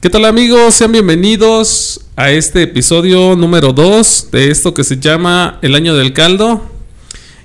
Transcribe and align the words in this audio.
¿Qué 0.00 0.10
tal 0.10 0.26
amigos? 0.26 0.74
Sean 0.74 0.92
bienvenidos 0.92 2.02
a 2.14 2.30
este 2.30 2.62
episodio 2.62 3.34
número 3.34 3.72
2 3.72 4.28
de 4.30 4.52
esto 4.52 4.72
que 4.72 4.84
se 4.84 5.00
llama 5.00 5.58
El 5.60 5.74
Año 5.74 5.96
del 5.96 6.12
Caldo. 6.12 6.62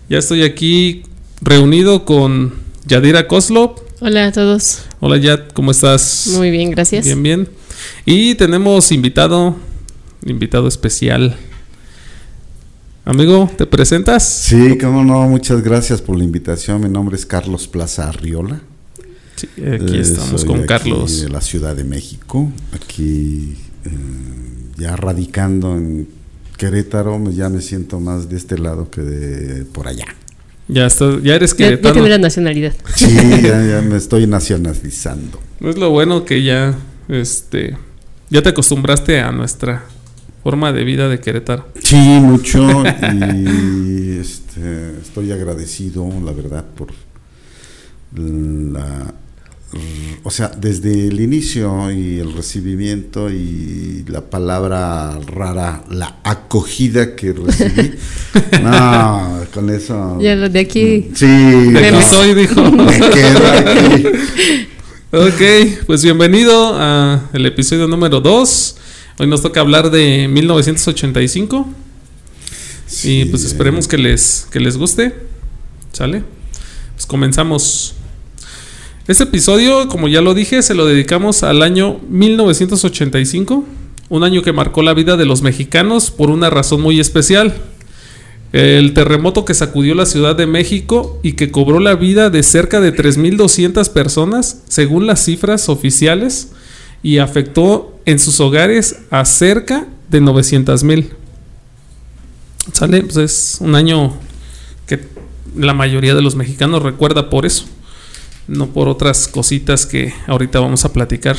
Ya 0.07 0.19
estoy 0.19 0.43
aquí 0.43 1.01
reunido 1.41 2.05
con 2.05 2.53
Yadira 2.85 3.27
Koslov. 3.27 3.81
Hola 4.01 4.27
a 4.27 4.31
todos. 4.31 4.83
Hola 4.99 5.17
Yad, 5.17 5.47
¿cómo 5.55 5.71
estás? 5.71 6.29
Muy 6.35 6.51
bien, 6.51 6.69
gracias. 6.69 7.05
Bien, 7.05 7.23
bien. 7.23 7.49
Y 8.05 8.35
tenemos 8.35 8.91
invitado, 8.91 9.55
invitado 10.23 10.67
especial. 10.67 11.35
Amigo, 13.03 13.49
¿te 13.57 13.65
presentas? 13.65 14.29
Sí, 14.29 14.77
cómo 14.77 15.03
no, 15.03 15.27
muchas 15.27 15.63
gracias 15.63 16.03
por 16.03 16.15
la 16.19 16.23
invitación. 16.23 16.81
Mi 16.81 16.89
nombre 16.89 17.15
es 17.15 17.25
Carlos 17.25 17.67
Plaza 17.67 18.09
Arriola. 18.09 18.61
Sí, 19.55 19.63
aquí 19.65 19.97
estamos 19.97 20.41
Soy 20.41 20.47
con 20.47 20.59
aquí 20.59 20.67
Carlos. 20.67 21.21
De 21.21 21.29
la 21.29 21.41
Ciudad 21.41 21.75
de 21.75 21.83
México, 21.83 22.51
aquí 22.73 23.57
eh, 23.85 23.89
ya 24.77 24.95
radicando 24.95 25.75
en 25.75 26.07
Querétaro, 26.57 27.21
ya 27.31 27.49
me 27.49 27.61
siento 27.61 27.99
más 27.99 28.29
de 28.29 28.37
este 28.37 28.57
lado 28.57 28.89
que 28.89 29.01
de 29.01 29.65
por 29.65 29.87
allá. 29.87 30.05
Ya, 30.67 30.85
estás, 30.85 31.21
ya 31.21 31.35
eres 31.35 31.55
Ya, 31.57 31.79
ya 31.79 31.93
la 31.93 32.17
nacionalidad. 32.17 32.73
Sí, 32.95 33.13
ya, 33.43 33.65
ya 33.65 33.81
me 33.81 33.97
estoy 33.97 34.27
nacionalizando. 34.27 35.39
Es 35.59 35.77
lo 35.77 35.89
bueno 35.89 36.23
que 36.23 36.41
ya, 36.43 36.77
este, 37.09 37.77
ya 38.29 38.41
te 38.41 38.49
acostumbraste 38.49 39.19
a 39.19 39.31
nuestra 39.31 39.83
forma 40.41 40.71
de 40.71 40.83
vida 40.83 41.09
de 41.09 41.19
Querétaro. 41.19 41.67
Sí, 41.83 41.97
mucho 41.97 42.65
y 42.65 44.17
este, 44.21 44.99
estoy 45.01 45.31
agradecido, 45.31 46.07
la 46.23 46.31
verdad, 46.31 46.65
por 46.75 46.93
la, 48.15 49.13
o 50.23 50.31
sea, 50.31 50.49
desde 50.49 51.07
el 51.07 51.19
inicio 51.19 51.91
y 51.91 52.19
el 52.19 52.33
recibimiento 52.33 53.29
y 53.29 54.05
la 54.07 54.21
palabra 54.21 55.19
rara, 55.25 55.83
la 55.89 56.17
acogida 56.23 57.15
que 57.15 57.33
recibí. 57.33 57.93
no, 58.63 59.45
con 59.53 59.69
eso. 59.69 60.19
Ya 60.21 60.35
lo 60.35 60.49
de 60.49 60.59
aquí. 60.59 61.09
Sí, 61.13 61.25
De 61.25 61.79
aquí 61.79 61.95
no, 61.95 62.01
soy, 62.01 62.33
dijo. 62.33 62.71
me 62.71 62.99
quedo 62.99 63.47
aquí. 63.47 64.05
ok, 65.11 65.85
pues 65.87 66.03
bienvenido 66.03 66.73
a 66.75 67.29
el 67.33 67.45
episodio 67.45 67.87
número 67.87 68.21
2. 68.21 68.75
Hoy 69.19 69.27
nos 69.27 69.41
toca 69.41 69.59
hablar 69.59 69.91
de 69.91 70.27
1985 70.27 71.67
y 73.03 73.25
pues 73.25 73.43
esperemos 73.43 73.87
que 73.87 73.97
les, 73.97 74.47
que 74.51 74.59
les 74.59 74.77
guste. 74.77 75.15
¿Sale? 75.91 76.23
Pues 76.93 77.05
comenzamos. 77.05 77.95
Este 79.05 79.23
episodio, 79.23 79.89
como 79.89 80.07
ya 80.07 80.21
lo 80.21 80.33
dije, 80.33 80.61
se 80.61 80.73
lo 80.73 80.85
dedicamos 80.85 81.43
al 81.43 81.61
año 81.61 81.99
1985, 82.07 83.65
un 84.07 84.23
año 84.23 84.41
que 84.43 84.53
marcó 84.53 84.81
la 84.81 84.93
vida 84.93 85.17
de 85.17 85.25
los 85.25 85.41
mexicanos 85.41 86.09
por 86.09 86.29
una 86.29 86.49
razón 86.49 86.79
muy 86.79 87.01
especial. 87.01 87.53
El 88.53 88.93
terremoto 88.93 89.43
que 89.43 89.53
sacudió 89.53 89.93
la 89.93 90.05
Ciudad 90.05 90.37
de 90.37 90.47
México 90.47 91.19
y 91.21 91.33
que 91.33 91.51
cobró 91.51 91.81
la 91.81 91.95
vida 91.95 92.29
de 92.29 92.43
cerca 92.43 92.79
de 92.79 92.95
3.200 92.95 93.89
personas, 93.89 94.61
según 94.69 95.05
las 95.05 95.25
cifras 95.25 95.67
oficiales, 95.67 96.53
y 97.01 97.17
afectó 97.17 97.99
en 98.05 98.19
sus 98.19 98.39
hogares 98.39 98.99
a 99.09 99.25
cerca 99.25 99.85
de 100.09 100.21
900.000. 100.21 101.09
¿Sale? 102.71 103.01
Pues 103.03 103.17
es 103.17 103.57
un 103.59 103.75
año 103.75 104.13
que 104.87 105.01
la 105.57 105.73
mayoría 105.73 106.15
de 106.15 106.21
los 106.21 106.37
mexicanos 106.37 106.83
recuerda 106.83 107.29
por 107.29 107.45
eso, 107.45 107.65
no 108.47 108.67
por 108.67 108.87
otras 108.87 109.27
cositas 109.27 109.85
que 109.85 110.13
ahorita 110.27 110.59
vamos 110.59 110.85
a 110.85 110.93
platicar. 110.93 111.37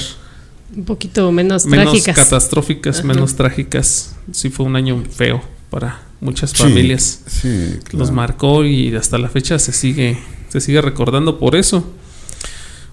Un 0.76 0.84
poquito 0.84 1.30
menos, 1.30 1.66
Menos 1.66 1.86
trágicas. 1.92 2.16
catastróficas, 2.16 2.98
Ajá. 2.98 3.06
menos 3.08 3.34
trágicas. 3.36 4.14
Sí 4.32 4.50
fue 4.50 4.66
un 4.66 4.74
año 4.76 5.02
feo 5.10 5.40
para 5.70 6.02
muchas 6.20 6.50
Sí, 6.50 6.56
familias 6.56 7.20
Sí, 7.26 7.78
los 7.92 8.10
marcó 8.10 8.64
y 8.64 8.94
hasta 8.96 9.18
la 9.18 9.28
fecha 9.28 9.58
se 9.58 9.72
sigue 9.72 10.18
se 10.48 10.60
sigue 10.60 10.80
recordando 10.80 11.38
por 11.38 11.56
eso. 11.56 11.84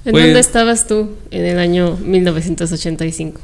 ¿En 0.03 0.11
Pues- 0.13 0.25
dónde 0.25 0.39
estabas 0.39 0.87
tú 0.87 1.11
en 1.29 1.45
el 1.45 1.59
año 1.59 1.95
1985? 1.97 3.39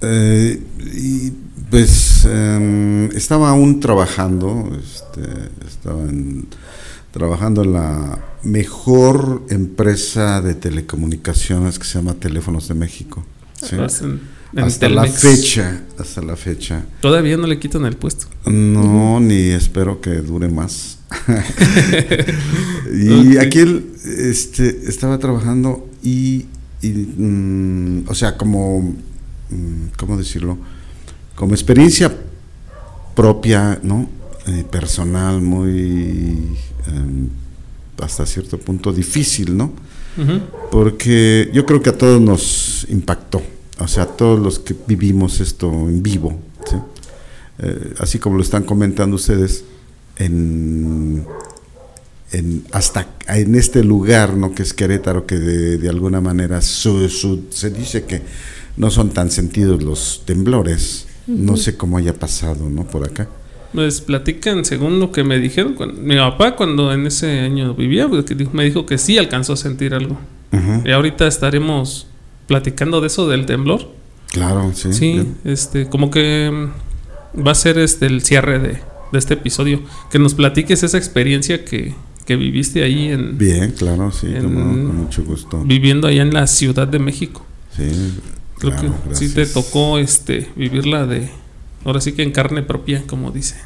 Eh, 0.00 0.60
y 0.94 1.32
pues 1.70 2.24
em, 2.24 3.10
estaba 3.16 3.50
aún 3.50 3.78
trabajando, 3.80 4.70
este, 4.82 5.22
estaba 5.66 6.00
en- 6.02 6.46
trabajando 7.12 7.62
en 7.62 7.72
la 7.74 8.18
mejor 8.42 9.42
empresa 9.50 10.40
de 10.40 10.54
telecomunicaciones 10.54 11.78
que 11.78 11.84
se 11.84 11.98
llama 11.98 12.14
Teléfonos 12.14 12.66
de 12.68 12.74
México. 12.74 13.24
¿sí? 13.58 13.66
Estabas 13.66 14.02
en- 14.02 14.20
en 14.54 14.64
Hasta 14.64 14.88
la 14.90 15.06
fecha, 15.06 15.82
hasta 15.98 16.20
la 16.20 16.36
fecha. 16.36 16.84
Todavía 17.00 17.36
no 17.38 17.46
le 17.46 17.58
quitan 17.58 17.86
el 17.86 17.96
puesto. 17.96 18.26
No, 18.46 19.18
ni 19.20 19.48
espero 19.50 20.00
que 20.02 20.10
dure 20.16 20.48
más. 20.48 20.98
y 22.92 23.36
aquí 23.38 23.60
él, 23.60 23.92
este, 24.04 24.88
estaba 24.88 25.18
trabajando 25.18 25.88
y, 26.02 26.46
y, 26.82 26.88
mm, 27.16 28.04
o 28.08 28.14
sea, 28.14 28.36
como, 28.36 28.80
mm, 29.50 29.86
¿cómo 29.96 30.16
decirlo? 30.18 30.58
Como 31.34 31.54
experiencia 31.54 32.14
propia, 33.14 33.78
¿no? 33.82 34.08
Eh, 34.46 34.64
personal, 34.70 35.40
muy, 35.40 36.56
em, 36.86 37.28
hasta 38.00 38.26
cierto 38.26 38.58
punto 38.58 38.92
difícil, 38.92 39.56
¿no? 39.56 39.72
Porque 40.70 41.50
yo 41.54 41.64
creo 41.64 41.80
que 41.82 41.90
a 41.90 41.96
todos 41.98 42.20
nos 42.20 42.86
impactó, 42.90 43.42
o 43.78 43.88
sea, 43.88 44.02
a 44.04 44.06
todos 44.08 44.38
los 44.40 44.58
que 44.58 44.74
vivimos 44.86 45.40
esto 45.40 45.70
en 45.70 46.02
vivo, 46.02 46.38
¿sí? 46.68 46.76
Eh, 47.58 47.94
así 47.98 48.18
como 48.18 48.36
lo 48.36 48.42
están 48.42 48.64
comentando 48.64 49.16
ustedes, 49.16 49.64
en, 50.18 51.24
en- 52.32 52.64
hasta 52.72 53.08
en 53.28 53.54
este 53.54 53.84
lugar, 53.84 54.34
¿no? 54.36 54.54
que 54.54 54.62
es 54.62 54.72
Querétaro, 54.74 55.26
que 55.26 55.38
de, 55.38 55.78
de 55.78 55.88
alguna 55.88 56.20
manera 56.20 56.60
su- 56.62 57.08
su- 57.08 57.44
se 57.50 57.70
dice 57.70 58.04
que 58.04 58.22
no 58.76 58.90
son 58.90 59.10
tan 59.10 59.30
sentidos 59.30 59.82
los 59.82 60.22
temblores, 60.24 61.06
no 61.26 61.56
sé 61.56 61.76
cómo 61.76 61.98
haya 61.98 62.14
pasado, 62.14 62.68
¿no? 62.68 62.84
Por 62.86 63.04
acá. 63.04 63.28
Pues 63.72 64.00
platican 64.02 64.64
según 64.64 65.00
lo 65.00 65.12
que 65.12 65.24
me 65.24 65.38
dijeron. 65.38 65.74
cuando- 65.74 66.00
mi 66.00 66.16
papá 66.16 66.56
cuando 66.56 66.92
en 66.92 67.06
ese 67.06 67.40
año 67.40 67.74
vivía, 67.74 68.08
pues, 68.08 68.24
me 68.52 68.64
dijo 68.64 68.84
que 68.86 68.98
sí 68.98 69.16
alcanzó 69.18 69.54
a 69.54 69.56
sentir 69.56 69.94
algo. 69.94 70.18
Y 70.84 70.90
ahorita 70.90 71.26
estaremos 71.26 72.06
platicando 72.46 73.00
de 73.00 73.06
eso 73.06 73.26
del 73.28 73.46
temblor. 73.46 73.88
Claro, 74.30 74.72
sí. 74.74 74.92
Sí, 74.92 75.26
este, 75.44 75.86
como 75.88 76.10
que 76.10 76.50
mm, 77.34 77.46
va 77.46 77.52
a 77.52 77.54
ser 77.54 77.78
este 77.78 78.06
el 78.06 78.20
cierre 78.22 78.58
de, 78.58 78.68
de 79.12 79.18
este 79.18 79.34
episodio. 79.34 79.80
Que 80.10 80.18
nos 80.18 80.34
platiques 80.34 80.82
esa 80.82 80.98
experiencia 80.98 81.64
que, 81.64 81.94
que 82.26 82.36
viviste 82.36 82.82
ahí 82.82 83.08
en 83.08 83.38
Bien, 83.38 83.70
claro, 83.72 84.10
sí, 84.12 84.26
En- 84.26 84.42
con 84.54 84.96
mucho 84.96 85.24
gusto. 85.24 85.62
viviendo 85.64 86.06
allá 86.08 86.20
en 86.22 86.34
la 86.34 86.46
Ciudad 86.46 86.86
de 86.88 86.98
México. 86.98 87.46
Sí, 87.74 87.84
Creo 88.58 88.72
claro, 88.74 88.94
que 89.08 89.14
sí 89.14 89.28
te 89.30 89.44
gracias. 89.44 89.54
tocó 89.54 89.98
este 89.98 90.50
vivirla 90.56 91.06
de 91.06 91.30
ahora 91.84 92.00
sí 92.00 92.12
que 92.12 92.22
en 92.22 92.32
carne 92.32 92.62
propia, 92.62 93.02
como 93.06 93.30
dice. 93.30 93.56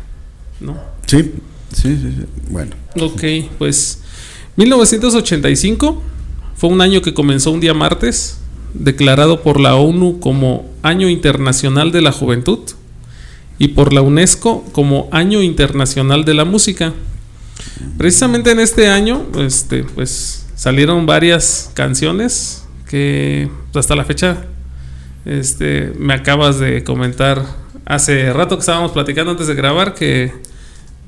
¿No? 0.61 0.79
Sí, 1.07 1.33
sí, 1.73 1.97
sí, 1.97 2.15
sí. 2.17 2.25
Bueno, 2.51 2.75
Ok, 3.01 3.23
pues 3.59 4.01
1985 4.57 6.03
fue 6.57 6.71
un 6.71 6.81
año 6.81 7.03
que 7.03 7.13
comenzó 7.13 7.51
un 7.51 7.61
día 7.61 7.75
martes, 7.75 8.39
declarado 8.73 9.43
por 9.43 9.61
la 9.61 9.77
ONU 9.77 10.19
como 10.21 10.71
Año 10.83 11.09
Internacional 11.09 11.93
de 11.93 12.01
la 12.01 12.13
Juventud 12.13 12.61
y 13.59 13.69
por 13.69 13.93
la 13.93 14.03
UNESCO 14.03 14.65
como 14.73 15.09
Año 15.13 15.43
Internacional 15.43 16.25
de 16.25 16.35
la 16.35 16.45
Música. 16.45 16.95
Precisamente 17.99 18.51
en 18.51 18.61
este 18.61 18.89
año, 18.89 19.27
este, 19.39 19.85
pues 19.85 20.47
salieron 20.55 21.05
varias 21.05 21.71
canciones 21.75 22.65
que 22.89 23.51
hasta 23.75 23.95
la 23.95 24.05
fecha, 24.05 24.45
este, 25.27 25.93
me 25.99 26.15
acabas 26.15 26.59
de 26.59 26.85
comentar 26.85 27.45
hace 27.87 28.33
rato 28.35 28.57
que 28.57 28.61
estábamos 28.61 28.93
platicando 28.93 29.31
antes 29.33 29.47
de 29.47 29.55
grabar 29.55 29.95
que 29.95 30.33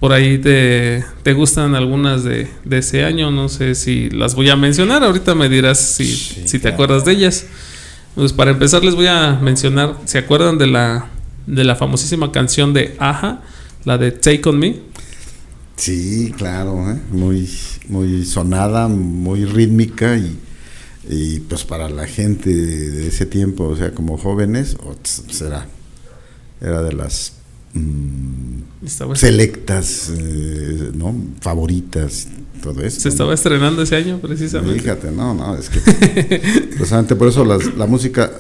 por 0.01 0.13
ahí 0.13 0.39
te, 0.39 1.05
te 1.25 1.33
gustan 1.33 1.75
algunas 1.75 2.25
de, 2.25 2.49
de 2.65 2.79
ese 2.79 3.05
año. 3.05 3.31
No 3.31 3.49
sé 3.49 3.75
si 3.75 4.09
las 4.11 4.35
voy 4.35 4.49
a 4.49 4.57
mencionar. 4.57 5.03
Ahorita 5.05 5.35
me 5.35 5.49
dirás 5.49 5.79
si, 5.79 6.07
Sí, 6.07 6.43
si 6.47 6.59
te 6.59 6.61
claro. 6.61 6.75
acuerdas 6.75 7.05
de 7.05 7.13
ellas. 7.13 7.47
Pues 8.15 8.33
para 8.33 8.53
empezar 8.53 8.85
les 8.85 8.95
voy 8.95 9.07
a 9.09 9.39
mencionar. 9.43 9.97
¿Se 10.07 10.19
acuerdan 10.19 10.57
de 10.59 10.69
la, 10.69 11.09
de 11.47 11.65
la 11.65 11.77
famosísima 11.77 12.33
canción 12.33 12.73
de 12.73 12.97
Aja? 12.99 13.43
La 13.85 13.99
de 13.99 14.11
Take 14.13 14.49
On 14.49 14.59
Me. 14.59 14.77
sí, 15.77 16.33
claro, 16.37 16.91
¿eh? 16.91 16.99
muy, 17.13 17.49
muy 17.89 18.25
sonada, 18.25 18.89
muy 18.89 19.45
rítmica 19.45 20.17
y, 20.17 20.37
y 21.09 21.41
pues 21.41 21.65
para 21.65 21.89
la 21.89 22.07
gente 22.07 22.51
de 22.55 23.09
ese 23.09 23.25
tiempo, 23.27 23.65
o 23.65 23.77
sea, 23.77 23.93
como 23.93 24.19
jóvenes, 24.19 24.77
será, 25.31 25.67
era 26.61 26.83
de 26.83 26.93
las 26.93 27.33
mm, 27.75 28.61
selectas, 29.15 30.11
eh, 30.17 30.91
¿no? 30.95 31.15
Favoritas, 31.41 32.29
todo 32.63 32.83
eso. 32.83 33.01
se 33.01 33.09
estaba 33.09 33.35
estrenando 33.35 33.83
ese 33.83 33.97
año 33.97 34.19
precisamente. 34.19 34.81
Fíjate, 34.81 35.11
no, 35.11 35.35
no, 35.35 35.57
es 35.57 35.69
que 35.69 35.81
precisamente 36.77 37.15
por 37.17 37.29
eso 37.29 37.45
las- 37.45 37.75
la 37.77 37.87
música 37.87 38.31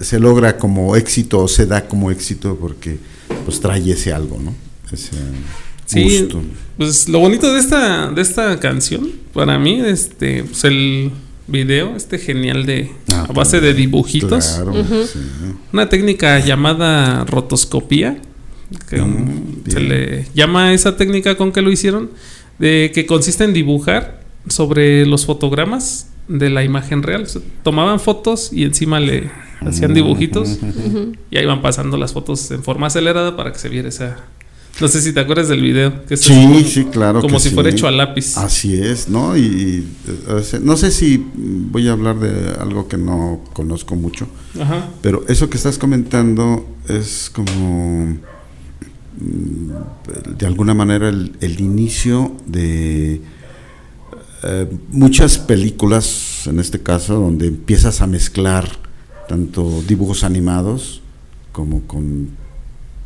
se 0.00 0.18
logra 0.18 0.56
como 0.58 0.96
éxito 0.96 1.40
o 1.40 1.48
se 1.48 1.66
da 1.66 1.86
como 1.86 2.10
éxito 2.10 2.56
porque 2.60 2.98
pues 3.44 3.60
trae 3.60 3.90
ese 3.92 4.12
algo, 4.12 4.38
¿no? 4.40 4.54
Ese 4.90 5.10
Sí, 5.86 6.20
gusto. 6.20 6.40
pues 6.78 7.08
lo 7.08 7.18
bonito 7.18 7.52
de 7.52 7.60
esta, 7.60 8.10
de 8.10 8.22
esta 8.22 8.58
canción, 8.60 9.10
para 9.34 9.58
mí, 9.58 9.80
este, 9.80 10.44
pues 10.44 10.64
el 10.64 11.10
video, 11.46 11.96
este 11.96 12.18
genial 12.18 12.66
de 12.66 12.90
Ah, 13.12 13.26
a 13.28 13.32
base 13.32 13.60
de 13.60 13.74
dibujitos. 13.74 14.46
Claro, 14.62 14.72
sí. 15.06 15.18
Una 15.72 15.88
técnica 15.88 16.38
llamada 16.38 17.24
rotoscopía. 17.24 18.18
Que 18.88 18.96
Mm, 19.02 19.64
se 19.68 19.76
bien. 19.80 19.88
le 19.88 20.26
llama 20.34 20.66
a 20.68 20.72
esa 20.72 20.96
técnica 20.96 21.36
con 21.36 21.52
que 21.52 21.60
lo 21.62 21.70
hicieron. 21.70 22.10
De 22.58 22.90
que 22.94 23.06
consiste 23.06 23.44
en 23.44 23.52
dibujar 23.52 24.22
sobre 24.48 25.04
los 25.06 25.26
fotogramas 25.26 26.08
de 26.28 26.48
la 26.50 26.64
imagen 26.64 27.02
real. 27.02 27.22
O 27.22 27.26
sea, 27.26 27.42
tomaban 27.62 28.00
fotos 28.00 28.50
y 28.52 28.64
encima 28.64 28.98
le 29.00 29.30
hacían 29.60 29.92
dibujitos. 29.94 30.58
Y 31.30 31.36
ahí 31.36 31.44
van 31.46 31.60
pasando 31.62 31.96
las 31.96 32.12
fotos 32.12 32.50
en 32.50 32.62
forma 32.62 32.86
acelerada 32.86 33.36
para 33.36 33.52
que 33.52 33.58
se 33.58 33.68
viera 33.68 33.88
esa. 33.88 34.16
No 34.80 34.88
sé 34.88 35.02
si 35.02 35.12
te 35.12 35.20
acuerdas 35.20 35.48
del 35.48 35.60
video. 35.60 36.04
Que 36.06 36.16
Sí, 36.16 36.32
como, 36.32 36.60
sí, 36.60 36.84
claro. 36.86 37.20
como 37.20 37.34
que 37.36 37.40
si 37.42 37.48
sí. 37.50 37.54
fuera 37.54 37.68
hecho 37.70 37.86
a 37.86 37.90
lápiz. 37.90 38.36
Así 38.38 38.74
es, 38.74 39.08
¿no? 39.08 39.36
Y, 39.36 39.40
y, 39.40 39.88
eh, 40.28 40.58
no 40.62 40.76
sé 40.76 40.90
si 40.90 41.24
voy 41.34 41.88
a 41.88 41.92
hablar 41.92 42.18
de 42.18 42.52
algo 42.58 42.88
que 42.88 42.96
no 42.96 43.40
conozco 43.52 43.94
mucho, 43.96 44.26
Ajá. 44.58 44.88
pero 45.02 45.24
eso 45.28 45.48
que 45.50 45.56
estás 45.58 45.78
comentando 45.78 46.66
es 46.88 47.30
como 47.32 48.16
mm, 49.18 50.36
de 50.38 50.46
alguna 50.46 50.74
manera 50.74 51.08
el, 51.08 51.32
el 51.40 51.60
inicio 51.60 52.34
de 52.46 53.20
eh, 54.44 54.66
muchas 54.90 55.38
películas, 55.38 56.46
en 56.46 56.58
este 56.58 56.80
caso, 56.82 57.14
donde 57.20 57.46
empiezas 57.46 58.00
a 58.00 58.06
mezclar 58.06 58.68
tanto 59.28 59.82
dibujos 59.86 60.24
animados 60.24 61.00
como 61.52 61.82
con 61.82 62.30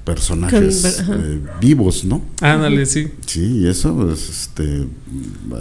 personajes 0.06 1.02
eh, 1.10 1.40
vivos, 1.60 2.04
¿no? 2.04 2.22
Ándale, 2.40 2.86
sí. 2.86 3.08
Sí, 3.26 3.58
y 3.62 3.66
eso, 3.68 3.94
pues, 3.94 4.30
este, 4.30 4.86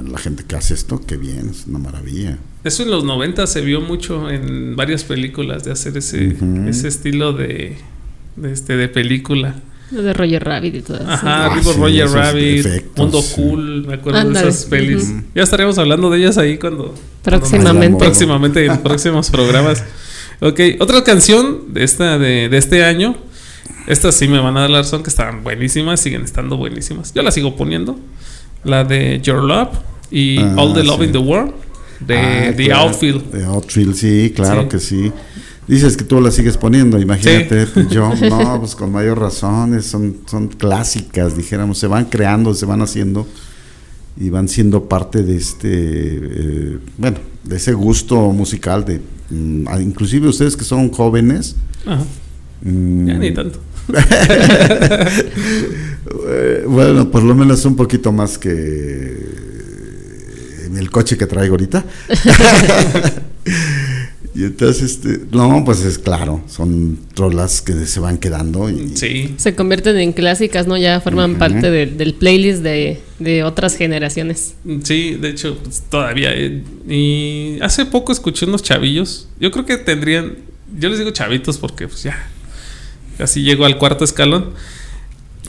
la 0.09 0.17
gente 0.19 0.43
que 0.47 0.55
hace 0.55 0.75
esto, 0.75 1.01
qué 1.05 1.17
bien, 1.17 1.49
es 1.49 1.65
una 1.67 1.79
maravilla. 1.79 2.37
Eso 2.63 2.83
en 2.83 2.91
los 2.91 3.03
90 3.03 3.45
se 3.47 3.61
vio 3.61 3.81
mucho 3.81 4.29
en 4.29 4.75
varias 4.75 5.03
películas 5.03 5.63
de 5.65 5.71
hacer 5.71 5.97
ese, 5.97 6.37
Ujú. 6.39 6.67
ese 6.69 6.87
estilo 6.87 7.33
de, 7.33 7.75
de, 8.37 8.51
este, 8.53 8.77
de 8.77 8.87
película. 8.87 9.55
Lo 9.91 10.01
de 10.03 10.13
Roger 10.13 10.43
Rabbit 10.43 10.75
y 10.75 10.81
todo 10.81 10.97
eso. 10.97 11.07
Ajá, 11.09 11.45
Ah, 11.47 11.57
tipo 11.57 11.73
sí, 11.73 11.79
Roger 11.79 12.09
Rabbit, 12.09 12.65
efectos, 12.65 12.97
Mundo 12.97 13.21
sí. 13.21 13.33
Cool, 13.35 13.87
me 13.87 13.93
acuerdo 13.95 14.19
Ándale, 14.19 14.45
de 14.45 14.51
esas 14.51 14.65
pelis. 14.65 15.03
ujú. 15.09 15.21
Ya 15.35 15.43
estaríamos 15.43 15.77
hablando 15.79 16.09
de 16.11 16.19
ellas 16.19 16.37
ahí 16.37 16.57
cuando... 16.57 16.93
Próximamente. 17.23 17.79
Cuando- 17.97 17.97
Próximamente 17.99 18.65
en 18.65 18.77
próximos 18.83 19.29
programas. 19.31 19.83
Ok, 20.39 20.59
otra 20.79 21.03
canción 21.03 21.73
de 21.73 21.83
esta 21.83 22.17
de, 22.19 22.47
de 22.49 22.57
este 22.57 22.83
año. 22.83 23.15
Estas 23.87 24.15
sí 24.15 24.27
me 24.27 24.39
van 24.39 24.57
a 24.57 24.61
dar 24.61 24.69
la 24.69 24.79
razón 24.79 25.03
que 25.03 25.09
estaban 25.09 25.43
buenísimas, 25.43 25.99
siguen 25.99 26.23
estando 26.23 26.57
buenísimas. 26.57 27.13
Yo 27.13 27.21
las 27.21 27.33
sigo 27.33 27.55
poniendo. 27.55 27.97
La 28.63 28.83
de 28.83 29.21
Your 29.21 29.43
Love 29.43 29.69
y 30.09 30.39
Ah, 30.39 30.55
All 30.57 30.73
the 30.73 30.83
Love 30.83 30.99
sí. 31.01 31.05
in 31.05 31.11
the 31.11 31.17
World 31.19 31.51
de 31.99 32.17
Ah, 32.17 32.53
The 32.55 32.65
claro, 32.65 32.81
Outfield. 32.89 33.31
The 33.31 33.43
Outfield, 33.45 33.95
sí, 33.95 34.33
claro 34.35 34.63
Sí. 34.63 34.67
que 34.69 34.79
sí. 34.79 35.11
Dices 35.67 35.97
que 35.97 36.03
tú 36.03 36.19
la 36.21 36.29
sigues 36.31 36.57
poniendo, 36.57 36.99
imagínate, 36.99 37.65
pues 37.67 37.89
yo, 37.89 38.11
no, 38.29 38.59
pues 38.59 38.75
con 38.75 38.91
mayor 38.91 39.19
razón, 39.19 39.81
son, 39.81 40.17
son 40.29 40.47
clásicas, 40.47 41.35
dijéramos, 41.37 41.77
se 41.79 41.87
van 41.87 42.05
creando, 42.05 42.53
se 42.53 42.65
van 42.67 42.81
haciendo 42.81 43.27
y 44.17 44.29
van 44.29 44.47
siendo 44.47 44.87
parte 44.87 45.23
de 45.23 45.35
este, 45.37 45.69
eh, 45.71 46.79
bueno, 46.97 47.17
de 47.43 47.55
ese 47.57 47.73
gusto 47.73 48.31
musical 48.31 48.85
de, 48.85 49.01
mm, 49.31 49.65
inclusive 49.81 50.27
ustedes 50.27 50.55
que 50.55 50.63
son 50.63 50.91
jóvenes, 50.91 51.55
Ajá, 51.85 52.03
mm, 52.61 53.07
ya 53.07 53.13
ni 53.15 53.31
tanto. 53.33 53.59
Bueno, 56.67 57.09
por 57.11 57.23
lo 57.23 57.35
menos 57.35 57.65
un 57.65 57.75
poquito 57.75 58.11
más 58.11 58.37
que 58.37 59.17
en 60.65 60.77
el 60.77 60.89
coche 60.91 61.17
que 61.17 61.25
traigo 61.25 61.53
ahorita. 61.53 61.85
y 64.35 64.43
entonces, 64.43 64.83
este, 64.91 65.21
no, 65.31 65.63
pues 65.65 65.83
es 65.85 65.97
claro, 65.97 66.43
son 66.47 66.99
rolas 67.15 67.61
que 67.61 67.85
se 67.85 67.99
van 67.99 68.17
quedando 68.17 68.69
y 68.69 68.89
Sí. 68.95 69.35
Se 69.37 69.55
convierten 69.55 69.97
en 69.97 70.13
clásicas, 70.13 70.67
¿no? 70.67 70.77
Ya 70.77 70.99
forman 71.01 71.35
parte 71.35 71.71
de- 71.71 71.85
del 71.87 72.13
playlist 72.15 72.61
de, 72.61 72.99
de 73.19 73.43
otras 73.43 73.75
generaciones. 73.77 74.55
Sí, 74.83 75.15
de 75.15 75.29
hecho, 75.29 75.57
pues, 75.63 75.83
todavía. 75.89 76.31
eh, 76.33 76.63
y 76.89 77.59
hace 77.61 77.85
poco 77.85 78.11
escuché 78.11 78.45
unos 78.45 78.61
chavillos. 78.63 79.29
Yo 79.39 79.51
creo 79.51 79.65
que 79.65 79.77
tendrían. 79.77 80.33
Yo 80.77 80.89
les 80.89 80.97
digo 80.99 81.11
chavitos 81.11 81.57
porque, 81.57 81.87
pues 81.87 82.03
ya. 82.03 82.27
Casi 83.17 83.41
llego 83.43 83.65
al 83.65 83.77
cuarto 83.77 84.03
escalón. 84.03 84.51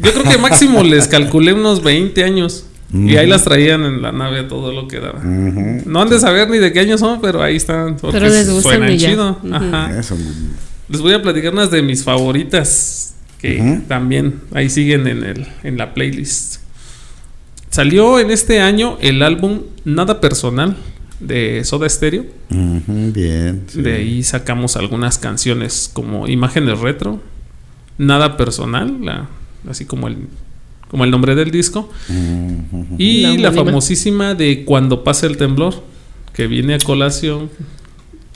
Yo 0.01 0.13
creo 0.13 0.25
que 0.25 0.39
máximo 0.39 0.83
les 0.85 1.09
calculé 1.09 1.53
unos 1.53 1.83
20 1.83 2.23
años. 2.25 2.67
Y 2.93 3.17
ahí 3.17 3.27
las 3.27 3.43
traían 3.43 3.83
en 3.85 4.01
la 4.01 4.13
nave 4.13 4.45
todo 4.45 4.73
lo 4.73 4.87
que 4.87 5.01
daba. 5.01 5.21
No 5.23 6.03
han 6.03 6.09
de 6.09 6.21
saber 6.21 6.49
ni 6.49 6.59
de 6.59 6.73
qué 6.73 6.81
años 6.81 7.01
son, 7.01 7.21
pero 7.21 7.43
ahí 7.43 7.57
están. 7.57 7.97
porque 7.97 8.19
Pero 8.19 8.29
les 8.33 8.49
gustan 8.49 8.79
suenan 8.79 8.97
chido. 8.97 9.39
Ujú. 9.43 9.55
Ajá. 9.55 9.99
Eso, 9.99 10.17
Les 10.89 11.01
voy 11.01 11.13
a 11.13 11.21
platicar 11.21 11.53
unas 11.53 11.71
de 11.73 11.83
mis 11.83 12.05
favoritas 12.05 13.15
que 13.41 13.81
también 13.89 14.41
ahí 14.55 14.71
siguen 14.71 15.09
en, 15.09 15.25
el, 15.25 15.47
en 15.65 15.77
la 15.79 15.95
playlist. 15.95 16.61
Salió 17.71 18.19
en 18.21 18.31
este 18.31 18.61
año 18.61 18.97
el 19.01 19.23
álbum 19.23 19.63
Nada 19.85 20.21
Personal 20.21 20.77
de 21.21 21.65
Soda 21.65 21.89
Stereo. 21.89 22.25
ujú, 22.51 23.13
bien. 23.13 23.65
sí. 23.67 23.83
De 23.83 23.95
ahí 23.95 24.23
sacamos 24.23 24.77
algunas 24.77 25.19
canciones 25.19 25.91
como 25.93 26.29
Imágenes 26.29 26.79
Retro, 26.79 27.21
Nada 27.98 28.37
Personal, 28.37 28.98
la- 29.02 29.28
así 29.69 29.84
como 29.84 30.08
el, 30.08 30.16
como 30.88 31.04
el 31.04 31.10
nombre 31.10 31.34
del 31.34 31.50
disco. 31.50 31.90
Ujú. 32.08 32.87
Y 32.98 33.38
La 33.38 33.52
famosísima 33.52 34.34
de 34.34 34.64
Cuando 34.64 35.02
pasa 35.04 35.26
el 35.26 35.37
temblor, 35.37 35.82
que 36.32 36.46
viene 36.46 36.75
a 36.75 36.78
colación 36.78 37.48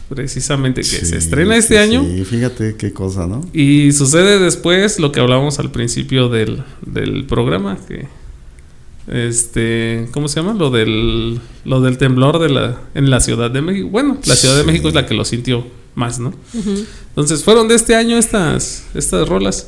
precisamente 0.08 0.80
que 0.80 0.86
Sí, 0.88 1.06
se 1.06 1.18
estrena 1.18 1.56
este 1.56 1.74
sí, 1.74 1.80
año. 1.80 2.04
Sí, 2.04 2.24
fíjate 2.24 2.74
qué 2.76 2.92
cosa, 2.92 3.26
¿no? 3.28 3.42
Y 3.52 3.92
sucede 3.92 4.38
después 4.40 4.98
lo 4.98 5.12
que 5.12 5.20
hablábamos 5.20 5.58
al 5.60 5.70
principio 5.70 6.28
del, 6.28 6.64
del 6.84 7.24
programa, 7.26 7.78
que 7.86 8.08
este, 9.08 10.08
¿cómo 10.12 10.28
se 10.28 10.40
llama? 10.40 10.54
Lo 10.54 10.70
del 10.70 11.40
lo 11.64 11.80
del 11.80 11.98
temblor 11.98 12.38
de 12.38 12.48
la 12.48 12.80
en 12.94 13.10
la 13.10 13.20
Ciudad 13.20 13.50
de 13.50 13.60
México. 13.62 13.88
Bueno, 13.88 14.18
la 14.26 14.34
Ciudad 14.34 14.56
de. 14.56 14.64
México 14.64 14.88
es 14.88 14.94
la 14.94 15.06
que 15.06 15.14
lo 15.14 15.24
sintió 15.24 15.64
más, 15.94 16.18
¿no? 16.18 16.32
Entonces, 17.08 17.42
fueron 17.44 17.68
de 17.68 17.74
este 17.74 17.94
año 17.94 18.16
estas 18.16 18.84
estas 18.94 19.28
rolas. 19.28 19.66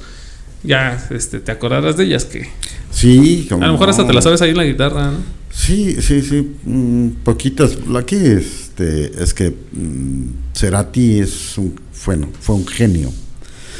Ya 0.64 1.08
este 1.10 1.40
te 1.40 1.50
acordarás 1.50 1.96
de 1.96 2.04
ellas 2.04 2.24
que 2.24 2.48
Sí, 2.92 3.48
a 3.50 3.56
lo 3.56 3.72
mejor 3.72 3.90
hasta 3.90 4.02
no. 4.02 4.08
te 4.08 4.14
las 4.14 4.22
sabes 4.24 4.42
ahí 4.42 4.50
en 4.50 4.56
la 4.58 4.64
guitarra, 4.64 5.10
¿no? 5.10 5.18
Sí, 5.50 5.96
sí, 6.00 6.22
sí, 6.22 6.52
mm, 6.64 7.08
poquitas. 7.24 7.76
Aquí 7.98 8.14
este, 8.16 9.22
es 9.22 9.34
que 9.34 9.50
mm, 9.72 10.24
Cerati 10.54 11.18
es 11.18 11.58
un, 11.58 11.78
bueno, 12.06 12.28
fue 12.40 12.54
un 12.56 12.66
genio 12.66 13.10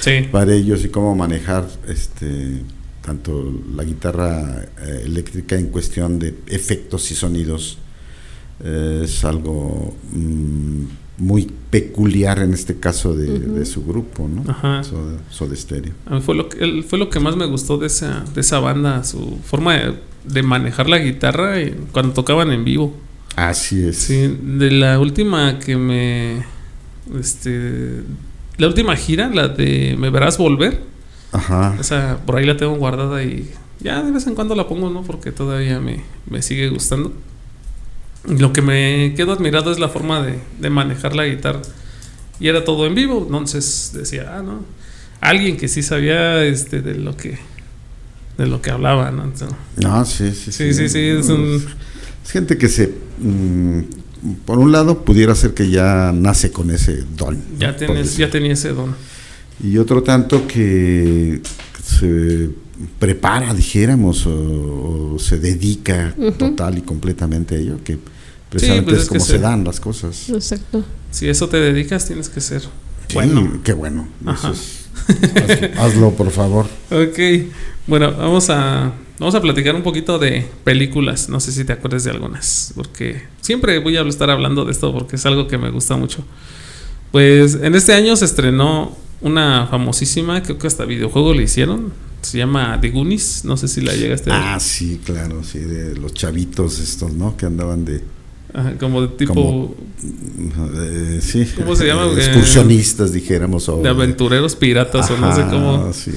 Sí. 0.01 0.27
para 0.33 0.53
ellos 0.53 0.85
y 0.85 0.89
cómo 0.89 1.15
manejar 1.15 1.69
este, 1.87 2.63
tanto 3.01 3.53
la 3.77 3.85
guitarra 3.85 4.65
eh, 4.83 5.03
eléctrica 5.05 5.55
en 5.57 5.69
cuestión 5.69 6.19
de 6.19 6.35
efectos 6.49 7.11
y 7.13 7.15
sonidos. 7.15 7.79
eh, 8.65 9.03
es 9.05 9.25
algo 9.25 9.95
mm, 10.13 10.85
muy 11.19 11.50
peculiar 11.71 12.38
en 12.40 12.52
este 12.52 12.78
caso 12.78 13.14
de, 13.14 13.64
su 13.66 13.85
grupo, 13.85 14.28
¿no? 14.28 14.50
Ajá. 14.50 14.83
Soda, 14.83 15.19
Soda 15.31 15.54
Stereo. 15.54 15.92
A 16.07 16.14
mí 16.16 16.21
fue 16.21 16.35
lo 16.35 16.49
que 16.49 16.83
fue 16.83 16.99
lo 16.99 17.11
que 17.11 17.21
más 17.21 17.37
me 17.37 17.47
gustó 17.47 17.78
de 17.78 17.87
esa 17.87 18.25
de 18.35 18.40
esa 18.40 18.59
banda, 18.61 19.04
su 19.04 19.38
forma 19.45 19.75
de, 19.75 19.95
de 20.25 20.42
manejar 20.42 20.88
la 20.88 20.99
guitarra 20.99 21.61
y 21.61 21.75
cuando 21.92 22.12
tocaban 22.12 22.50
en 22.50 22.64
vivo. 22.64 22.95
Así 23.37 23.85
es. 23.85 23.97
Sí, 23.97 24.38
de 24.42 24.71
la 24.71 24.99
última 24.99 25.59
que 25.59 25.76
me. 25.76 26.45
Este. 27.19 28.02
La 28.59 28.66
última 28.66 28.95
gira, 28.97 29.31
la 29.33 29.49
de 29.49 29.97
Me 29.99 30.11
Verás 30.11 30.38
Volver. 30.38 30.81
Ajá. 31.33 31.76
Esa 31.81 32.19
por 32.26 32.37
ahí 32.37 32.45
la 32.45 32.57
tengo 32.57 32.75
guardada 32.75 33.23
y 33.25 33.50
ya 33.81 34.02
de 34.02 34.11
vez 34.12 34.26
en 34.26 34.35
cuando 34.35 34.54
la 34.54 34.69
pongo, 34.69 34.90
¿no? 34.90 35.02
Porque 35.02 35.33
todavía 35.33 35.81
me, 35.81 36.02
me 36.28 36.42
sigue 36.42 36.69
gustando. 36.69 37.12
Lo 38.29 38.52
que 38.52 38.62
me 38.62 39.14
quedo 39.17 39.33
admirado 39.33 39.73
es 39.73 39.79
la 39.79 39.88
forma 39.88 40.23
de, 40.23 40.38
de 40.61 40.71
manejar 40.71 41.17
la 41.17 41.26
guitarra. 41.26 41.62
Y 42.38 42.49
era 42.49 42.64
todo 42.64 42.87
en 42.87 42.95
vivo, 42.95 43.23
entonces 43.25 43.93
decía, 43.95 44.37
ah, 44.37 44.43
no. 44.43 44.64
Alguien 45.21 45.57
que 45.57 45.69
sí 45.69 45.83
sabía 45.83 46.45
este, 46.45 46.83
de 46.83 46.95
lo 46.95 47.17
que. 47.17 47.38
De 48.37 48.47
lo 48.47 48.61
que 48.61 48.71
hablaba, 48.71 49.11
¿no? 49.11 49.25
Entonces, 49.25 49.57
No, 49.76 50.05
sí, 50.05 50.33
sí, 50.33 50.50
sí, 50.50 50.75
sí, 50.75 50.88
sí, 50.88 50.99
es 50.99 51.29
un. 51.29 51.64
Es 52.25 52.31
gente 52.31 52.59
que 52.59 52.69
se, 52.69 52.93
mm, 53.19 53.81
por 54.45 54.59
un 54.59 54.73
lado, 54.73 55.05
pudiera 55.05 55.35
ser 55.35 55.55
que 55.55 55.71
ya 55.71 56.12
nace 56.12 56.50
con 56.50 56.71
ese 56.71 57.05
don. 57.17 57.41
Ya, 57.59 57.73
decir. 57.73 58.19
ya 58.19 58.31
tenía 58.31 58.55
ese 58.55 58.71
don. 58.71 58.95
Y 59.62 59.79
otro 59.79 60.02
tanto 60.02 60.47
que 60.47 61.41
se 61.85 62.50
prepara, 62.99 63.55
dijéramos, 63.55 64.26
o, 64.26 65.14
o 65.14 65.19
se 65.19 65.38
dedica 65.38 66.14
total 66.38 66.79
y 66.79 66.83
completamente 66.83 67.55
a 67.55 67.59
ello, 67.59 67.79
que 67.85 67.99
precisamente 68.52 68.90
pues 68.90 68.97
es 68.99 69.02
es 69.04 69.09
que 69.11 69.18
como 69.18 69.26
se- 69.30 69.38
dan 69.38 69.64
las 69.64 69.80
cosas. 69.80 70.28
Exacto. 70.30 70.85
Si 71.11 71.28
eso 71.28 71.49
te 71.49 71.59
dedicas, 71.59 72.06
tienes 72.06 72.28
que 72.28 72.40
ser 72.40 72.62
Sí, 72.62 73.14
Bueno. 73.14 73.61
qué 73.64 73.73
bueno. 73.75 74.09
Eso 74.32 74.52
es- 74.52 74.87
hazlo, 75.76 75.80
hazlo, 75.82 76.11
por 76.12 76.30
favor. 76.30 76.66
Ok, 76.90 77.18
bueno, 77.87 78.12
vamos 78.12 78.49
a, 78.50 78.92
vamos 79.18 79.35
a 79.35 79.40
platicar 79.42 79.75
un 79.75 79.82
poquito 79.82 80.18
de 80.18 80.47
películas. 80.64 81.28
No 81.28 81.38
sé 81.40 81.52
si 81.52 81.64
te 81.64 81.73
acuerdas 81.73 82.04
de 82.04 82.11
algunas, 82.11 82.73
porque 82.75 83.23
siempre 83.40 83.78
voy 83.80 83.97
a 83.97 84.02
estar 84.02 84.30
hablando 84.30 84.64
de 84.64 84.73
esto 84.73 84.92
porque 84.92 85.16
es 85.16 85.26
algo 85.26 85.47
que 85.49 85.59
me 85.59 85.71
gusta 85.71 85.97
mucho. 85.97 86.25
Pues 87.11 87.54
en 87.61 87.75
este 87.75 87.92
año 87.92 88.16
se 88.16 88.25
estrenó 88.25 88.97
una 89.21 89.66
famosísima, 89.66 90.42
creo 90.42 90.59
que 90.59 90.66
hasta 90.66 90.85
videojuego 90.85 91.35
le 91.35 91.42
hicieron. 91.42 91.92
Se 92.23 92.38
llama 92.38 92.78
The 92.80 92.90
Goonies, 92.90 93.44
no 93.44 93.56
sé 93.56 93.66
si 93.68 93.80
la 93.80 93.92
llegaste 93.94 94.30
a 94.30 94.38
ver. 94.38 94.42
Ah, 94.47 94.61
sí, 94.61 95.00
claro, 95.04 95.42
sí, 95.44 95.59
de 95.59 95.97
los 95.97 96.14
chavitos 96.14 96.78
estos, 96.78 97.12
¿no? 97.12 97.37
Que 97.37 97.47
andaban 97.47 97.85
de, 97.85 98.00
Ajá, 98.54 98.75
como 98.78 99.00
de 99.02 99.09
tipo 99.09 99.35
Como- 99.35 99.75
eh, 100.75 101.21
sí, 101.23 101.47
¿Cómo 101.56 101.75
se 101.75 101.87
llama? 101.87 102.06
eh, 102.06 102.14
excursionistas, 102.18 103.12
dijéramos. 103.12 103.68
O 103.68 103.80
de 103.82 103.88
aventureros 103.88 104.56
piratas 104.56 105.11
o 105.11 105.16
no 105.16 105.35
sé 105.35 105.42
cómo. 105.50 105.92
Sí, 105.92 106.11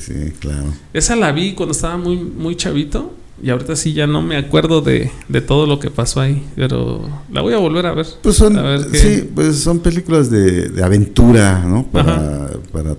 sí, 0.00 0.12
claro. 0.38 0.66
Esa 0.92 1.16
la 1.16 1.32
vi 1.32 1.54
cuando 1.54 1.72
estaba 1.72 1.96
muy, 1.96 2.16
muy 2.16 2.54
chavito. 2.56 3.14
Y 3.42 3.50
ahorita 3.50 3.74
sí 3.74 3.92
ya 3.92 4.06
no 4.06 4.22
me 4.22 4.36
acuerdo 4.36 4.82
de, 4.82 5.10
de 5.28 5.40
todo 5.40 5.66
lo 5.66 5.80
que 5.80 5.90
pasó 5.90 6.20
ahí. 6.20 6.44
Pero 6.54 7.08
la 7.32 7.40
voy 7.40 7.54
a 7.54 7.58
volver 7.58 7.86
a 7.86 7.94
ver. 7.94 8.06
Pues 8.22 8.36
son, 8.36 8.56
A 8.56 8.62
ver 8.62 8.86
qué- 8.92 8.98
sí, 8.98 9.30
pues 9.34 9.56
son 9.58 9.80
películas 9.80 10.30
de, 10.30 10.68
de 10.68 10.82
aventura, 10.84 11.64
¿no? 11.66 11.84
Para, 11.84 12.50
para, 12.70 12.94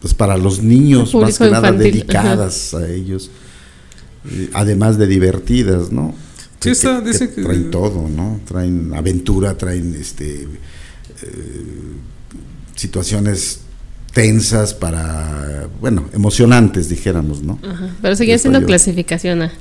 pues 0.00 0.14
para 0.14 0.36
los 0.36 0.62
niños, 0.62 1.12
más 1.16 1.36
que 1.38 1.50
nada 1.50 1.72
dedicadas 1.72 2.74
a 2.74 2.88
ellos. 2.88 3.30
Eh, 4.30 4.50
además 4.52 4.98
de 4.98 5.08
divertidas, 5.08 5.90
¿no? 5.90 6.14
Sí, 6.74 6.86
está, 6.86 7.00
dice 7.00 7.30
que- 7.32 7.42
traen 7.42 7.70
todo, 7.70 8.08
¿no? 8.08 8.40
Traen 8.46 8.92
aventura, 8.94 9.56
traen 9.56 9.94
este 9.94 10.42
eh, 11.22 11.92
situaciones 12.74 13.60
tensas 14.12 14.72
para, 14.74 15.68
bueno, 15.80 16.08
emocionantes, 16.14 16.88
dijéramos, 16.88 17.42
¿no? 17.42 17.58
Ajá. 17.68 17.90
Pero 18.00 18.16
sigue 18.16 18.34
Eso 18.34 18.42
siendo 18.42 18.60
yo. 18.60 18.66
clasificación 18.66 19.42
A. 19.42 19.52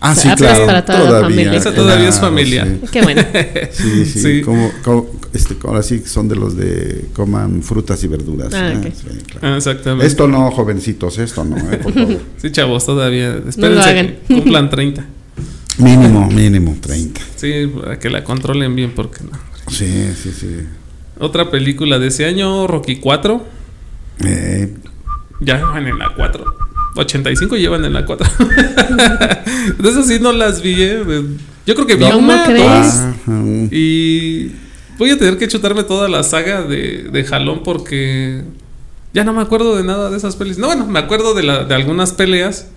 Ah, 0.00 0.12
O 0.12 0.14
sea, 0.14 0.32
sí, 0.32 0.36
claro. 0.36 0.66
para 0.66 0.84
toda 0.84 1.10
la 1.10 1.20
familia. 1.22 1.54
Esa 1.54 1.74
todavía 1.74 2.08
es 2.08 2.18
claro, 2.18 2.34
familiar. 2.34 2.68
sí. 2.68 2.88
Qué 2.92 3.02
bueno. 3.02 3.22
Sí, 3.72 4.04
sí, 4.04 4.18
Sí. 4.20 4.42
Como, 4.42 4.70
como, 4.84 5.06
este, 5.32 5.56
ahora 5.64 5.82
sí 5.82 6.02
son 6.04 6.28
de 6.28 6.36
los 6.36 6.56
de 6.56 7.06
coman 7.14 7.62
frutas 7.62 8.04
y 8.04 8.08
verduras. 8.08 8.52
Ah, 8.54 8.72
¿eh? 8.72 8.76
ok. 8.78 8.84
Sí, 8.94 9.18
claro. 9.26 9.54
Ah, 9.54 9.56
exactamente. 9.56 10.06
Esto 10.06 10.28
no, 10.28 10.50
jovencitos, 10.50 11.18
esto 11.18 11.44
no, 11.44 11.56
¿eh? 11.56 11.78
por 11.78 11.92
favor. 11.94 12.20
Sí, 12.36 12.52
chavos, 12.52 12.84
todavía. 12.84 13.30
No 13.34 13.40
lo 13.40 13.48
Espérense 13.48 13.88
hagan. 13.88 14.06
que 14.28 14.34
cumplan 14.34 14.68
30. 14.70 15.06
Mínimo, 15.78 16.28
mínimo, 16.30 16.76
30. 16.80 17.20
Sí, 17.36 17.66
para 17.80 17.98
que 17.98 18.10
la 18.10 18.24
controlen 18.24 18.74
bien, 18.76 18.92
porque 18.94 19.22
no. 19.24 19.30
Sí, 19.70 20.12
sí, 20.20 20.30
sí. 20.32 20.56
Otra 21.18 21.50
película 21.50 21.98
de 21.98 22.08
ese 22.08 22.26
año, 22.26 22.66
Rocky 22.66 22.96
4. 22.96 23.44
Eh, 24.24 24.74
Ya 25.40 25.64
van 25.64 25.86
en 25.86 25.98
la 25.98 26.12
4. 26.16 26.44
85 26.96 27.56
llevan 27.56 27.84
en 27.84 27.92
la 27.92 28.04
4. 28.06 28.26
de 29.78 29.88
esas 29.88 30.06
sí 30.06 30.18
no 30.20 30.32
las 30.32 30.62
vi, 30.62 30.74
¿eh? 30.78 31.02
Yo 31.66 31.74
creo 31.74 31.86
que 31.86 31.96
vi 31.96 32.04
¿Cómo 32.04 32.32
una, 32.32 32.44
crees? 32.44 33.02
dos. 33.26 33.72
Y 33.72 34.52
voy 34.98 35.10
a 35.10 35.18
tener 35.18 35.38
que 35.38 35.48
chutarme 35.48 35.82
toda 35.82 36.08
la 36.08 36.22
saga 36.22 36.62
de, 36.62 37.08
de 37.10 37.24
Jalón 37.24 37.62
porque 37.64 38.42
ya 39.12 39.24
no 39.24 39.32
me 39.32 39.40
acuerdo 39.42 39.76
de 39.76 39.82
nada 39.82 40.10
de 40.10 40.16
esas 40.16 40.36
pelis. 40.36 40.58
No, 40.58 40.66
bueno, 40.68 40.86
me 40.86 40.98
acuerdo 41.00 41.34
de, 41.34 41.42
la, 41.42 41.64
de 41.64 41.74
algunas 41.74 42.12
peleas, 42.12 42.68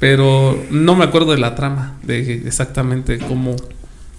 pero 0.00 0.60
no 0.70 0.96
me 0.96 1.04
acuerdo 1.04 1.30
de 1.32 1.38
la 1.38 1.54
trama, 1.54 1.98
de 2.02 2.42
exactamente 2.46 3.18
cómo, 3.18 3.54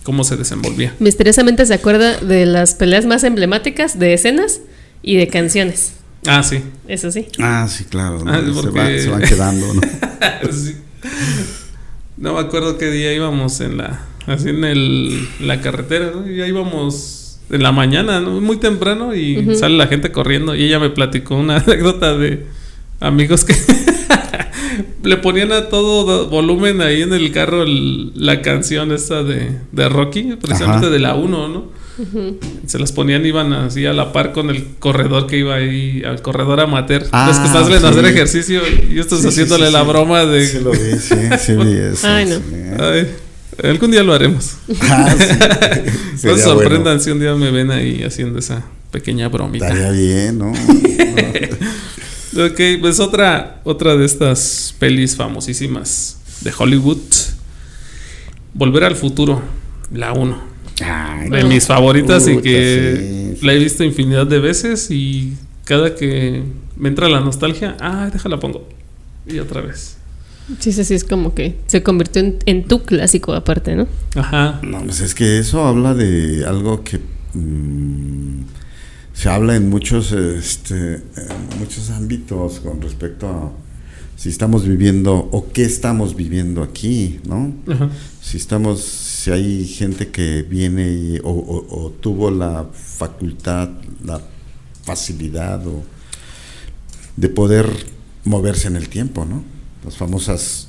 cómo 0.03 0.23
se 0.23 0.37
desenvolvía. 0.37 0.95
Misteriosamente 0.99 1.65
se 1.65 1.73
acuerda 1.73 2.17
de 2.19 2.45
las 2.45 2.75
peleas 2.75 3.05
más 3.05 3.23
emblemáticas, 3.25 3.99
de 3.99 4.13
escenas 4.13 4.61
y 5.03 5.17
de 5.17 5.27
canciones. 5.27 5.93
Ah, 6.27 6.43
sí. 6.43 6.61
Eso 6.87 7.11
sí. 7.11 7.27
Ah, 7.39 7.67
sí, 7.67 7.83
claro. 7.85 8.23
¿no? 8.23 8.31
Ah, 8.31 8.39
se, 8.41 8.69
va- 8.69 8.87
se 8.87 9.09
van 9.09 9.21
quedando, 9.23 9.73
¿no? 9.73 9.81
Sí. 10.51 10.75
No 12.17 12.35
me 12.35 12.39
acuerdo 12.39 12.77
qué 12.77 12.91
día 12.91 13.11
íbamos 13.13 13.59
en 13.61 13.77
la 13.77 14.05
así 14.27 14.49
en 14.49 14.63
el, 14.63 15.27
la 15.39 15.61
carretera, 15.61 16.11
¿no? 16.13 16.29
Y 16.29 16.37
ya 16.37 16.45
íbamos 16.47 17.39
en 17.49 17.63
la 17.63 17.71
mañana, 17.71 18.19
¿no? 18.19 18.39
Muy 18.39 18.57
temprano 18.57 19.15
y 19.15 19.55
sale 19.55 19.75
la 19.77 19.87
gente 19.87 20.11
corriendo 20.11 20.53
y 20.55 20.63
ella 20.65 20.77
me 20.79 20.91
platicó 20.91 21.35
una 21.35 21.57
anécdota 21.65 22.15
de 22.15 22.45
amigos 22.99 23.43
que 23.43 23.55
le 25.03 25.17
ponían 25.17 25.51
a 25.51 25.69
todo 25.69 26.27
volumen 26.29 26.81
ahí 26.81 27.01
en 27.01 27.13
el 27.13 27.31
carro 27.31 27.63
el- 27.63 28.11
la 28.15 28.41
canción 28.41 28.91
esta 28.91 29.23
de, 29.23 29.57
de 29.71 29.89
Rocky, 29.89 30.35
precisamente 30.41 30.85
Ajá. 30.87 30.89
de 30.93 30.99
la 30.99 31.15
1, 31.15 31.47
¿no? 31.47 31.81
Se 32.65 32.79
las 32.79 32.91
ponían, 32.93 33.25
iban 33.25 33.53
así 33.53 33.85
a 33.85 33.93
la 33.93 34.11
par 34.11 34.31
con 34.31 34.49
el 34.49 34.65
corredor 34.79 35.27
que 35.27 35.37
iba 35.37 35.53
ahí, 35.55 36.01
al 36.03 36.21
corredor 36.21 36.59
amateur. 36.59 37.05
Ah, 37.11 37.27
Los 37.27 37.37
que 37.37 37.45
estás 37.47 37.67
sí. 37.67 37.73
hacer 37.73 38.05
ejercicio 38.05 38.61
y 38.91 38.97
estás 38.99 39.21
Sí, 39.21 39.27
haciéndole 39.27 39.67
sí, 39.67 39.73
la 39.73 39.81
sí. 39.81 39.87
broma 39.87 40.25
de. 40.25 40.47
Sí, 40.47 40.59
lo 40.63 40.71
vi, 40.71 40.77
sí, 40.99 41.15
sí 41.39 41.53
vi 41.53 41.73
eso. 41.93 42.07
Ay, 42.07 42.25
no. 42.25 42.35
sí. 42.37 42.41
Ay, 42.79 43.07
algún 43.69 43.91
día 43.91 44.01
lo 44.03 44.13
haremos. 44.13 44.55
Ah, 44.81 45.13
sí. 45.17 46.27
No 46.27 46.35
se 46.37 46.43
sorprendan 46.43 46.83
bueno. 46.83 46.99
si 47.01 47.11
un 47.11 47.19
día 47.19 47.35
me 47.35 47.51
ven 47.51 47.69
ahí 47.71 48.03
haciendo 48.03 48.39
esa 48.39 48.63
pequeña 48.91 49.27
bromita. 49.27 49.67
Estaría 49.67 49.91
bien, 49.91 50.37
¿no? 50.39 50.53
Ok, 52.33 52.59
pues 52.79 52.99
otra, 52.99 53.61
otra 53.63 53.95
de 53.95 54.05
estas 54.05 54.73
pelis 54.79 55.15
famosísimas 55.15 56.17
de 56.41 56.53
Hollywood. 56.57 56.99
Volver 58.53 58.83
al 58.85 58.95
futuro, 58.95 59.41
la 59.93 60.13
1. 60.13 60.51
Ay, 60.83 61.29
De 61.29 61.43
mis 61.43 61.67
favoritas 61.67 62.27
y 62.27 62.37
que 62.37 63.35
sí, 63.39 63.45
la 63.45 63.53
he 63.53 63.59
visto 63.59 63.83
infinidad 63.83 64.25
de 64.27 64.39
veces 64.39 64.89
y 64.89 65.33
cada 65.65 65.95
que 65.95 66.43
me 66.77 66.89
entra 66.89 67.07
la 67.09 67.19
nostalgia, 67.19 67.75
ah, 67.79 68.09
déjala 68.11 68.39
pongo. 68.39 68.67
Y 69.27 69.39
otra 69.39 69.61
vez. 69.61 69.97
Sí, 70.59 70.71
sí, 70.71 70.83
sí, 70.83 70.95
es 70.95 71.03
como 71.03 71.35
que 71.35 71.57
se 71.67 71.83
convirtió 71.83 72.21
en, 72.21 72.39
en 72.45 72.63
tu 72.65 72.83
clásico 72.83 73.33
aparte, 73.33 73.75
¿no? 73.75 73.87
Ajá. 74.15 74.59
No, 74.63 74.81
pues 74.83 75.01
es 75.01 75.13
que 75.13 75.37
eso 75.37 75.65
habla 75.65 75.93
de 75.93 76.45
algo 76.45 76.83
que 76.83 76.99
mm, 77.33 78.41
se 79.13 79.29
habla 79.29 79.55
en 79.55 79.69
muchos, 79.69 80.11
este, 80.11 80.95
en 80.95 81.59
muchos 81.59 81.89
ámbitos 81.89 82.59
con 82.59 82.81
respecto 82.81 83.27
a 83.27 83.51
si 84.15 84.29
estamos 84.29 84.67
viviendo 84.67 85.15
o 85.31 85.51
qué 85.51 85.63
estamos 85.63 86.15
viviendo 86.15 86.61
aquí, 86.63 87.19
¿no? 87.27 87.53
Ajá. 87.67 87.89
Si 88.21 88.37
estamos, 88.37 88.81
si 88.81 89.31
hay 89.31 89.65
gente 89.65 90.09
que 90.09 90.43
viene 90.43 90.91
y- 90.91 91.19
o, 91.23 91.29
o- 91.31 91.85
o 91.85 91.89
tuvo 91.89 92.29
la 92.29 92.67
facultad, 92.73 93.69
la 94.03 94.21
facilidad 94.83 95.65
o 95.67 95.83
de 97.17 97.29
poder 97.29 97.67
moverse 98.23 98.67
en 98.67 98.75
el 98.75 98.89
tiempo, 98.89 99.25
¿no? 99.25 99.43
Las 99.83 99.97
famosas 99.97 100.67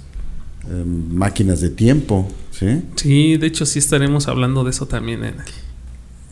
eh, 0.70 0.84
máquinas 0.87 1.61
de 1.61 1.70
tiempo, 1.70 2.28
¿sí? 2.52 2.82
Sí, 2.96 3.37
de 3.37 3.46
hecho 3.49 3.66
sí 3.66 3.78
estaremos 3.80 4.28
hablando 4.28 4.64
de 4.64 4.70
eso 4.70 4.87
también 4.87 5.25
en 5.25 5.34
el- 5.40 5.44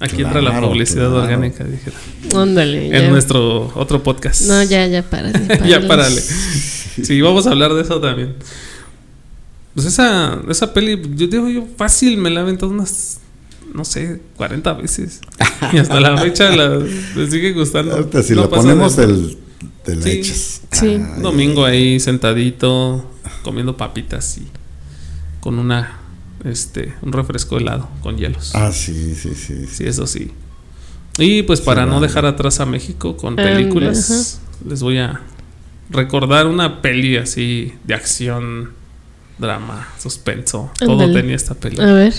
Aquí 0.00 0.22
entra 0.22 0.40
la 0.40 0.58
publicidad 0.60 1.10
claro. 1.10 1.22
orgánica, 1.24 1.62
dijera. 1.64 1.96
Ándale. 2.34 2.86
En 2.86 3.02
ya. 3.02 3.10
nuestro 3.10 3.70
otro 3.74 4.02
podcast. 4.02 4.42
No, 4.48 4.62
ya, 4.62 4.86
ya, 4.86 5.02
párale. 5.02 5.38
ya 5.68 5.86
párale. 5.86 6.20
Sí, 6.20 7.20
vamos 7.20 7.46
a 7.46 7.50
hablar 7.50 7.74
de 7.74 7.82
eso 7.82 8.00
también. 8.00 8.34
Pues 9.74 9.86
esa, 9.86 10.40
esa 10.48 10.72
peli, 10.72 11.00
yo 11.14 11.26
digo 11.28 11.48
yo 11.48 11.64
fácil, 11.76 12.16
me 12.16 12.30
la 12.30 12.40
he 12.40 12.42
aventado 12.42 12.72
unas, 12.72 13.20
no 13.74 13.84
sé, 13.84 14.20
40 14.36 14.72
veces. 14.74 15.20
Y 15.72 15.78
hasta 15.78 16.00
la 16.00 16.16
fecha 16.18 16.50
la, 16.56 16.80
me 17.14 17.30
sigue 17.30 17.52
gustando. 17.52 17.92
Ahorita 17.94 18.22
si 18.22 18.34
No 18.34 18.42
la 18.42 18.48
ponemos, 18.48 18.96
de- 18.96 19.04
el, 19.04 19.38
te 19.84 19.96
la 19.96 20.02
Sí. 20.02 20.10
echas. 20.10 20.60
Sí. 20.72 20.86
Ay, 20.86 20.94
Un 20.96 21.22
domingo 21.22 21.64
ahí 21.64 22.00
sentadito, 22.00 23.08
comiendo 23.44 23.76
papitas 23.76 24.38
y 24.38 24.46
con 25.40 25.58
una, 25.58 25.99
este, 26.44 26.94
un 27.02 27.12
refresco 27.12 27.58
helado 27.58 27.88
con 28.02 28.16
hielos. 28.16 28.52
Ah, 28.54 28.72
sí, 28.72 29.14
sí, 29.14 29.34
sí. 29.34 29.34
sí. 29.34 29.66
Sí, 29.66 29.86
eso 29.86 30.06
sí. 30.06 30.32
Y 31.18 31.42
pues 31.42 31.60
para 31.60 31.86
no 31.86 31.94
vale. 31.94 32.06
dejar 32.06 32.24
atrás 32.24 32.60
a 32.60 32.66
México 32.66 33.16
con 33.16 33.36
películas, 33.36 34.40
les 34.66 34.82
voy 34.82 34.98
a 34.98 35.20
recordar 35.90 36.46
una 36.46 36.80
peli 36.80 37.16
así 37.16 37.74
de 37.84 37.94
acción, 37.94 38.70
drama, 39.38 39.88
suspenso. 39.98 40.70
Todo 40.78 41.12
tenía 41.12 41.36
esta 41.36 41.54
peli. 41.54 41.80
A 41.80 41.92
ver. 41.92 42.14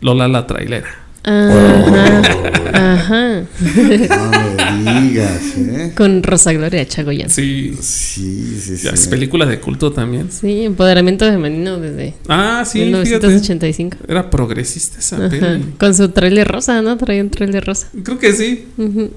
Lola 0.00 0.28
la 0.28 0.46
trailera. 0.46 1.03
Ajá. 1.24 2.22
Ajá. 2.72 3.44
No 3.60 4.92
me 4.92 5.00
digas, 5.02 5.40
¿eh? 5.56 5.92
Con 5.96 6.22
Rosa 6.22 6.52
Gloria 6.52 6.86
Chagoyán. 6.86 7.30
Sí. 7.30 7.74
Sí, 7.80 8.58
Sí, 8.60 8.76
sí, 8.78 8.84
ya 8.84 8.90
es 8.90 9.00
sí. 9.00 9.08
película 9.10 9.46
de 9.46 9.58
culto 9.60 9.92
también. 9.92 10.28
empoderamiento 10.42 11.24
femenino 11.26 11.78
desde 11.78 12.14
Ah, 12.28 12.62
sí, 12.66 12.80
fíjate. 12.80 13.04
1985. 13.04 13.96
Era 14.08 14.28
progresista 14.30 14.98
esa 14.98 15.16
Ajá. 15.16 15.28
peli. 15.28 15.64
Con 15.78 15.94
su 15.94 16.08
trailer 16.10 16.46
rosa, 16.48 16.82
¿no? 16.82 16.96
Traía 16.98 17.22
un 17.22 17.30
trailer 17.30 17.64
rosa. 17.64 17.88
Creo 18.02 18.18
que 18.18 18.32
sí. 18.32 18.66
Ujú. 18.76 19.10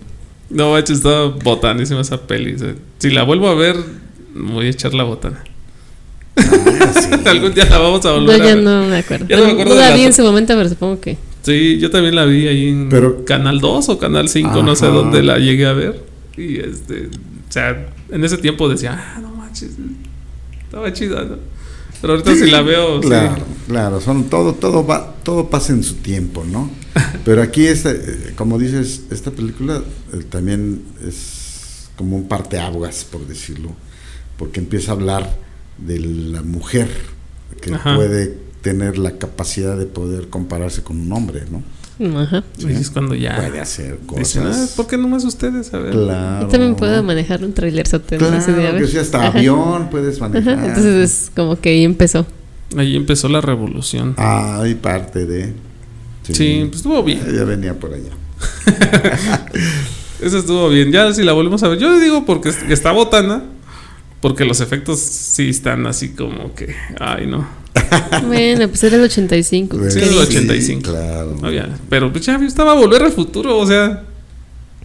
No, 0.50 0.72
macho, 0.72 0.94
estaba 0.94 1.28
botanísima 1.28 2.02
esa 2.02 2.26
peli. 2.26 2.54
O 2.54 2.60
sea, 2.60 2.76
si 3.00 3.10
la 3.10 3.24
vuelvo 3.24 3.50
a 3.50 3.56
ver, 3.56 3.76
me 4.34 4.54
voy 4.54 4.68
a 4.68 4.70
echar 4.70 4.94
la 4.94 5.04
botana. 5.04 5.44
Ah, 6.38 6.94
sí. 6.94 7.10
Algún 7.26 7.54
día 7.54 7.66
la 7.66 7.80
vamos 7.80 8.06
a 8.06 8.10
No, 8.10 8.16
volver 8.22 8.42
a 8.42 8.46
ya 8.46 8.56
ver. 8.56 8.64
no 8.64 8.86
me 8.86 8.98
acuerdo. 8.98 9.26
Ya 9.28 9.38
no 9.38 9.46
me 9.46 9.52
acuerdo 9.52 9.76
No 9.76 9.82
la 9.82 9.94
vi 9.96 10.04
en 10.04 10.14
su 10.14 10.24
momento, 10.24 10.56
pero 10.56 10.70
supongo 10.70 11.02
que 11.02 11.18
Sí, 11.48 11.77
yo 11.80 11.89
también 11.89 12.13
la 12.13 12.25
vi 12.25 12.46
ahí 12.46 12.68
en 12.68 12.89
Pero- 12.89 13.24
Canal 13.24 13.62
2 13.62 13.88
o 13.88 13.98
Canal 13.98 14.27
5, 14.27 14.63
no 14.63 14.75
sé 14.75 14.88
dónde 14.88 15.24
la 15.24 15.38
llegué 15.39 15.66
a 15.66 15.72
ver. 15.72 16.04
Y 16.36 16.58
este, 16.58 17.08
o 17.08 17.51
sea, 17.51 17.88
en 18.12 18.24
ese 18.25 18.38
tiempo 18.38 18.68
decía, 18.68 19.01
ah, 19.16 19.20
no 19.22 19.30
manches, 19.34 19.72
estaba 20.62 20.92
chida, 20.92 21.24
¿no? 21.24 21.38
Pero 22.01 22.13
ahorita 22.13 22.36
si 22.36 22.51
la 22.51 22.62
veo, 22.62 23.01
sí. 23.01 23.08
Claro, 23.08 23.46
claro, 23.66 24.01
son 24.01 24.25
todo, 24.25 24.54
todo 24.56 24.86
va, 24.86 25.16
todo 25.24 25.50
pasa 25.50 25.72
en 25.72 25.84
su 25.84 25.96
tiempo, 25.96 26.44
¿no? 26.44 26.70
Pero 27.25 27.42
aquí 27.42 27.66
esta, 27.66 27.92
eh, 27.92 28.34
como 28.36 28.60
dices, 28.60 29.04
esta 29.10 29.32
película 29.32 29.82
eh, 30.13 30.24
también 30.30 30.82
es 31.08 31.89
como 31.96 32.18
un 32.18 32.27
parteaguas, 32.27 33.06
por 33.10 33.25
decirlo, 33.25 33.72
porque 34.38 34.60
empieza 34.60 34.92
a 34.92 34.96
hablar 34.96 35.38
de 35.77 36.00
la 36.00 36.42
mujer 36.44 36.89
que 37.62 37.74
Ajá. 37.74 37.96
puede 37.96 38.38
tener 38.62 38.98
la 38.98 39.12
capacidad 39.18 39.78
de 39.78 39.86
poder 39.86 40.30
compararse 40.30 40.84
con 40.84 41.00
un 41.00 41.12
hombre, 41.14 41.44
¿no? 41.52 41.64
Ajá. 42.20 42.44
Y 42.60 42.72
es 42.74 42.92
cuando 42.92 43.16
ya 43.16 43.36
Puede 43.38 43.60
hacer 43.60 43.98
dicen, 44.18 44.44
ah, 44.44 44.50
cosas. 44.50 44.74
¿por 44.76 44.86
qué 44.86 44.98
nomás 44.98 45.24
ustedes? 45.24 45.74
A 45.74 45.80
ver. 45.80 45.92
Claro. 45.94 46.42
Yo 46.46 46.48
también 46.50 46.76
puedo 46.76 47.02
manejar 47.02 47.44
un 47.44 47.54
trailer 47.54 47.88
sote. 47.88 48.18
Claro, 48.18 48.38
ese 48.38 48.54
día, 48.54 48.78
que 48.78 48.86
sí, 48.88 48.98
hasta 49.00 49.18
Ajá. 49.28 49.38
avión 49.40 49.90
puedes 49.90 50.20
manejar. 50.20 50.54
Ajá, 50.60 50.68
Entonces 50.68 51.12
es 51.26 51.32
como 51.36 51.60
que 51.60 51.70
ahí 51.70 51.84
empezó. 51.84 52.28
Ahí 52.78 52.96
empezó 52.96 53.30
la 53.30 53.42
revolución. 53.42 54.14
Ay, 54.18 54.76
parte 54.76 55.26
de. 55.26 55.54
Sí, 56.24 56.66
pues 56.68 56.78
estuvo 56.78 57.02
bien. 57.04 57.22
Ya 57.34 57.46
venía 57.46 57.74
por 57.80 57.94
allá. 57.94 58.12
Eso 60.22 60.40
estuvo 60.40 60.70
bien. 60.70 60.92
Ya 60.92 61.12
si 61.14 61.24
la 61.24 61.34
volvemos 61.34 61.62
a 61.64 61.68
ver, 61.68 61.80
yo 61.80 61.92
le 61.92 62.00
digo 62.04 62.26
porque 62.26 62.50
es- 62.50 62.64
está 62.70 62.92
botana. 62.92 63.44
Porque 64.20 64.46
los 64.46 64.62
efectos 64.62 65.00
sí 65.00 65.50
están 65.50 65.86
así 65.86 66.10
como 66.10 66.54
que. 66.56 66.76
Ay, 67.00 67.28
no. 67.28 67.48
Bueno, 68.27 68.67
pues 68.67 68.84
era 68.84 68.98
el 68.98 69.03
85. 69.03 69.77
Sí, 69.89 70.00
¿qué 70.00 70.05
el 70.05 70.10
dices? 70.12 70.27
85. 70.29 70.81
claro. 70.91 71.38
Pero 71.89 72.12
pues 72.12 72.25
ya 72.25 72.36
estaba 72.38 72.74
volver 72.74 73.03
al 73.03 73.12
futuro, 73.12 73.57
o 73.57 73.65
sea. 73.65 74.03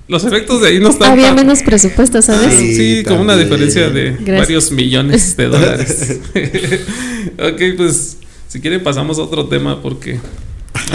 Los 0.08 0.24
efectos 0.24 0.60
de 0.60 0.68
ahí 0.68 0.80
no 0.80 0.90
están. 0.90 1.12
Había 1.12 1.32
menos 1.32 1.62
presupuesto, 1.62 2.20
¿sabes? 2.20 2.52
Sí, 2.54 2.74
Sí, 2.74 3.04
como 3.06 3.20
una 3.22 3.36
diferencia 3.36 3.88
de 3.88 4.10
Gracias. 4.10 4.38
varios 4.38 4.72
millones 4.72 5.36
de 5.36 5.46
dólares. 5.48 6.20
ok, 7.38 7.62
pues 7.76 8.18
si 8.48 8.60
quieren 8.60 8.82
pasamos 8.82 9.18
a 9.18 9.22
otro 9.22 9.46
tema 9.46 9.80
porque 9.80 10.18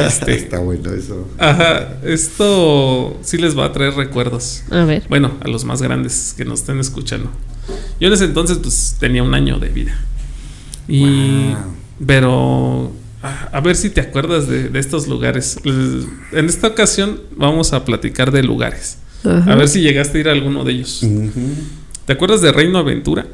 este, 0.05 0.35
Está 0.35 0.59
bueno 0.59 0.93
eso. 0.93 1.27
ajá, 1.39 1.97
esto 2.03 3.17
sí 3.23 3.37
les 3.37 3.57
va 3.57 3.65
a 3.65 3.71
traer 3.73 3.93
recuerdos. 3.93 4.63
A 4.69 4.83
ver. 4.83 5.03
Bueno, 5.09 5.31
a 5.43 5.47
los 5.47 5.63
más 5.63 5.81
grandes 5.81 6.33
que 6.37 6.45
nos 6.45 6.59
estén 6.59 6.79
escuchando. 6.79 7.31
Yo 7.99 8.07
en 8.09 8.13
ese 8.13 8.25
entonces 8.25 8.59
pues 8.61 8.97
tenía 8.99 9.23
un 9.23 9.33
año 9.33 9.57
de 9.57 9.69
vida. 9.69 9.97
Y 10.87 11.49
Wow. 11.53 11.57
Pero 12.05 12.91
a, 13.21 13.59
ver 13.61 13.75
si 13.75 13.89
te 13.89 14.01
acuerdas 14.01 14.47
de, 14.47 14.69
de 14.69 14.79
estos 14.79 15.07
lugares. 15.07 15.57
En 16.31 16.45
esta 16.45 16.67
ocasión 16.67 17.21
vamos 17.35 17.73
a 17.73 17.83
platicar 17.85 18.31
de 18.31 18.43
lugares. 18.43 18.97
Ajá. 19.23 19.51
A 19.51 19.55
ver 19.55 19.67
si 19.67 19.81
llegaste 19.81 20.17
a 20.17 20.21
ir 20.21 20.29
a 20.29 20.31
alguno 20.31 20.63
de 20.63 20.73
ellos. 20.73 21.05
¿Te 22.05 22.13
acuerdas 22.13 22.41
de 22.41 22.51
Reino 22.51 22.77
Aventura? 22.77 23.27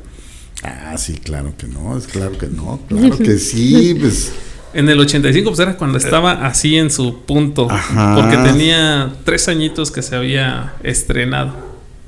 Ah, 0.64 0.98
sí, 0.98 1.16
claro 1.18 1.54
que 1.58 1.68
no, 1.68 1.98
es 1.98 2.08
claro 2.08 2.38
que 2.38 2.48
no, 2.48 2.80
claro 2.88 3.18
que 3.18 3.38
sí, 3.38 3.96
pues 4.00 4.32
En 4.74 4.88
el 4.88 4.98
85 4.98 5.50
pues 5.50 5.60
era 5.60 5.76
cuando 5.76 5.98
estaba 5.98 6.46
así 6.46 6.78
en 6.78 6.90
su 6.90 7.22
punto. 7.24 7.70
Ajá. 7.70 8.16
Porque 8.16 8.38
tenía 8.38 9.14
tres 9.26 9.48
añitos 9.48 9.92
que 9.92 10.02
se 10.02 10.16
había 10.16 10.76
estrenado. 10.84 11.54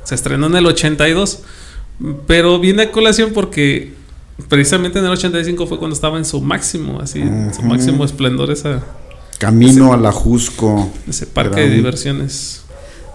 Se 0.03 0.15
estrenó 0.15 0.47
en 0.47 0.55
el 0.55 0.65
82. 0.65 1.39
Pero 2.27 2.59
viene 2.59 2.83
a 2.83 2.91
colación 2.91 3.31
porque 3.33 3.93
precisamente 4.49 4.99
en 4.99 5.05
el 5.05 5.11
85 5.11 5.67
fue 5.67 5.77
cuando 5.79 5.93
estaba 5.95 6.17
en 6.17 6.25
su 6.25 6.41
máximo, 6.41 6.99
así, 6.99 7.21
su 7.55 7.61
máximo 7.63 8.03
esplendor 8.05 8.51
esa, 8.51 8.83
camino 9.39 9.93
a 9.93 9.97
la 9.97 10.11
Jusco. 10.11 10.91
ese 11.07 11.25
parque 11.27 11.61
de 11.61 11.67
un- 11.69 11.75
diversiones. 11.75 12.61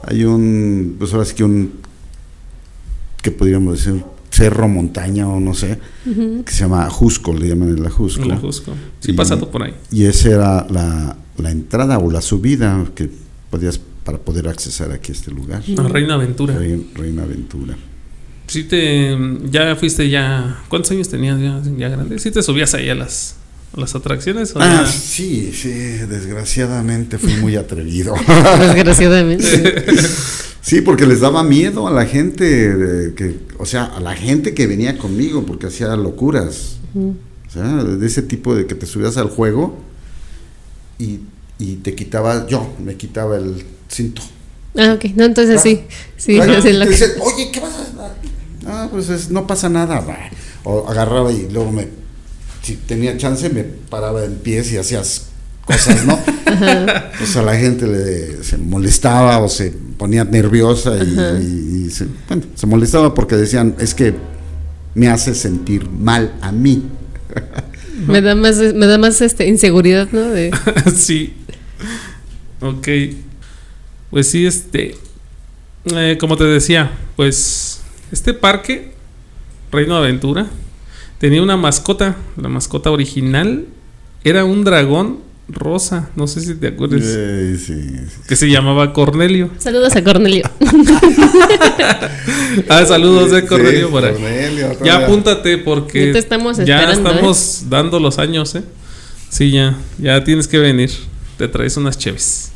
Hay 0.02 0.24
un, 0.24 0.96
pues 0.98 1.12
ahora 1.12 1.26
sí 1.26 1.34
que 1.34 1.44
un, 1.44 1.72
que 3.22 3.30
podríamos 3.30 3.84
decir, 3.84 4.02
cerro, 4.30 4.66
montaña 4.68 5.28
o 5.28 5.40
no 5.40 5.52
sé, 5.54 5.78
que 6.04 6.50
se 6.52 6.60
llama 6.60 6.88
Jusco, 6.88 7.34
le 7.34 7.48
llaman 7.48 7.68
el 7.76 7.84
Ajusco. 7.84 8.22
En 8.22 8.28
la 8.28 8.36
Jusco. 8.38 8.72
Sí, 9.00 9.10
Y- 9.10 9.14
pasando 9.14 9.50
por 9.50 9.62
ahí. 9.62 9.74
Y 9.90 10.04
esa 10.04 10.30
era 10.30 10.66
la, 10.70 11.16
la 11.36 11.50
entrada 11.50 11.98
o 11.98 12.10
la 12.10 12.22
subida 12.22 12.86
que 12.94 13.10
podías 13.50 13.78
para 14.04 14.16
poder 14.18 14.48
accesar 14.48 14.90
aquí 14.92 15.12
a 15.12 15.14
este 15.14 15.30
lugar. 15.30 15.62
A 15.76 15.82
Reina 15.88 16.14
Aventura. 16.14 16.54
Reina 16.94 17.22
Aventura. 17.24 17.76
Sí 18.50 18.64
te 18.64 19.16
ya 19.50 19.76
fuiste 19.76 20.08
ya 20.10 20.60
¿cuántos 20.68 20.90
años 20.90 21.08
tenías 21.08 21.38
ya, 21.40 21.62
ya 21.78 21.88
grande? 21.88 22.18
Sí 22.18 22.30
te 22.32 22.42
subías 22.42 22.74
ahí 22.74 22.88
a 22.90 22.94
las 22.96 23.36
a 23.76 23.80
las 23.80 23.94
atracciones 23.94 24.54
o 24.56 24.60
Ah, 24.60 24.82
ya? 24.84 24.90
sí, 24.90 25.52
sí, 25.54 25.68
desgraciadamente 25.70 27.18
fui 27.18 27.34
muy 27.34 27.54
atrevido. 27.56 28.14
Desgraciadamente. 28.60 29.84
Sí, 30.62 30.82
porque 30.82 31.06
les 31.06 31.20
daba 31.20 31.42
miedo 31.42 31.88
a 31.88 31.90
la 31.90 32.04
gente, 32.04 32.44
de 32.76 33.14
que, 33.14 33.40
o 33.58 33.64
sea, 33.64 33.84
a 33.84 33.98
la 33.98 34.14
gente 34.14 34.52
que 34.52 34.66
venía 34.66 34.98
conmigo, 34.98 35.46
porque 35.46 35.68
hacía 35.68 35.96
locuras. 35.96 36.76
O 36.94 37.50
sea, 37.50 37.82
de 37.82 38.06
ese 38.06 38.20
tipo 38.22 38.54
de 38.54 38.66
que 38.66 38.74
te 38.74 38.84
subías 38.84 39.16
al 39.16 39.30
juego 39.30 39.78
y, 40.98 41.20
y 41.58 41.76
te 41.76 41.94
quitaba, 41.94 42.46
yo 42.46 42.74
me 42.84 42.94
quitaba 42.96 43.38
el 43.38 43.64
cinto. 43.88 44.20
Ah, 44.76 44.92
ok. 44.96 45.06
No, 45.16 45.24
entonces 45.24 45.62
sí. 45.62 45.80
Sí, 46.18 46.34
Claro, 46.36 46.60
sí, 46.60 46.72
lo 46.74 46.84
que- 46.84 46.90
dicen, 46.90 47.10
oye, 47.22 47.50
¿qué 47.50 47.60
vas 47.60 47.72
a 47.72 47.82
hacer? 47.82 47.89
Ah, 48.70 48.88
pues 48.90 49.08
es- 49.08 49.30
no 49.30 49.46
pasa 49.46 49.68
nada. 49.68 50.00
va. 50.00 50.16
O 50.64 50.88
agarraba 50.88 51.32
y 51.32 51.48
luego 51.50 51.70
me, 51.72 51.88
si 52.62 52.76
tenía 52.76 53.16
chance, 53.16 53.48
me 53.50 53.64
paraba 53.64 54.24
en 54.24 54.36
pies 54.36 54.70
y 54.72 54.76
hacías 54.78 55.26
cosas, 55.64 56.04
¿no? 56.04 56.18
Pues 57.18 57.36
a 57.36 57.42
la 57.42 57.56
gente 57.56 57.86
le, 57.86 58.42
se 58.44 58.56
molestaba 58.58 59.38
o 59.38 59.48
se 59.48 59.70
ponía 59.96 60.24
nerviosa 60.24 60.96
y, 61.02 61.12
Ajá. 61.18 61.38
y- 61.40 61.84
y 61.86 61.90
se, 61.90 62.06
bueno, 62.28 62.42
se 62.54 62.66
molestaba 62.66 63.14
porque 63.14 63.36
decían, 63.36 63.74
es 63.78 63.94
que 63.94 64.14
me 64.94 65.08
hace 65.08 65.34
sentir 65.34 65.88
mal 65.88 66.34
a 66.40 66.50
mí. 66.52 66.82
me 68.06 68.20
da 68.20 68.34
más, 68.34 68.56
me 68.58 68.86
da 68.86 68.98
más 68.98 69.20
este, 69.20 69.46
inseguridad, 69.46 70.08
¿no? 70.12 70.22
De, 70.22 70.50
sí. 70.96 71.34
Ok. 72.60 72.88
Pues 74.10 74.28
sí, 74.28 74.44
este. 74.46 74.96
eh, 75.84 76.16
como 76.20 76.36
te 76.36 76.44
decía, 76.44 76.90
pues. 77.16 77.69
Este 78.12 78.34
parque, 78.34 78.92
Reino 79.70 79.96
Aventura, 79.96 80.46
tenía 81.18 81.42
una 81.42 81.56
mascota. 81.56 82.16
La 82.36 82.48
mascota 82.48 82.90
original 82.90 83.66
era 84.24 84.44
un 84.44 84.64
dragón 84.64 85.18
rosa. 85.48 86.10
No 86.16 86.26
sé 86.26 86.40
si 86.40 86.54
te 86.54 86.68
acuerdas. 86.68 87.02
Eh, 87.04 87.56
sí, 87.58 87.74
sí. 88.08 88.20
Que 88.28 88.36
se 88.36 88.48
llamaba 88.50 88.92
Cornelio. 88.92 89.50
saludos 89.58 89.94
a 89.96 90.04
Cornelio. 90.04 90.44
Ah, 92.68 92.84
saludos 92.84 93.30
de 93.30 93.42
Sí, 93.42 93.46
Cornelio 93.46 93.90
por 93.90 94.04
ahí. 94.04 94.12
Cornelio, 94.12 94.76
Ya 94.84 94.96
apúntate 95.04 95.56
porque 95.58 96.08
Ya 96.08 96.12
te 96.12 96.18
estamos 96.18 96.56
ya 96.58 96.82
¿eh? 96.90 96.92
estamos 96.92 97.64
dando 97.68 98.00
los 98.00 98.18
años, 98.18 98.54
¿eh? 98.56 98.64
Sí, 99.28 99.52
ya, 99.52 99.76
ya 99.98 100.22
tienes 100.24 100.48
que 100.48 100.58
venir. 100.58 100.90
Te 101.38 101.46
traes 101.48 101.76
unas 101.76 101.96
cheves. 101.96 102.50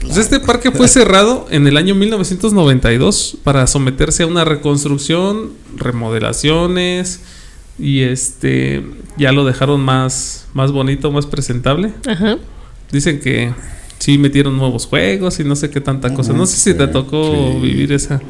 Pues 0.00 0.16
este 0.18 0.40
parque 0.40 0.70
fue 0.70 0.88
cerrado 0.88 1.46
en 1.50 1.66
el 1.66 1.76
año 1.76 1.94
1992 1.94 3.38
para 3.42 3.66
someterse 3.66 4.22
a 4.22 4.26
una 4.26 4.44
reconstrucción, 4.44 5.52
remodelaciones 5.76 7.20
y 7.78 8.02
este 8.02 8.84
ya 9.18 9.32
lo 9.32 9.44
dejaron 9.44 9.80
más 9.80 10.46
más 10.54 10.72
bonito, 10.72 11.10
más 11.12 11.26
presentable. 11.26 11.92
Ajá. 12.06 12.38
Dicen 12.90 13.20
que 13.20 13.52
sí 13.98 14.16
metieron 14.18 14.56
nuevos 14.56 14.86
juegos 14.86 15.38
y 15.40 15.44
no 15.44 15.56
sé 15.56 15.70
qué 15.70 15.80
tanta 15.80 16.14
cosa. 16.14 16.32
No 16.32 16.46
sé 16.46 16.56
si 16.56 16.74
te 16.74 16.86
tocó 16.86 17.52
sí. 17.52 17.60
vivir 17.60 17.92
esa. 17.92 18.20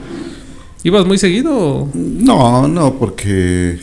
¿Ibas 0.83 1.05
muy 1.07 1.19
seguido? 1.19 1.57
o? 1.57 1.90
No, 1.95 2.69
no, 2.69 2.95
porque 2.95 3.79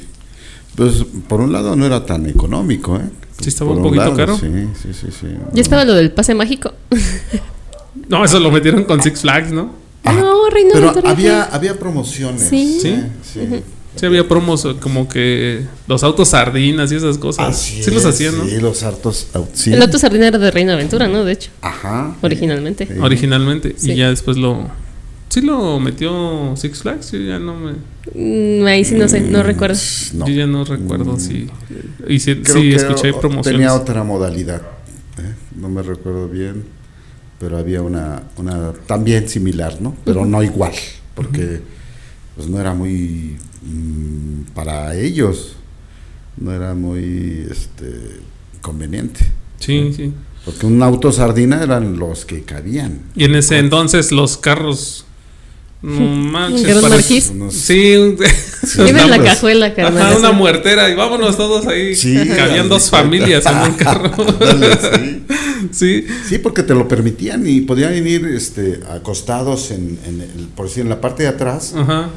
pues 0.76 1.06
por 1.28 1.42
un 1.42 1.52
lado 1.52 1.76
no 1.76 1.86
era 1.86 2.06
tan 2.06 2.28
económico, 2.28 2.98
¿eh? 2.98 3.10
Sí, 3.40 3.50
estaba 3.50 3.72
Por 3.72 3.78
un 3.78 3.84
poquito 3.84 4.04
lado, 4.04 4.16
caro. 4.16 4.38
Sí, 4.38 4.48
sí, 4.82 4.94
sí, 4.94 5.08
sí. 5.12 5.28
Ya 5.54 5.62
estaba 5.62 5.84
lo 5.86 5.94
del 5.94 6.12
pase 6.12 6.34
mágico. 6.34 6.72
No, 8.10 8.26
eso 8.26 8.40
lo 8.40 8.52
metieron 8.52 8.84
con 8.86 9.02
Six 9.02 9.22
Flags, 9.22 9.52
¿no? 9.52 9.72
Ah, 10.04 10.14
no, 10.14 10.50
Reino 10.50 10.72
Pero 10.74 10.92
había, 11.08 11.44
había 11.44 11.78
promociones. 11.80 12.48
Sí. 12.50 12.80
¿Sí? 12.82 12.96
Sí. 13.22 13.40
Sí, 13.96 14.06
había 14.08 14.28
promos 14.28 14.66
eh, 14.66 14.76
como 14.80 15.08
que 15.08 15.62
los 15.88 16.04
autos 16.04 16.30
sardinas 16.30 16.92
y 16.92 16.96
esas 16.96 17.20
cosas. 17.20 17.50
Así 17.50 17.84
sí 17.84 17.92
los 17.92 18.04
hacían, 18.06 18.36
¿no? 18.38 18.46
Sí, 18.46 18.60
los 18.60 18.82
hartos. 18.82 19.28
au- 19.36 19.46
sí. 19.54 19.72
El 19.72 19.82
otro 19.84 20.00
sardina 20.00 20.28
era 20.28 20.40
de 20.40 20.50
Reino 20.50 20.74
Aventura, 20.74 21.08
¿no? 21.08 21.24
De 21.24 21.34
hecho, 21.34 21.52
Ajá. 21.62 22.16
originalmente. 22.22 22.88
Sí. 22.88 22.94
Originalmente. 23.00 23.76
Sí. 23.78 23.92
Y 23.92 23.96
ya 23.98 24.10
después 24.10 24.36
lo. 24.38 24.68
Sí 25.30 25.42
lo 25.42 25.80
metió 25.80 26.56
Six 26.58 26.80
Flags. 26.80 27.12
Yo 27.12 27.20
ya 27.20 27.38
no 27.38 27.56
me. 27.56 27.74
Mm, 28.16 28.66
ahí 28.66 28.84
sí 28.84 28.96
no 28.96 29.08
sé, 29.08 29.22
no 29.22 29.44
recuerdo. 29.44 29.78
No. 30.16 30.28
Yo 30.28 30.34
ya 30.34 30.48
no 30.48 30.66
recuerdo 30.66 31.20
si. 31.20 31.48
Y 32.08 32.20
si, 32.20 32.36
Creo 32.38 32.56
sí, 32.56 32.70
que 32.72 32.76
escuché 32.76 33.14
promociones. 33.14 33.46
Tenía 33.60 33.74
otra 33.76 34.04
modalidad. 34.04 34.62
¿eh? 35.20 35.34
No 35.56 35.70
me 35.70 35.84
recuerdo 35.84 36.28
bien. 36.28 36.64
Pero 37.44 37.58
había 37.58 37.82
una, 37.82 38.24
una 38.38 38.72
también 38.88 39.28
similar, 39.28 39.82
¿no? 39.82 39.98
Pero 40.06 40.26
no 40.26 40.42
igual. 40.42 40.72
Porque 41.14 41.60
pues 42.38 42.48
no 42.48 42.58
era 42.58 42.74
muy. 42.74 43.36
mm, 43.64 44.54
para 44.56 44.96
ellos. 44.96 45.58
No 46.38 46.54
era 46.54 46.74
muy 46.74 47.46
este, 47.52 48.22
conveniente. 48.62 49.20
Sí, 49.60 49.92
sí. 49.94 50.14
Porque 50.46 50.66
un 50.66 50.82
auto 50.82 51.12
sardina 51.12 51.62
eran 51.62 52.00
los 52.00 52.24
que 52.24 52.44
cabían. 52.44 53.02
Y 53.14 53.26
en 53.26 53.36
ese 53.36 53.58
entonces 53.60 54.14
los 54.14 54.38
carros. 54.38 55.06
No 55.82 56.00
manches. 56.00 56.82
Marquís. 56.82 57.30
Unos- 57.30 57.54
Sí, 57.56 57.98
un- 57.98 58.18
Iba 58.88 59.02
en 59.02 59.10
la 59.10 59.22
cajuela, 59.22 59.74
carnal. 59.74 60.02
Ajá, 60.02 60.18
una 60.18 60.32
muertera 60.32 60.90
y 60.90 60.96
vámonos 60.96 61.36
todos 61.36 61.68
ahí. 61.68 61.94
Sí, 61.94 62.16
Cabían 62.38 62.70
dos 62.70 62.90
familias 62.90 63.46
en 63.46 63.58
un 63.58 63.74
carro. 63.74 64.12
Ándale, 64.40 64.78
sí. 64.78 65.13
Sí. 65.72 66.06
Sí, 66.28 66.38
porque 66.40 66.64
te 66.64 66.74
lo 66.74 66.88
permitían 66.88 67.46
y 67.48 67.62
podían 67.62 67.96
ir 68.08 68.26
este, 68.26 68.80
acostados 68.90 69.72
en, 69.72 69.98
en 70.06 70.22
el- 70.22 70.48
por 70.56 70.68
decir, 70.68 70.84
en 70.84 70.90
la 70.90 71.00
parte 71.02 71.24
de 71.24 71.30
atrás, 71.30 71.74
Ajá. 71.76 72.10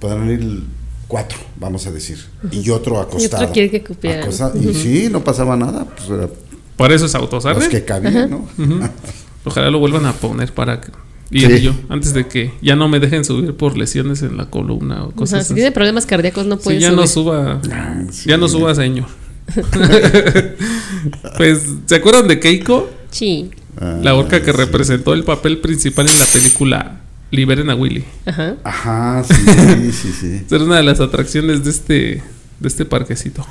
podían 0.00 0.30
ir 0.30 0.62
cuatro, 1.08 1.38
vamos 1.60 1.86
a 1.86 1.90
decir, 1.90 2.18
y 2.50 2.68
otro 2.70 2.98
acostado. 3.00 3.52
quiere 3.52 3.70
que 3.70 3.82
cupieran. 3.82 4.28
Y 4.62 4.72
sí, 4.74 5.08
no 5.10 5.22
pasaba 5.22 5.56
nada, 5.56 5.84
pues 5.84 6.08
era 6.08 6.28
Por 6.76 6.90
eso 6.92 7.06
es 7.06 7.14
autosarde. 7.14 7.60
los 7.60 7.68
que 7.68 7.84
cabían, 7.84 8.30
¿no? 8.30 8.48
Ujú. 8.58 8.80
Ojalá 9.44 9.70
lo 9.70 9.78
vuelvan 9.78 10.06
a 10.06 10.12
poner 10.12 10.52
para 10.54 10.80
que. 10.80 10.90
Y 11.30 11.40
Sí. 11.40 11.62
yo, 11.62 11.72
antes 11.88 12.12
de 12.12 12.26
que 12.28 12.52
ya 12.60 12.76
no 12.76 12.88
me 12.88 13.00
dejen 13.00 13.24
subir 13.24 13.54
por 13.56 13.76
lesiones 13.78 14.20
en 14.22 14.36
la 14.36 14.50
columna 14.50 15.04
o 15.04 15.06
O 15.06 15.08
sea, 15.10 15.16
cosas 15.16 15.38
si 15.40 15.52
así. 15.52 15.54
tiene 15.54 15.72
problemas 15.72 16.04
cardíacos 16.04 16.44
no 16.46 16.56
Sí, 16.58 16.64
puede 16.64 16.80
ya 16.80 16.88
subir. 16.88 17.00
no 17.00 17.06
suba. 17.06 17.60
Ah, 17.72 18.02
sí. 18.10 18.28
Ya 18.28 18.36
no 18.36 18.48
suba, 18.48 18.74
señor. 18.74 19.06
pues, 21.36 21.66
¿se 21.86 21.94
acuerdan 21.96 22.28
de 22.28 22.40
Keiko? 22.40 22.90
Sí. 23.10 23.50
Ah, 23.80 23.98
La 24.02 24.14
orca 24.14 24.40
que 24.42 24.52
sí. 24.52 24.56
representó 24.56 25.14
el 25.14 25.24
papel 25.24 25.58
principal 25.58 26.08
en 26.08 26.18
la 26.18 26.26
película 26.26 27.00
Liberen 27.30 27.70
a 27.70 27.74
Willy. 27.74 28.04
Ajá. 28.26 28.56
Ajá, 28.64 29.24
sí, 29.24 29.92
sí, 29.92 30.12
sí. 30.12 30.42
Era 30.54 30.64
una 30.64 30.76
de 30.76 30.82
las 30.82 31.00
atracciones 31.00 31.64
de 31.64 31.70
este, 31.70 32.22
de 32.60 32.68
este 32.68 32.84
parquecito. 32.84 33.46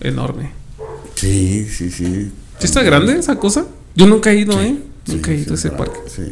Enorme. 0.00 0.52
Sí, 1.14 1.66
sí, 1.70 1.90
sí. 1.90 2.30
¿Sí 2.58 2.66
está 2.66 2.82
grande 2.82 3.16
esa 3.18 3.36
cosa? 3.38 3.66
Yo 3.94 4.06
nunca 4.06 4.30
he 4.32 4.36
ido, 4.36 4.60
¿eh? 4.60 4.76
Sí, 5.06 5.12
Nunca 5.14 5.32
he 5.32 5.36
sí, 5.36 5.42
ido 5.42 5.52
a 5.52 5.54
ese 5.54 5.70
parque. 5.70 5.98
Sí. 6.06 6.22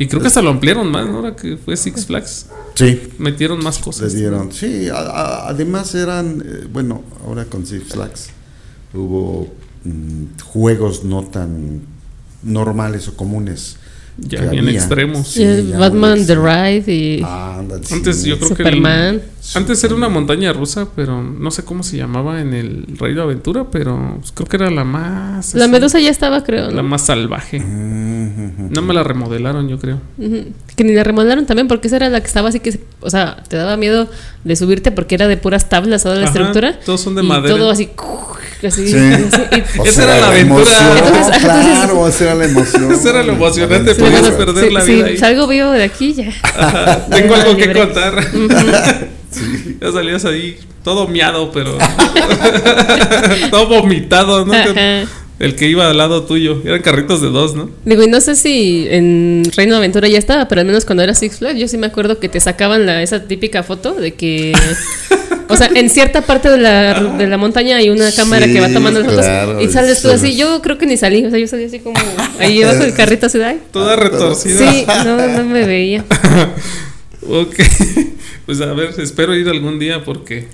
Y 0.00 0.06
creo 0.06 0.20
que 0.20 0.28
hasta 0.28 0.42
lo 0.42 0.50
ampliaron 0.50 0.90
más, 0.90 1.06
¿no? 1.08 1.16
Ahora 1.16 1.34
que 1.34 1.56
fue 1.56 1.76
Six 1.76 2.06
Flags. 2.06 2.46
Sí, 2.74 3.00
Metieron 3.18 3.62
más 3.64 3.76
les 3.76 3.84
cosas. 3.84 4.12
dieron. 4.14 4.52
Sí, 4.52 4.88
a- 4.88 4.94
a- 4.98 5.48
además 5.48 5.94
eran, 5.94 6.42
eh, 6.46 6.66
bueno, 6.72 7.02
ahora 7.26 7.44
con 7.46 7.66
Six 7.66 7.92
Flags 7.94 8.28
hubo 8.94 9.48
mm, 9.84 10.40
juegos 10.44 11.04
no 11.04 11.24
tan 11.24 11.82
normales 12.42 13.08
o 13.08 13.16
comunes. 13.16 13.76
Ya 14.18 14.40
bien 14.42 14.64
había. 14.66 14.78
extremos. 14.78 15.34
Ya 15.34 15.78
Batman 15.78 16.26
The. 16.26 16.34
Ride 16.34 16.92
y 16.92 17.22
Ah, 17.24 17.62
sí. 17.82 17.94
Antes 17.94 18.24
yo 18.24 18.36
creo 18.36 18.48
que 18.50 18.56
Superman. 18.56 19.14
el- 19.14 19.22
antes 19.54 19.82
era 19.82 19.94
una 19.94 20.08
montaña 20.10 20.52
rusa, 20.52 20.88
pero 20.94 21.22
no 21.22 21.50
sé 21.50 21.64
cómo 21.64 21.82
se 21.82 21.96
llamaba 21.96 22.40
en 22.42 22.52
el 22.52 22.84
Rey 22.98 23.14
de 23.14 23.22
Aventura, 23.22 23.64
pero 23.70 24.16
pues, 24.18 24.32
creo 24.32 24.46
que 24.46 24.56
era 24.56 24.70
la 24.70 24.84
más 24.84 25.54
La 25.54 25.64
así, 25.64 25.72
medusa 25.72 25.98
ya 26.00 26.10
estaba, 26.10 26.42
creo. 26.44 26.70
la 26.70 26.82
más 26.82 27.06
salvaje. 27.06 27.58
No 27.60 28.82
me 28.82 28.92
la 28.92 29.02
remodelaron, 29.04 29.68
yo 29.68 29.78
creo. 29.78 30.00
Que 30.76 30.84
ni 30.84 30.92
la 30.92 31.04
remodelaron 31.04 31.46
también 31.46 31.66
porque 31.68 31.86
esa 31.88 31.96
era 31.96 32.08
la 32.10 32.20
que 32.20 32.26
estaba 32.26 32.48
así 32.50 32.60
que, 32.60 32.78
o 33.00 33.08
sea, 33.10 33.42
te 33.48 33.56
daba 33.56 33.76
miedo 33.76 34.08
de 34.44 34.56
subirte 34.56 34.92
porque 34.92 35.14
era 35.14 35.28
de 35.28 35.36
puras 35.36 35.68
tablas 35.68 36.02
toda 36.02 36.16
la 36.16 36.22
Ajá, 36.22 36.30
estructura. 36.32 36.78
todos 36.84 37.00
son 37.00 37.14
de 37.14 37.22
y 37.22 37.26
madera. 37.26 37.56
Todo 37.56 37.70
así, 37.70 37.88
así, 38.66 38.86
Sí. 38.88 38.96
así, 38.96 39.40
y- 39.52 39.78
O 39.80 39.84
Esa 39.84 39.92
sea, 39.92 40.04
era 40.04 40.20
la 40.20 40.26
aventura. 40.28 40.60
emoción, 40.62 40.98
Entonces, 41.06 41.42
claro, 41.42 42.08
esa 42.08 42.24
era 42.24 42.34
la 42.34 42.44
emoción. 42.44 42.92
Eso 42.92 43.08
era 43.10 43.22
lo 43.22 43.32
emocionante, 43.32 43.94
Aventura. 44.16 44.36
perder 44.36 44.64
sí, 44.68 44.74
la 44.74 44.84
vida 44.84 45.06
ahí. 45.06 45.16
salgo 45.16 45.46
vivo 45.46 45.70
de 45.70 45.84
aquí 45.84 46.14
ya. 46.14 46.32
Ajá, 46.42 47.06
Tengo 47.06 47.34
algo 47.34 47.56
que 47.56 47.72
contar. 47.72 48.14
Ya 49.80 49.92
salías 49.92 50.24
ahí 50.24 50.58
todo 50.82 51.06
miado, 51.06 51.52
pero 51.52 51.76
todo 53.50 53.68
vomitado, 53.68 54.44
¿no? 54.46 54.54
Ajá. 54.54 55.04
El 55.38 55.54
que 55.54 55.68
iba 55.68 55.88
al 55.88 55.96
lado 55.96 56.24
tuyo. 56.24 56.60
Eran 56.64 56.82
carritos 56.82 57.20
de 57.20 57.28
dos, 57.28 57.54
¿no? 57.54 57.70
Digo, 57.84 58.02
y 58.02 58.08
no 58.08 58.20
sé 58.20 58.34
si 58.34 58.88
en 58.90 59.44
Reino 59.56 59.74
de 59.74 59.78
Aventura 59.78 60.08
ya 60.08 60.18
estaba, 60.18 60.48
pero 60.48 60.62
al 60.62 60.66
menos 60.66 60.84
cuando 60.84 61.04
era 61.04 61.14
Six 61.14 61.38
Flags, 61.38 61.60
yo 61.60 61.68
sí 61.68 61.78
me 61.78 61.86
acuerdo 61.86 62.18
que 62.18 62.28
te 62.28 62.40
sacaban 62.40 62.86
la, 62.86 63.02
esa 63.02 63.24
típica 63.24 63.62
foto 63.62 63.94
de 63.94 64.14
que. 64.14 64.52
O 65.50 65.56
sea, 65.56 65.70
en 65.74 65.88
cierta 65.90 66.22
parte 66.22 66.50
de 66.50 66.58
la, 66.58 67.00
de 67.02 67.26
la 67.26 67.38
montaña 67.38 67.76
hay 67.76 67.90
una 67.90 68.10
cámara 68.12 68.46
Sí, 68.46 68.52
que 68.52 68.60
va 68.60 68.68
tomando 68.72 69.00
las 69.00 69.08
fotos 69.08 69.24
claro, 69.24 69.60
y 69.60 69.68
sales 69.68 70.02
tú 70.02 70.08
sí. 70.08 70.14
así. 70.14 70.36
Yo 70.36 70.60
creo 70.62 70.76
que 70.78 70.86
ni 70.86 70.96
salí, 70.96 71.24
o 71.24 71.30
sea, 71.30 71.38
yo 71.38 71.46
salí 71.46 71.64
así 71.64 71.78
como 71.80 71.96
ahí 72.38 72.58
debajo 72.60 72.78
del 72.80 72.94
carrito 72.94 73.26
así 73.26 73.38
de 73.38 73.44
ay. 73.44 73.60
Toda 73.72 73.96
retorcida. 73.96 74.70
Sí, 74.72 74.84
no, 75.04 75.26
no 75.28 75.44
me 75.44 75.64
veía. 75.64 76.04
Ok. 77.28 77.54
Pues 78.46 78.62
a 78.62 78.72
ver, 78.72 78.94
espero 78.98 79.34
ir 79.36 79.46
algún 79.50 79.78
día 79.78 80.04
porque 80.04 80.48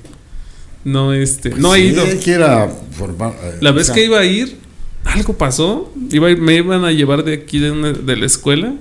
no 0.82 1.12
este, 1.12 1.50
no 1.50 1.76
he 1.76 1.80
ido. 1.80 2.02
quiera 2.24 2.68
formar, 2.98 3.32
eh, 3.40 3.58
La 3.60 3.70
o 3.70 3.74
vez 3.74 3.86
sea, 3.86 3.94
que 3.94 4.04
iba 4.04 4.18
a 4.18 4.24
ir, 4.24 4.56
algo 5.04 5.34
pasó. 5.38 5.92
Iba 6.10 6.26
a 6.26 6.30
ir- 6.32 6.38
me 6.38 6.56
iban 6.56 6.84
a 6.84 6.90
llevar 6.90 7.22
de 7.22 7.34
aquí 7.34 7.60
de, 7.60 7.70
una- 7.70 7.92
de 7.92 8.16
la 8.16 8.26
escuela, 8.26 8.74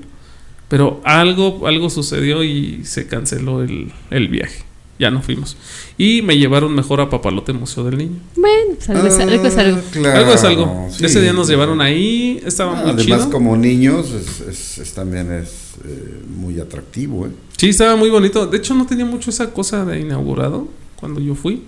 pero 0.67 0.99
algo 1.03 1.67
algo 1.67 1.91
sucedió 1.91 2.43
y 2.43 2.81
se 2.85 3.05
canceló 3.05 3.61
el, 3.61 3.91
el 4.09 4.29
viaje. 4.29 4.63
Ya 5.03 5.11
no 5.11 5.21
fuimos. 5.21 5.57
Y 5.97 6.21
me 6.21 6.37
llevaron 6.37 6.73
mejor 6.73 7.01
a 7.01 7.09
Papalote 7.09 7.51
Museo 7.51 7.83
del 7.83 7.97
Niño. 7.97 8.19
Bueno, 8.37 8.75
pues 8.77 8.89
algo, 8.89 9.07
es, 9.07 9.19
algo 9.19 9.47
es 9.47 9.57
algo. 9.57 9.77
Ah, 9.79 9.89
claro, 9.91 10.17
algo 10.19 10.33
es 10.33 10.43
algo. 10.45 10.87
sí. 10.91 11.05
Ese 11.05 11.19
día 11.21 11.33
nos 11.33 11.49
llevaron 11.49 11.81
ahí, 11.81 12.41
estaba 12.45 12.71
Ah, 12.71 12.81
muy 12.83 12.91
Además, 12.91 13.19
chido. 13.19 13.29
como 13.31 13.57
niños, 13.57 14.11
es, 14.11 14.39
es- 14.47 14.77
es- 14.77 14.93
también 14.93 15.29
es 15.33 15.49
eh, 15.85 16.21
muy 16.37 16.57
atractivo. 16.61 17.25
¿eh? 17.27 17.31
Sí, 17.57 17.67
estaba 17.69 17.97
muy 17.97 18.09
bonito. 18.09 18.47
De 18.47 18.57
hecho, 18.57 18.73
no 18.75 18.85
tenía 18.85 19.05
mucho 19.05 19.29
esa 19.29 19.51
cosa 19.51 19.83
de 19.83 19.99
inaugurado 19.99 20.69
cuando 20.95 21.19
yo 21.19 21.35
fui. 21.35 21.63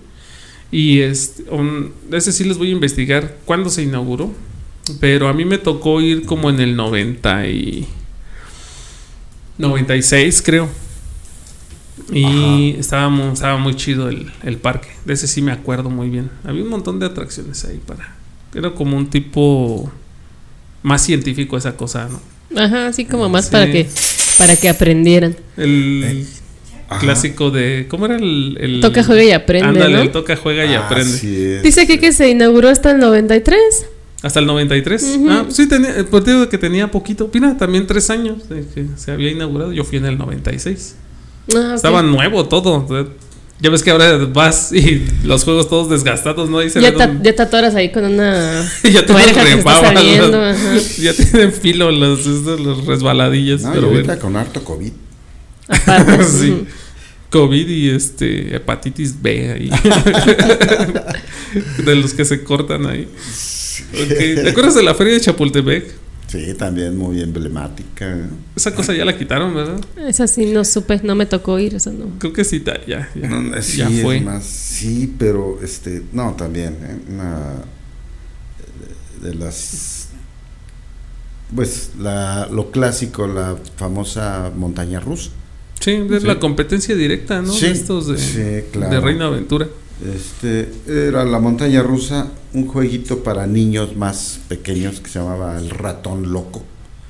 Y 0.72 1.00
este, 1.00 1.44
ese 2.12 2.32
sí 2.32 2.44
les 2.44 2.56
voy 2.56 2.68
a 2.68 2.72
investigar 2.72 3.36
cuándo 3.44 3.68
se 3.68 3.82
inauguró. 3.82 4.32
Pero 5.00 5.28
a 5.28 5.32
mí 5.34 5.44
me 5.44 5.58
tocó 5.58 6.00
ir 6.00 6.24
como 6.24 6.48
en 6.48 6.60
el 6.60 6.74
90 6.74 7.46
y 7.48 7.86
96, 9.58 10.42
creo. 10.42 10.68
Y 12.12 12.76
estaba 12.78 13.08
muy, 13.08 13.32
estaba 13.32 13.56
muy 13.58 13.74
chido 13.74 14.08
el, 14.08 14.30
el 14.44 14.58
parque. 14.58 14.88
De 15.04 15.14
ese 15.14 15.26
sí 15.26 15.42
me 15.42 15.52
acuerdo 15.52 15.90
muy 15.90 16.08
bien. 16.08 16.30
Había 16.44 16.62
un 16.62 16.68
montón 16.68 16.98
de 17.00 17.06
atracciones 17.06 17.64
ahí 17.64 17.80
para. 17.84 18.14
Era 18.54 18.70
como 18.70 18.96
un 18.96 19.08
tipo 19.10 19.90
más 20.82 21.02
científico 21.02 21.56
esa 21.56 21.76
cosa, 21.76 22.08
¿no? 22.08 22.20
Ajá, 22.60 22.86
así 22.88 23.04
como 23.04 23.28
más 23.28 23.46
Sí. 23.46 23.50
para 23.52 23.66
que 23.70 23.88
para 24.38 24.56
que 24.56 24.68
aprendieran. 24.68 25.34
El 25.56 26.02
Eh, 26.04 26.26
Ajá. 26.88 27.00
clásico 27.00 27.50
de. 27.50 27.86
¿Cómo 27.90 28.06
era 28.06 28.16
el. 28.16 28.56
el- 28.60 28.80
Toca, 28.80 29.02
juega 29.02 29.24
y 29.24 29.32
aprende, 29.32 29.68
Ándale, 29.68 29.94
¿no? 29.96 30.02
el 30.02 30.12
toca, 30.12 30.36
juega 30.36 30.64
y 30.64 30.74
aprende. 30.74 31.12
Así 31.12 31.36
es. 31.44 31.62
Dice 31.64 31.80
aquí 31.82 31.98
que 31.98 32.12
se 32.12 32.28
inauguró 32.30 32.68
hasta 32.68 32.92
el 32.92 32.98
93. 32.98 33.58
Hasta 34.22 34.38
el 34.40 34.46
93. 34.46 35.02
Ujú. 35.16 35.28
Ah, 35.30 35.46
sí, 35.48 35.68
tenía, 35.68 35.96
el 35.96 36.06
partido 36.06 36.40
de 36.42 36.48
que 36.48 36.56
tenía 36.58 36.90
poquito. 36.90 37.28
Mira, 37.34 37.56
también 37.58 37.86
tres 37.86 38.08
años 38.10 38.48
de 38.48 38.64
que 38.66 38.86
se 38.96 39.10
había 39.10 39.30
inaugurado. 39.32 39.72
Yo 39.72 39.82
fui 39.84 39.98
en 39.98 40.06
el 40.06 40.16
96. 40.18 40.94
Ah. 41.54 41.72
Estaba 41.74 42.02
nuevo 42.02 42.46
todo. 42.46 42.86
Ya 43.58 43.70
ves 43.70 43.82
que 43.82 43.90
ahora 43.90 44.18
vas 44.18 44.70
y 44.72 45.02
los 45.24 45.44
juegos 45.44 45.68
todos 45.70 45.88
desgastados, 45.88 46.50
¿no? 46.50 46.58
Ahí 46.58 46.68
se 46.68 46.78
ya, 46.80 46.94
ta- 46.94 47.06
un- 47.08 47.22
ya 47.22 47.34
te 47.34 47.40
atoras 47.42 47.74
ahí 47.74 47.90
con 47.90 48.04
una 48.04 48.62
ya 48.82 49.06
te 49.06 49.12
repabas. 49.14 49.94
Ya 50.98 51.14
tienen 51.14 51.52
filo 51.52 51.90
los, 51.90 52.20
estos, 52.26 52.60
los 52.60 52.84
resbaladillas. 52.84 53.62
No, 53.62 53.70
y 53.70 53.74
pero 53.74 53.86
ahorita 53.86 54.06
bueno. 54.06 54.20
con 54.22 54.36
harto 54.36 54.62
COVID. 54.62 54.92
Aparte, 55.68 56.24
Sí. 56.40 56.50
ujú. 56.50 56.66
COVID 57.30 57.68
y 57.68 57.90
este 57.90 58.54
hepatitis 58.56 59.20
B 59.20 59.52
ahí. 59.52 59.70
de 61.84 61.94
los 61.96 62.12
que 62.14 62.24
se 62.24 62.42
cortan 62.44 62.86
ahí. 62.86 63.08
¿Te 64.08 64.48
acuerdas 64.50 64.74
de 64.74 64.82
la 64.82 64.94
feria 64.94 65.14
de 65.14 65.20
Chapultepec? 65.20 65.92
Sí, 66.28 66.54
también 66.54 66.96
muy 66.96 67.20
emblemática. 67.22 68.16
Esa 68.56 68.74
cosa 68.74 68.92
ya 68.92 69.04
la 69.04 69.16
quitaron, 69.16 69.54
¿verdad? 69.54 69.80
Esa 70.08 70.26
sí 70.26 70.46
no 70.46 70.64
supe, 70.64 71.00
no 71.04 71.14
me 71.14 71.24
tocó 71.26 71.58
ir, 71.60 71.74
eso 71.76 71.92
no. 71.92 72.18
Creo 72.18 72.32
que 72.32 72.44
sí, 72.44 72.62
ya, 72.66 72.80
ya, 72.86 73.08
No, 73.28 73.62
sí, 73.62 73.78
ya 73.78 73.88
fue. 74.02 74.20
más, 74.20 74.44
sí, 74.44 75.14
pero 75.18 75.60
este, 75.62 76.02
no, 76.12 76.34
también, 76.34 76.76
¿eh? 76.82 76.98
una 77.12 77.52
de, 79.20 79.28
de 79.28 79.34
las, 79.36 80.08
pues, 81.54 81.92
la, 82.00 82.48
lo 82.50 82.72
clásico, 82.72 83.26
la 83.28 83.56
famosa 83.76 84.50
montaña 84.56 84.98
rusa. 84.98 85.30
Sí, 85.78 85.92
es 85.92 86.22
Sí. 86.22 86.26
la 86.26 86.40
competencia 86.40 86.96
directa, 86.96 87.40
¿no? 87.42 87.52
Sí, 87.52 87.66
de 87.66 87.72
estos 87.72 88.08
de, 88.08 88.18
sí, 88.18 88.64
claro. 88.72 88.92
de 88.94 89.00
Reina 89.00 89.26
Aventura. 89.26 89.68
Este, 90.04 90.68
era 90.86 91.24
la 91.24 91.38
montaña 91.38 91.82
rusa, 91.82 92.28
un 92.52 92.66
jueguito 92.66 93.22
para 93.22 93.46
niños 93.46 93.96
más 93.96 94.40
pequeños 94.48 95.00
que 95.00 95.08
se 95.08 95.18
llamaba 95.18 95.58
el 95.58 95.70
ratón 95.70 96.32
loco, 96.32 96.62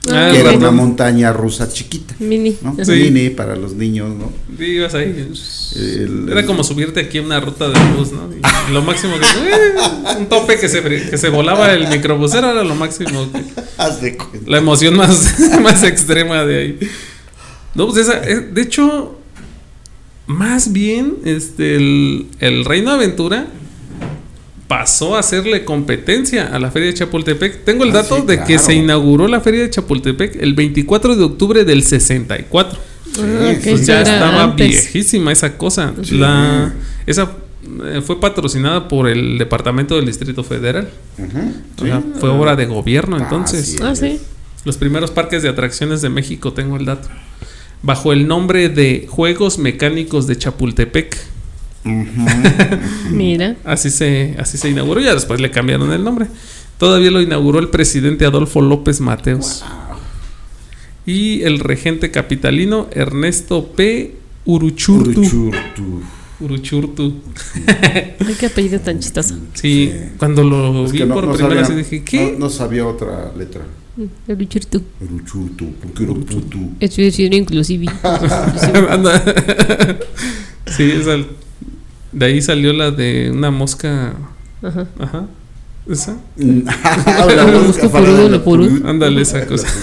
Ah, 0.09 0.29
que 0.31 0.37
el 0.41 0.43
era 0.43 0.53
ratón. 0.53 0.59
una 0.63 0.71
montaña 0.71 1.33
rusa 1.33 1.69
chiquita, 1.69 2.15
Mini. 2.21 2.57
¿no? 2.63 2.77
Sí. 2.85 2.93
Mini 2.93 3.31
para 3.31 3.57
los 3.57 3.75
niños, 3.75 4.11
¿no? 4.15 4.31
Sí, 4.57 4.65
ibas 4.67 4.95
ahí. 4.95 5.33
El- 5.75 6.29
Era 6.31 6.47
como 6.47 6.63
subirte 6.63 7.01
aquí 7.01 7.19
a 7.19 7.23
una 7.23 7.41
ruta 7.41 7.69
de 7.69 7.75
bus, 7.97 8.13
¿no? 8.13 8.29
Y 8.33 8.73
lo 8.73 8.83
máximo 8.83 9.15
que. 9.19 9.25
eh, 9.25 10.17
un 10.21 10.27
tope 10.29 10.57
que 10.61 10.69
se, 10.69 10.81
que 10.85 11.19
se 11.19 11.29
volaba 11.29 11.73
el 11.73 11.89
microbusero 11.89 12.53
era 12.53 12.63
lo 12.63 12.77
máximo. 12.77 13.31
que- 13.33 13.43
Haz 13.79 14.01
de 14.01 14.17
cuenta. 14.17 14.49
la 14.49 14.59
emoción 14.59 14.97
más, 14.97 15.35
más 15.61 15.83
extrema 15.83 16.45
de 16.45 16.57
ahí. 16.61 16.79
No, 17.75 17.87
pues 17.89 17.99
esa. 18.07 18.23
eh, 18.23 18.41
De 18.53 18.63
hecho, 18.63 19.19
más 20.27 20.73
bien, 20.73 21.15
este, 21.25 21.77
el, 21.77 22.27
el 22.41 22.65
Reino 22.65 22.91
Aventura 22.91 23.47
pasó 24.69 25.15
a 25.15 25.21
hacerle 25.21 25.65
competencia 25.65 26.49
a 26.49 26.59
la 26.59 26.71
Feria 26.73 26.89
de 26.89 26.95
Chapultepec. 26.95 27.65
Tengo 27.65 27.85
el 27.85 27.91
Ah, 27.91 28.03
dato 28.03 28.17
sí, 28.17 28.23
de 28.27 28.43
que 28.45 28.59
se 28.59 28.75
inauguró 28.75 29.29
la 29.29 29.41
Feria 29.41 29.63
de 29.63 29.71
Chapultepec 29.71 30.37
el 30.43 30.55
24 30.55 31.15
de 31.15 31.23
octubre 31.25 31.65
del 31.65 31.85
64. 31.85 32.79
Ah, 33.19 33.53
ya 33.63 34.03
estaba 34.03 34.43
antes. 34.45 34.69
viejísima 34.69 35.31
esa 35.33 35.57
cosa. 35.57 35.95
Sí. 36.03 36.17
La, 36.19 36.75
esa 37.07 37.31
eh, 37.85 38.03
fue 38.05 38.19
patrocinada 38.21 38.89
por 38.89 39.09
el 39.09 39.39
Departamento 39.39 39.95
del 39.97 40.07
Distrito 40.07 40.43
Federal. 40.43 40.89
O 41.81 41.85
sea, 41.85 42.03
fue 42.19 42.29
obra 42.31 42.57
de 42.57 42.67
gobierno 42.67 43.17
entonces. 43.17 43.77
Así 43.81 43.83
Ah, 43.83 43.95
sí. 43.95 44.21
Los 44.65 44.77
primeros 44.77 45.13
parques 45.13 45.45
de 45.45 45.49
atracciones 45.49 46.03
de 46.03 46.09
México, 46.09 46.53
tengo 46.53 46.77
el 46.77 46.85
dato. 46.87 47.09
Bajo 47.83 48.13
el 48.13 48.27
nombre 48.27 48.69
de 48.69 49.07
Juegos 49.09 49.59
Mecánicos 49.59 50.27
de 50.27 50.37
Chapultepec. 50.37 51.17
Mira. 53.11 53.57
Así 53.65 53.91
se, 53.91 54.35
así 54.39 54.59
se 54.59 54.71
inauguró. 54.71 55.01
Ya 55.01 55.15
después 55.15 55.41
le 55.41 55.51
cambiaron 55.51 55.93
el 55.93 56.03
nombre. 56.03 56.27
Todavía 56.79 57.11
lo 57.11 57.21
inauguró 57.21 57.59
el 57.59 57.69
presidente 57.69 58.27
Adolfo 58.27 58.61
López 58.61 59.01
Mateos. 59.01 59.65
Y 61.07 61.43
el 61.43 61.61
regente 61.61 62.11
capitalino 62.11 62.89
Ernesto 62.93 63.69
P. 63.69 64.17
Uruchurtu. 64.45 65.21
Uruchurtu. 65.21 66.03
Uruchurtu. 66.41 67.15
Ay, 67.67 68.35
qué 68.39 68.47
apellido 68.47 68.81
tan 68.81 69.01
chistoso. 69.01 69.37
Sí, 69.55 69.93
cuando 70.19 70.45
lo 70.45 70.85
Es 70.85 70.93
vi 70.93 71.05
no, 71.05 71.15
por 71.15 71.25
no 71.25 71.33
primera 71.33 71.63
vez 71.63 71.77
dije, 71.77 72.05
¿qué? 72.05 72.33
No, 72.33 72.41
no 72.41 72.51
sabía 72.51 72.87
otra 72.87 73.33
letra. 73.37 73.63
El 73.97 74.37
Richard 74.39 74.67
Uruchurtu. 75.01 75.73
¿Por 75.75 75.91
qué 75.93 76.03
Uruchurtu? 76.05 76.73
Es 76.81 76.97
decir, 76.97 77.33
inclusive. 77.33 77.87
Anda. 78.91 79.23
sí, 80.67 80.91
esa- 80.93 81.25
de 82.13 82.27
ahí 82.27 82.43
salió 82.43 82.73
la 82.73 82.91
de 82.91 83.31
una 83.31 83.51
mosca. 83.51 84.15
Ajá. 84.63 84.87
Ajá. 84.99 85.27
Esa. 85.89 86.17
La 86.37 87.47
música 87.67 87.83
por 87.89 87.93
para 88.03 88.13
uno, 88.13 88.29
la- 88.29 88.43
por 88.45 88.61
uno. 88.61 88.89
Ándale, 88.89 89.23
esa 89.23 89.47
cosa. 89.47 89.67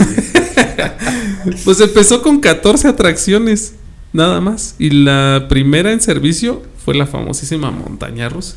Pues 1.66 1.82
empezó 1.82 2.22
con 2.22 2.40
14 2.40 2.88
atracciones, 2.88 3.74
nada 4.14 4.40
más. 4.40 4.76
Y 4.80 4.92
la 4.92 5.48
primera 5.50 5.92
en 5.92 6.00
servicio 6.00 6.64
fue 6.86 6.96
la 6.96 7.06
famosísima 7.06 7.70
montaña 7.70 8.30
rusa. 8.30 8.56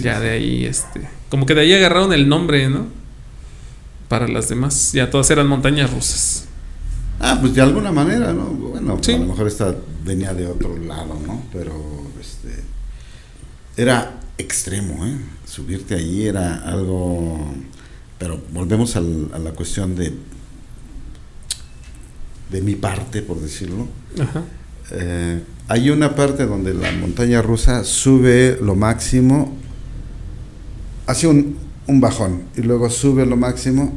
Ya 0.00 0.20
de 0.20 0.30
ahí, 0.30 0.64
este. 0.64 1.00
Como 1.28 1.44
que 1.44 1.54
de 1.56 1.62
ahí 1.62 1.72
agarraron 1.74 2.12
el 2.12 2.28
nombre, 2.28 2.68
¿no? 2.68 2.86
Para 4.08 4.28
las 4.28 4.48
demás. 4.48 4.92
Ya 4.92 5.10
todas 5.10 5.30
eran 5.30 5.46
montañas 5.48 5.92
rusas. 5.92 6.44
Ah, 7.18 7.38
pues 7.40 7.54
de 7.54 7.62
alguna 7.62 7.90
manera, 7.92 8.32
¿no? 8.32 8.44
Bueno, 8.44 8.98
Sí. 9.02 9.12
a 9.12 9.18
lo 9.18 9.26
mejor 9.26 9.46
esta 9.48 9.74
venía 10.04 10.32
de 10.34 10.46
otro 10.46 10.76
lado, 10.78 11.18
¿no? 11.26 11.42
Pero 11.52 11.72
este 12.20 12.62
era 13.76 14.20
extremo, 14.38 15.04
¿eh? 15.06 15.16
Subirte 15.46 15.94
ahí 15.94 16.26
era 16.26 16.56
algo. 16.68 17.52
Pero 18.18 18.40
volvemos 18.52 18.96
al- 18.96 19.30
a 19.34 19.38
la 19.38 19.52
cuestión 19.52 19.94
de 19.96 20.14
de 22.50 22.60
mi 22.60 22.74
parte, 22.76 23.22
por 23.22 23.40
decirlo. 23.40 23.88
Ajá. 24.20 24.42
Eh, 24.92 25.42
hay 25.68 25.90
una 25.90 26.14
parte 26.14 26.46
donde 26.46 26.74
la 26.74 26.92
montaña 26.92 27.42
rusa 27.42 27.82
sube 27.82 28.56
lo 28.62 28.76
máximo, 28.76 29.52
hace 31.08 31.26
un, 31.26 31.56
un 31.86 32.00
bajón 32.00 32.42
y 32.56 32.62
luego 32.62 32.90
sube 32.90 33.24
lo 33.26 33.36
máximo 33.36 33.96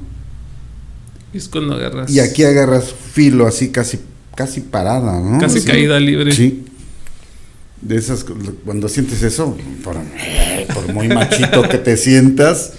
Y 1.34 1.38
es 1.38 1.48
cuando 1.50 1.76
agarras. 1.76 2.10
y 2.12 2.20
aquí 2.20 2.44
agarras 2.44 2.94
filo 3.14 3.48
así 3.48 3.70
casi 3.70 4.00
casi 4.36 4.62
parada, 4.62 5.20
¿no? 5.20 5.40
Casi 5.40 5.62
caída 5.64 6.00
libre. 6.00 6.32
Sí. 6.32 6.66
De 7.82 7.96
esas 7.98 8.26
cuando 8.66 8.88
sientes 8.90 9.22
eso, 9.24 9.56
por, 9.84 9.96
por 10.74 10.94
muy 10.94 11.08
machito 11.08 11.62
que 11.70 11.78
te 11.78 11.96
sientas, 11.98 12.74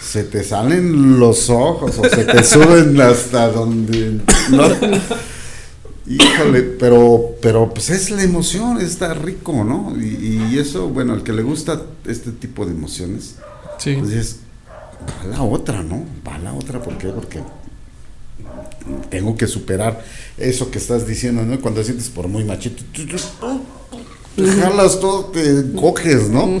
se 0.00 0.22
te 0.24 0.42
salen 0.44 1.18
los 1.18 1.50
ojos 1.50 1.98
o 1.98 2.08
se 2.08 2.24
te 2.24 2.42
suben 2.44 3.00
hasta 3.00 3.48
donde 3.48 4.20
no. 4.50 4.68
Híjole, 6.06 6.62
pero 6.62 7.34
pero 7.40 7.72
pues 7.72 7.88
es 7.90 8.10
la 8.10 8.22
emoción, 8.22 8.80
está 8.80 9.14
rico, 9.14 9.64
¿no? 9.64 9.94
Y, 9.98 10.48
y 10.52 10.58
eso, 10.58 10.88
bueno, 10.88 11.14
al 11.14 11.22
que 11.22 11.32
le 11.32 11.42
gusta 11.42 11.82
este 12.06 12.30
tipo 12.30 12.66
de 12.66 12.72
emociones, 12.72 13.36
Sí. 13.78 13.96
pues 13.98 14.36
va 15.06 15.36
la 15.36 15.42
otra, 15.42 15.82
¿no? 15.82 16.04
Va 16.26 16.38
la 16.38 16.52
otra, 16.54 16.80
¿por 16.82 16.96
qué? 16.98 17.08
Porque 17.08 17.40
tengo 19.10 19.36
que 19.36 19.46
superar 19.46 20.02
eso 20.36 20.70
que 20.70 20.78
estás 20.78 21.06
diciendo, 21.06 21.42
¿no? 21.44 21.60
Cuando 21.60 21.82
sientes 21.82 22.08
por 22.08 22.28
muy 22.28 22.44
machito, 22.44 22.82
te 22.92 24.46
jalas 24.50 25.00
todo, 25.00 25.26
te 25.26 25.72
coges, 25.74 26.28
¿no? 26.28 26.60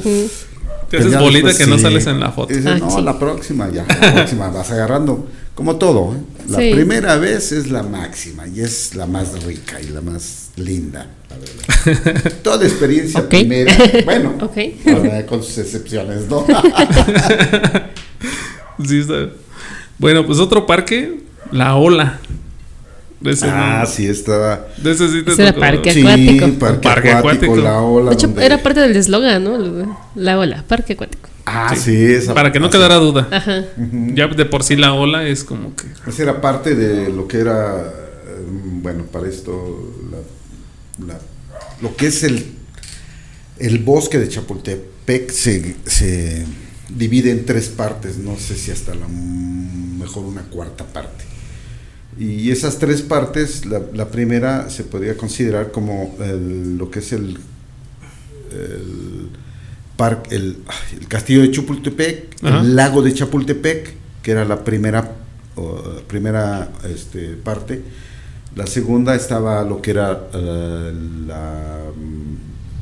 Te 0.90 0.98
haces 0.98 1.18
bolita 1.18 1.48
después 1.48 1.58
que 1.58 1.66
no 1.66 1.76
sí. 1.76 1.82
sales 1.82 2.06
en 2.06 2.20
la 2.20 2.30
foto. 2.32 2.52
Y 2.52 2.56
dices, 2.58 2.72
Ah, 2.72 2.78
no, 2.78 2.90
sí. 2.90 3.02
la 3.02 3.18
próxima, 3.18 3.70
ya, 3.70 3.84
la 3.88 4.14
próxima, 4.14 4.48
vas 4.48 4.70
agarrando. 4.70 5.26
Como 5.54 5.76
todo, 5.76 6.14
¿eh? 6.14 6.18
La 6.48 6.58
Sí. 6.58 6.70
primera 6.72 7.16
vez 7.16 7.52
es 7.52 7.70
la 7.70 7.82
máxima 7.82 8.46
y 8.48 8.60
es 8.60 8.94
la 8.94 9.06
más 9.06 9.44
rica 9.44 9.80
y 9.80 9.88
la 9.88 10.00
más 10.00 10.48
linda, 10.56 11.08
la 11.84 11.92
verdad. 11.92 12.32
Toda 12.42 12.64
experiencia 12.66 13.28
primera, 13.28 13.74
bueno, 14.04 14.34
con 15.28 15.42
sus 15.42 15.58
excepciones, 15.58 16.28
¿no? 16.28 16.44
Sí, 18.86 19.00
está. 19.00 19.28
Bueno, 19.98 20.26
pues 20.26 20.38
otro 20.40 20.66
parque, 20.66 21.20
la 21.52 21.76
Ola. 21.76 22.18
De 23.20 23.30
ese, 23.30 23.46
ah, 23.48 23.86
sí, 23.86 24.06
estaba. 24.06 24.66
de 24.76 24.90
ese 24.90 25.08
sí 25.08 25.22
te 25.22 25.32
Ese 25.32 25.42
era 25.44 25.54
parque 25.54 25.94
Sí, 25.94 26.00
acuático. 26.00 26.58
parque, 26.58 26.80
Parque 26.88 27.10
acuático, 27.12 27.44
acuático. 27.52 27.56
la 27.56 27.80
ola. 27.80 28.10
De 28.10 28.14
hecho, 28.16 28.26
donde- 28.26 28.44
era 28.44 28.62
parte 28.62 28.80
del 28.80 28.94
eslogan, 28.96 29.42
¿no? 29.44 29.98
La 30.14 30.38
ola, 30.38 30.62
parque 30.68 30.92
acuático. 30.92 31.30
Ah, 31.46 31.72
Sí. 31.74 31.80
sí, 31.96 32.04
esa- 32.12 32.34
Para 32.34 32.52
que 32.52 32.60
no 32.60 32.68
quedara 32.68 32.96
duda. 32.96 33.28
Ajá. 33.30 33.64
Ya 34.12 34.26
de 34.26 34.44
por 34.44 34.62
sí 34.62 34.76
la 34.76 34.92
ola 34.92 35.26
es 35.26 35.42
como 35.44 35.74
que. 35.74 35.86
Esa 36.10 36.22
era 36.22 36.40
parte 36.42 36.74
de 36.74 37.08
lo 37.10 37.26
que 37.26 37.38
era, 37.38 37.78
eh, 37.78 38.44
bueno, 38.82 39.04
para 39.04 39.26
esto, 39.28 39.94
la- 40.10 40.18
la- 41.06 41.20
lo 41.80 41.96
que 41.96 42.06
es 42.08 42.22
el, 42.22 42.44
el 43.58 43.78
bosque 43.78 44.18
de 44.18 44.28
Chapultepec 44.28 45.30
se, 45.30 45.76
se 45.86 46.46
divide 46.88 47.30
en 47.30 47.44
tres 47.46 47.68
partes, 47.68 48.18
no 48.18 48.36
sé 48.38 48.54
si 48.56 48.70
hasta 48.70 48.94
la 48.94 49.06
mejor 49.08 50.24
una 50.24 50.42
cuarta 50.42 50.84
parte. 50.84 51.24
Y 52.18 52.50
esas 52.52 52.78
tres 52.78 53.02
partes, 53.02 53.66
la, 53.66 53.82
la 53.92 54.08
primera 54.10 54.70
se 54.70 54.84
podría 54.84 55.16
considerar 55.16 55.72
como 55.72 56.16
el- 56.20 56.76
lo 56.78 56.90
que 56.90 57.00
es 57.00 57.12
el, 57.12 57.38
el, 58.52 59.28
par- 59.96 60.22
el, 60.30 60.58
el 61.00 61.08
castillo 61.08 61.42
de 61.42 61.50
Chapultepec, 61.50 62.36
Ajá. 62.42 62.60
el 62.60 62.76
lago 62.76 63.02
de 63.02 63.14
Chapultepec, 63.14 63.94
que 64.22 64.30
era 64.30 64.44
la 64.44 64.62
primera, 64.64 65.12
o, 65.56 66.00
primera 66.06 66.70
este, 66.88 67.30
parte. 67.34 67.82
La 68.56 68.66
segunda 68.66 69.14
estaba 69.14 69.64
lo 69.64 69.82
que 69.82 69.90
era 69.90 70.28
eh, 70.32 70.92
la, 71.26 71.80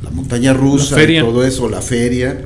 la 0.02 0.10
montaña 0.10 0.52
rusa, 0.52 1.02
y 1.02 1.20
todo 1.20 1.44
eso, 1.44 1.68
la 1.68 1.80
feria. 1.80 2.44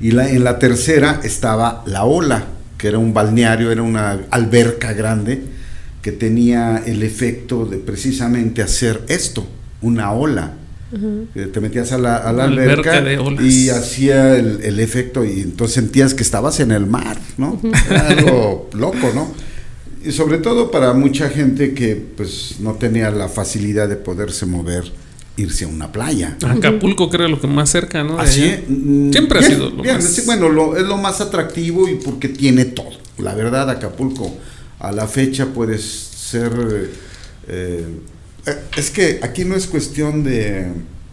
Y 0.00 0.10
la, 0.10 0.28
en 0.28 0.42
la 0.42 0.58
tercera 0.58 1.20
estaba 1.22 1.84
la 1.86 2.04
ola, 2.04 2.44
que 2.76 2.88
era 2.88 2.98
un 2.98 3.14
balneario, 3.14 3.70
era 3.70 3.82
una 3.82 4.18
alberca 4.30 4.92
grande 4.92 5.42
que 6.02 6.10
tenía 6.10 6.82
el 6.84 7.04
efecto 7.04 7.64
de 7.64 7.78
precisamente 7.78 8.62
hacer 8.62 9.02
esto, 9.08 9.46
una 9.80 10.12
ola. 10.12 10.54
Que 11.32 11.46
Te 11.46 11.60
metías 11.60 11.92
a 11.92 11.98
la, 11.98 12.16
a 12.16 12.32
la 12.32 12.44
Una 12.46 12.62
alberca 12.62 13.02
y 13.40 13.70
hacía 13.70 14.36
el, 14.36 14.60
el 14.62 14.78
efecto 14.78 15.24
y 15.24 15.40
entonces 15.40 15.76
sentías 15.76 16.12
que 16.12 16.22
estabas 16.22 16.60
en 16.60 16.70
el 16.70 16.84
mar, 16.84 17.18
¿no? 17.38 17.58
Era 17.88 18.08
algo 18.08 18.68
loco, 18.74 19.10
¿no? 19.14 19.32
Y 20.04 20.12
sobre 20.12 20.38
todo 20.38 20.70
para 20.70 20.92
mucha 20.94 21.28
gente 21.28 21.74
que 21.74 21.94
pues 21.96 22.56
no 22.60 22.74
tenía 22.74 23.10
la 23.10 23.28
facilidad 23.28 23.88
de 23.88 23.96
poderse 23.96 24.46
mover, 24.46 24.90
irse 25.36 25.64
a 25.64 25.68
una 25.68 25.92
playa. 25.92 26.36
Acapulco 26.44 27.08
creo 27.08 27.28
lo 27.28 27.40
que 27.40 27.46
más 27.46 27.70
cerca, 27.70 28.02
¿no? 28.02 28.18
Así 28.18 28.44
es. 28.44 28.60
Mm, 28.68 29.12
Siempre 29.12 29.38
ha 29.38 29.42
sido 29.42 29.70
lo 29.70 29.82
bien, 29.82 29.96
más- 29.96 30.04
sí, 30.12 30.22
bueno, 30.26 30.48
lo- 30.48 30.76
es 30.76 30.82
lo 30.84 30.96
más 30.98 31.20
atractivo 31.20 31.88
y 31.88 31.94
porque 31.96 32.28
tiene 32.28 32.64
todo. 32.64 32.90
La 33.18 33.34
verdad, 33.34 33.70
Acapulco, 33.70 34.34
a 34.80 34.90
la 34.92 35.06
fecha 35.06 35.46
puedes 35.46 35.82
ser... 35.82 36.50
eh, 37.48 37.86
eh, 38.46 38.56
es 38.76 38.90
que 38.90 39.20
aquí 39.22 39.44
no 39.44 39.54
es 39.54 39.66
cuestión 39.68 40.24
de, 40.24 40.66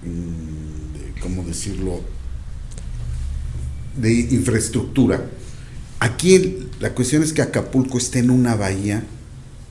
mm, 0.04 0.93
de, 1.15 1.21
¿cómo 1.21 1.43
decirlo? 1.43 2.02
De 3.97 4.12
infraestructura. 4.13 5.21
Aquí 6.00 6.58
la 6.80 6.92
cuestión 6.92 7.24
es 7.24 7.34
que 7.34 7.42
Acapulco 7.42 7.98
está 7.98 8.20
en 8.20 8.30
una 8.30 8.56
bahía 8.56 9.04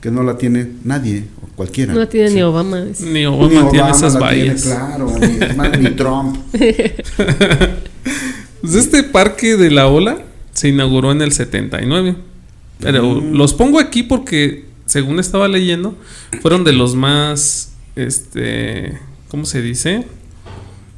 que 0.01 0.11
no 0.11 0.23
la 0.23 0.37
tiene 0.39 0.69
nadie 0.85 1.25
o 1.43 1.49
cualquiera. 1.57 1.93
No 1.95 2.01
la 2.01 2.09
tiene 2.09 2.29
Sí. 2.29 2.35
ni 2.37 2.43
Obama. 2.43 2.81
es- 2.81 3.01
Ni 3.01 3.25
Obama, 3.27 3.49
tiene 3.49 3.61
Obama 3.83 3.91
esas 3.97 4.15
la 4.15 4.31
tiene, 4.31 4.49
vallas. 4.51 4.63
claro, 4.63 5.13
ni, 5.19 5.45
es 5.45 5.57
más, 5.57 5.79
ni 5.81 5.91
Trump. 5.97 6.37
Pues 8.61 8.75
este 8.75 9.03
parque 9.05 9.57
de 9.57 9.71
la 9.71 9.87
ola 9.89 10.19
se 10.53 10.69
inauguró 10.69 11.13
en 11.13 11.23
el 11.23 11.33
79. 11.33 12.17
Pero 12.81 13.05
Mm. 13.21 13.33
los 13.37 13.55
pongo 13.55 13.79
aquí 13.81 14.03
porque, 14.03 14.65
según 14.85 15.21
estaba 15.21 15.49
leyendo, 15.49 15.97
fueron 16.43 16.65
de 16.65 16.73
los 16.73 16.95
más, 16.97 17.73
este, 17.97 18.99
¿cómo 19.29 19.45
se 19.47 19.63
dice? 19.63 20.05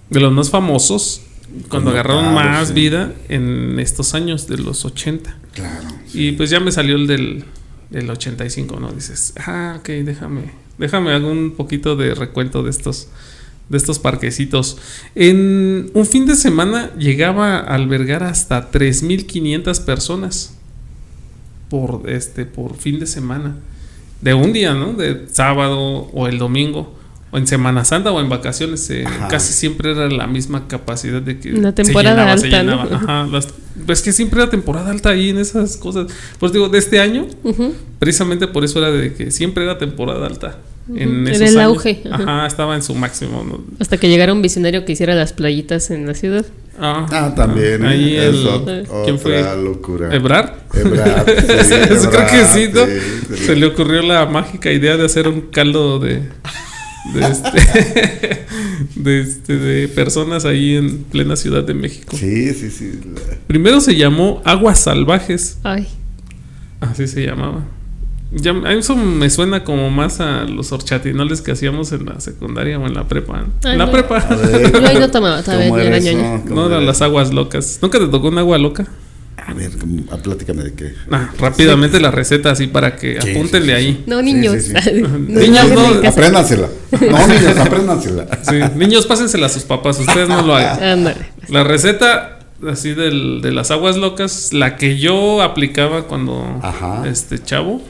De 0.09 0.21
los 0.21 0.33
más 0.33 0.51
famosos 0.51 1.21
cuando 1.69 1.91
agarraron 1.91 2.35
más 2.35 2.69
sí. 2.69 2.75
vida 2.75 3.13
en 3.29 3.79
estos 3.79 4.15
años 4.15 4.47
de 4.47 4.59
los 4.59 4.85
80. 4.85 5.37
Claro. 5.55 5.89
Y 6.13 6.33
pues 6.33 6.51
ya 6.51 6.61
me 6.61 6.73
salió 6.73 6.97
el 6.97 7.07
del, 7.07 7.45
del 7.91 8.11
85, 8.11 8.79
¿no? 8.81 8.93
Dices, 8.93 9.35
ah, 9.37 9.77
ok, 9.81 9.89
déjame, 9.89 10.53
déjame 10.79 11.13
hago 11.13 11.31
un 11.31 11.53
poquito 11.53 11.97
de 11.97 12.15
recuento 12.15 12.63
de 12.63 12.71
estos, 12.71 13.09
de 13.69 13.79
estos 13.79 13.99
parquecitos. 13.99 14.79
En 15.15 15.91
un 15.95 16.07
fin 16.07 16.27
de 16.27 16.37
semana 16.37 16.93
llegaba 16.97 17.59
a 17.59 17.75
albergar 17.75 18.23
hasta 18.23 18.71
3.500 18.71 19.85
personas 19.85 20.55
por, 21.69 22.09
este, 22.11 22.47
por 22.47 22.77
fin 22.77 23.01
de 23.01 23.07
semana. 23.07 23.57
De 24.21 24.35
un 24.35 24.53
día, 24.53 24.75
¿no? 24.75 24.93
De 24.93 25.27
sábado 25.31 25.79
o 26.13 26.29
el 26.29 26.39
domingo. 26.39 27.00
O 27.33 27.39
en 27.39 27.47
Semana 27.47 27.85
Santa 27.85 28.11
o 28.11 28.21
en 28.21 28.29
vacaciones. 28.29 28.89
eh, 28.91 29.05
casi 29.29 29.53
siempre 29.53 29.93
era 29.93 30.09
la 30.09 30.27
misma 30.27 30.67
capacidad 30.67 31.23
de 31.23 31.39
que... 31.39 31.53
Una 31.53 31.71
se 31.71 31.75
temporada 31.85 32.17
llenaba, 32.17 32.39
se 32.39 32.47
alta, 32.47 32.63
¿no? 32.65 32.85
llenaba. 32.85 32.97
Ajá, 32.97 33.27
las- 33.31 33.49
pues 33.87 34.03
que 34.03 34.13
siempre 34.13 34.41
era 34.43 34.51
temporada 34.51 34.91
alta 34.91 35.11
ahí 35.11 35.31
en 35.31 35.39
esas 35.39 35.77
cosas. 35.77 36.09
Pues 36.41 36.53
digo, 36.53 36.69
de 36.69 36.79
este 36.79 36.99
año, 37.01 37.27
precisamente 37.99 38.47
por 38.49 38.65
eso 38.65 38.79
era 38.81 38.91
de 38.91 39.15
que 39.15 39.31
siempre 39.31 39.65
era 39.65 39.79
temporada 39.79 40.27
alta. 40.27 40.59
En 40.95 41.27
Era 41.29 41.37
esos 41.37 41.49
el 41.51 41.59
años. 41.61 41.71
auge, 41.77 42.03
ajá. 42.11 42.23
Ajá, 42.25 42.47
estaba 42.49 42.75
en 42.75 42.83
su 42.83 42.95
máximo. 42.97 43.45
¿no? 43.47 43.63
Hasta 43.79 43.97
que 43.97 44.09
llegara 44.09 44.33
un 44.33 44.43
visionario 44.43 44.85
que 44.85 44.93
hiciera 44.93 45.15
las 45.15 45.33
playitas 45.33 45.91
en 45.93 46.07
la 46.07 46.15
ciudad. 46.15 46.45
Ah, 46.81 47.07
Ah, 47.13 47.33
también. 47.37 47.85
Ahí 47.87 48.17
¿eh? 48.17 48.27
el, 48.27 48.35
Es 48.35 48.45
ot- 48.45 48.65
¿Quién 49.05 49.15
otra 49.17 49.19
fue? 49.19 49.63
locura. 49.63 50.13
¿Ebrard? 50.15 50.51
Ebrard, 50.75 51.29
sí, 51.65 52.09
Creo 52.09 52.27
que 52.27 52.45
sí, 52.47 52.71
¿no? 52.75 52.87
sí, 52.87 53.45
Se 53.47 53.55
le 53.55 53.67
ocurrió 53.67 54.03
la 54.03 54.27
mágica 54.27 54.73
idea 54.73 54.97
de 54.97 55.05
hacer 55.05 55.29
un 55.29 55.43
caldo 55.43 56.01
de. 56.01 56.23
De 57.05 57.21
este, 57.27 58.47
de, 58.97 59.21
este, 59.21 59.57
de 59.57 59.89
personas 59.89 60.45
ahí 60.45 60.77
en 60.77 61.05
plena 61.05 61.35
Ciudad 61.37 61.65
de 61.65 61.75
México. 61.75 62.17
Sí, 62.17 62.53
sí, 62.55 62.71
sí. 62.71 63.01
Primero 63.47 63.81
se 63.81 63.97
llamó 63.97 64.43
Aguas 64.45 64.81
Salvajes, 64.81 65.59
Ay, 65.63 65.87
así 66.81 67.07
se 67.09 67.27
llamaba. 67.27 67.65
Ya, 68.33 68.53
a 68.53 68.73
eso 68.75 68.95
me 68.95 69.29
suena 69.29 69.65
como 69.65 69.91
más 69.91 70.21
a 70.21 70.45
los 70.45 70.71
horchatinoles 70.71 71.41
que 71.43 71.51
hacíamos 71.51 71.91
en 71.91 72.07
la 72.07 72.21
secundaria 72.21 72.79
o 72.79 72.87
en 72.87 72.95
la 72.95 73.09
prepa. 73.09 73.45
Ay, 73.65 73.73
en 73.73 73.79
la 73.79 73.87
no. 73.87 73.93
prepa. 73.93 74.19
A 74.19 74.37
ver, 74.37 74.71
yo 74.73 74.87
ahí 74.87 74.99
no 75.01 75.11
tomaba, 75.11 75.43
todavía 75.43 75.69
¿cómo 75.69 75.79
ñoña. 75.83 76.43
¿Cómo 76.43 76.55
No 76.55 76.67
eran 76.67 76.79
era? 76.79 76.87
las 76.87 77.03
aguas 77.03 77.33
locas. 77.33 77.81
¿Nunca 77.83 77.99
te 77.99 78.07
tocó 78.07 78.29
un 78.29 78.39
agua 78.39 78.57
loca? 78.59 78.87
A 79.51 79.55
ver, 79.55 79.71
¿cómo? 79.79 80.03
Ah, 80.11 80.17
platícame 80.17 80.63
de 80.63 80.75
qué. 80.75 80.95
Ah, 81.11 81.31
rápidamente 81.39 81.99
la 81.99 82.11
receta 82.11 82.53
así 82.53 82.67
para 82.69 82.95
que 82.97 83.21
Sí, 83.21 83.31
apúntenle 83.31 83.77
sí, 83.77 83.81
sí, 83.83 83.87
ahí. 83.89 84.05
No, 84.07 84.19
Sí, 84.19 84.25
niños. 84.25 84.63
sí, 84.63 84.73
sí. 84.83 85.03
No, 85.03 85.41
Niños, 85.41 85.69
no. 85.71 86.09
Apréndansela. 86.09 86.69
No, 86.93 87.27
niños, 87.27 87.57
apréndansela. 87.59 88.27
Sí, 88.43 88.55
Niños, 88.77 89.07
pásensela 89.07 89.47
a 89.47 89.49
sus 89.49 89.65
papás, 89.65 89.99
ustedes 89.99 90.29
no 90.29 90.43
lo 90.43 90.55
hagan. 90.55 90.83
Ándale. 90.83 91.27
La 91.49 91.65
receta 91.65 92.39
así 92.69 92.95
del- 92.95 93.41
de 93.43 93.53
las 93.53 93.71
aguas 93.71 93.97
locas, 93.97 94.53
la 94.53 94.77
que 94.77 94.99
yo 94.99 95.43
aplicaba 95.43 96.03
cuando 96.07 96.61
Ajá. 96.63 97.05
este 97.09 97.39
chavo, 97.43 97.83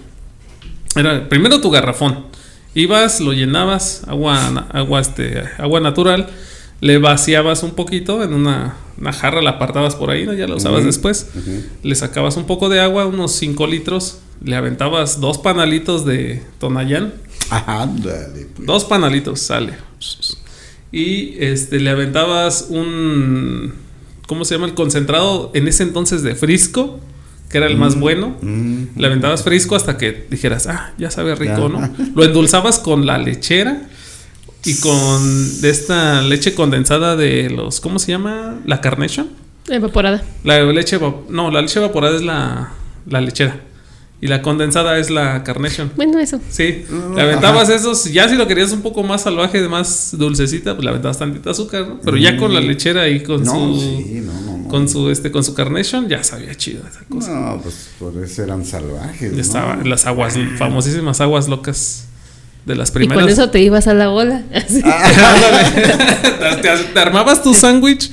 era 0.97 1.29
primero 1.29 1.61
tu 1.61 1.71
garrafón. 1.71 2.27
Ibas, 2.75 3.21
lo 3.21 3.33
llenabas, 3.33 4.03
agua, 4.07 4.67
agua, 4.73 5.01
este, 5.01 5.43
agua 5.59 5.81
natural, 5.81 6.29
le 6.81 6.99
vaciabas 6.99 7.63
un 7.63 7.73
poquito 7.73 8.23
en 8.25 8.33
una, 8.33 8.77
una 8.99 9.13
jarra, 9.13 9.43
la 9.43 9.51
apartabas 9.51 9.95
por 9.97 10.11
ahí, 10.11 10.25
¿no? 10.25 10.33
ya 10.33 10.47
la 10.47 10.57
usabas 10.57 10.85
después. 10.85 11.29
Le 11.83 11.95
sacabas 11.95 12.37
un 12.37 12.45
poco 12.47 12.69
de 12.69 12.81
agua, 12.81 13.07
unos 13.07 13.33
5 13.33 13.67
litros, 13.67 14.19
le 14.43 14.57
aventabas 14.57 15.21
dos 15.21 15.39
panalitos 15.39 16.05
de 16.07 16.43
Tonayán. 16.59 17.13
Ajá, 17.51 17.83
ándale. 17.83 18.47
pues. 18.55 18.67
Dos 18.67 18.85
panalitos, 18.85 19.41
sale. 19.41 19.75
Y 20.93 21.37
este 21.39 21.79
le 21.81 21.91
aventabas 21.91 22.67
un 22.69 23.73
¿cómo 24.27 24.45
se 24.45 24.55
llama? 24.55 24.67
el 24.67 24.75
concentrado 24.75 25.51
en 25.55 25.69
ese 25.69 25.83
entonces 25.83 26.23
de 26.23 26.35
Frisco, 26.35 27.01
que 27.49 27.59
era 27.59 27.67
el 27.67 27.77
más 27.77 27.99
bueno. 27.99 28.37
Mm. 28.41 28.85
Le 28.99 29.07
aventabas 29.07 29.43
Frisco 29.45 29.77
hasta 29.77 29.97
que 29.99 30.27
dijeras, 30.31 30.67
"Ah, 30.67 30.93
ya 30.99 31.11
sabe 31.11 31.35
rico", 31.35 31.69
Ya. 31.69 31.89
¿no? 31.89 31.95
Lo 32.15 32.25
endulzabas 32.25 32.79
con 32.79 33.07
la 33.07 33.19
lechera 33.19 33.89
y 34.65 34.75
con 34.81 35.61
de 35.61 35.71
esta 35.71 36.23
leche 36.23 36.55
condensada 36.55 37.17
de 37.17 37.51
los 37.51 37.81
¿cómo 37.81 37.99
se 37.99 38.13
llama? 38.13 38.61
La 38.67 38.81
Carnation. 38.81 39.29
Evaporada. 39.69 40.23
La 40.45 40.61
leche 40.63 40.99
no, 41.29 41.51
la 41.51 41.61
leche 41.63 41.79
evaporada 41.79 42.17
es 42.17 42.23
la 42.23 42.73
la 43.07 43.21
lechera 43.21 43.61
y 44.23 44.27
la 44.27 44.43
condensada 44.43 44.99
es 44.99 45.09
la 45.09 45.43
Carnation. 45.45 45.91
Bueno, 45.97 46.19
eso. 46.19 46.39
Sí, 46.51 46.85
Ah, 46.93 47.13
le 47.17 47.23
aventabas 47.23 47.71
esos. 47.71 48.05
Ya 48.13 48.29
si 48.29 48.35
lo 48.37 48.47
querías 48.47 48.71
un 48.73 48.83
poco 48.83 49.03
más 49.03 49.23
salvaje, 49.23 49.67
más 49.67 50.11
dulcecita, 50.13 50.75
pues 50.75 50.85
le 50.85 50.91
aventabas 50.91 51.19
tantita 51.19 51.53
azúcar, 51.53 51.89
¿no? 51.89 52.01
Pero 52.05 52.19
ya 52.19 52.37
con 52.37 52.53
la 52.53 52.61
lechera 52.61 53.09
y 53.09 53.23
con 53.23 53.41
Mm. 53.41 53.45
No, 53.45 53.53
su. 53.75 53.81
sí, 53.81 54.21
no, 54.23 54.33
no, 54.43 54.59
no. 54.59 54.69
Con 54.69 54.89
su 54.91 55.09
este, 55.09 55.31
con 55.31 55.43
su 55.43 55.55
carnation, 55.55 56.07
ya 56.09 56.23
sabía 56.23 56.55
chido 56.55 56.83
esa 56.87 57.01
cosa. 57.09 57.33
No, 57.35 57.61
pues 57.63 57.89
por 57.99 58.13
eso 58.23 58.43
eran 58.43 58.65
salvajes. 58.67 59.31
Ya 59.31 59.37
¿no? 59.37 59.41
estaba 59.41 59.75
en 59.81 59.89
las 59.89 60.05
aguas, 60.07 60.37
famosísimas 60.59 61.21
aguas 61.23 61.49
locas 61.49 62.05
de 62.67 62.75
las 62.77 62.91
Y 62.91 62.93
primeras. 62.93 63.23
con 63.25 63.33
eso 63.33 63.51
te 63.51 63.61
ibas 63.61 63.87
a 63.89 63.95
la 63.95 64.11
ola. 64.11 64.43
Así. 64.55 64.83
te, 66.63 66.69
te 66.93 67.01
armabas 67.01 67.43
tu 67.43 67.55
sándwich, 67.55 68.11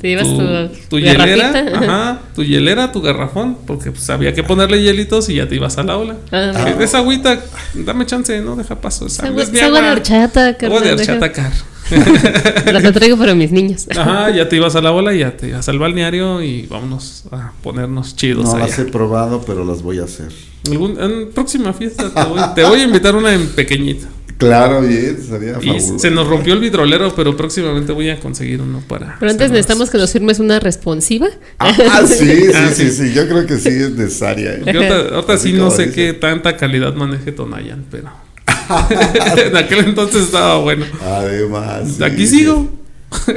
Te 0.00 0.10
ibas 0.10 0.24
tu, 0.26 0.36
tu, 0.38 0.88
tu 0.90 0.98
hielera, 0.98 1.66
ajá, 1.74 2.20
tu 2.34 2.42
hielera, 2.44 2.92
tu 2.92 3.00
garrafón, 3.00 3.56
porque 3.66 3.90
pues 3.92 4.08
había 4.10 4.34
que 4.34 4.42
ponerle 4.42 4.82
hielitos 4.82 5.28
y 5.30 5.36
ya 5.36 5.48
te 5.48 5.54
ibas 5.56 5.78
a 5.78 5.82
la 5.82 5.96
ola. 5.96 6.16
Ah, 6.32 6.74
Que 6.76 6.84
Esa 6.84 6.98
agüita, 6.98 7.40
dame 7.74 8.04
chance, 8.06 8.38
no 8.40 8.56
deja 8.56 8.78
paso. 8.80 9.06
Esa 9.06 9.26
agua- 9.26 9.42
es 9.42 9.50
mi 9.50 9.56
esa 9.58 9.66
agua 9.66 9.80
de 9.80 9.86
agua. 9.86 9.96
horchata, 9.98 10.56
carnal, 10.56 10.82
de 10.82 10.92
horchata 10.92 11.32
car. 11.32 11.52
La 12.72 12.82
que 12.82 12.90
traigo 12.92 13.16
para 13.16 13.34
mis 13.34 13.52
niños. 13.52 13.86
Ajá, 13.96 14.30
ya 14.30 14.48
te 14.48 14.56
ibas 14.56 14.74
a 14.74 14.80
la 14.82 14.90
bola 14.90 15.14
y 15.14 15.20
ya 15.20 15.36
te 15.36 15.48
ibas 15.48 15.68
al 15.68 15.78
balneario 15.78 16.42
y 16.42 16.66
vámonos 16.66 17.24
a 17.30 17.52
ponernos 17.62 18.16
chidos 18.16 18.44
No 18.44 18.56
allá. 18.56 18.66
las 18.66 18.78
he 18.80 18.84
probado, 18.86 19.42
pero 19.46 19.64
las 19.64 19.82
voy 19.82 20.00
a 20.00 20.04
hacer. 20.04 20.32
Algún- 20.72 21.00
en 21.00 21.30
próxima 21.32 21.72
fiesta 21.72 22.12
te 22.12 22.24
voy, 22.28 22.40
te 22.54 22.64
voy 22.64 22.80
a 22.80 22.84
invitar 22.84 23.14
una 23.16 23.32
en 23.34 23.46
pequeñita. 23.48 24.06
Claro, 24.38 24.82
bien, 24.82 25.16
sería 25.26 25.52
Y 25.62 25.66
fabuloso. 25.66 25.98
se 25.98 26.10
nos 26.10 26.26
rompió 26.28 26.52
el 26.52 26.60
vidrolero, 26.60 27.14
pero 27.14 27.34
próximamente 27.38 27.92
voy 27.92 28.10
a 28.10 28.20
conseguir 28.20 28.60
uno 28.60 28.82
para. 28.86 29.16
Pero 29.18 29.30
antes 29.30 29.46
hacernos- 29.46 29.50
necesitamos 29.52 29.88
que 29.90 29.96
nos 29.96 30.12
firmes 30.12 30.38
una 30.40 30.60
responsiva. 30.60 31.26
Ah, 31.58 31.72
sí, 32.06 32.14
sí, 32.16 32.42
Ah, 32.54 32.68
sí, 32.74 32.90
sí. 32.90 33.08
sí, 33.08 33.12
Yo 33.14 33.26
creo 33.28 33.46
que 33.46 33.56
sí 33.56 33.70
es 33.70 33.92
necesaria. 33.92 34.52
¿eh? 34.52 34.60
Porque 34.62 34.76
ahorita, 34.76 35.38
sí 35.38 35.52
no 35.54 35.70
sé 35.70 35.86
dice. 35.86 35.94
qué 35.94 36.12
tanta 36.12 36.54
calidad 36.58 36.94
maneje 36.94 37.32
Tonayan, 37.32 37.86
pero. 37.90 38.10
en 39.46 39.56
aquel 39.56 39.78
entonces 39.86 40.24
estaba 40.24 40.58
bueno. 40.58 40.84
Además. 41.02 41.94
sí, 41.96 42.04
Aquí 42.04 42.26
sí. 42.26 42.38
sigo. 42.40 42.68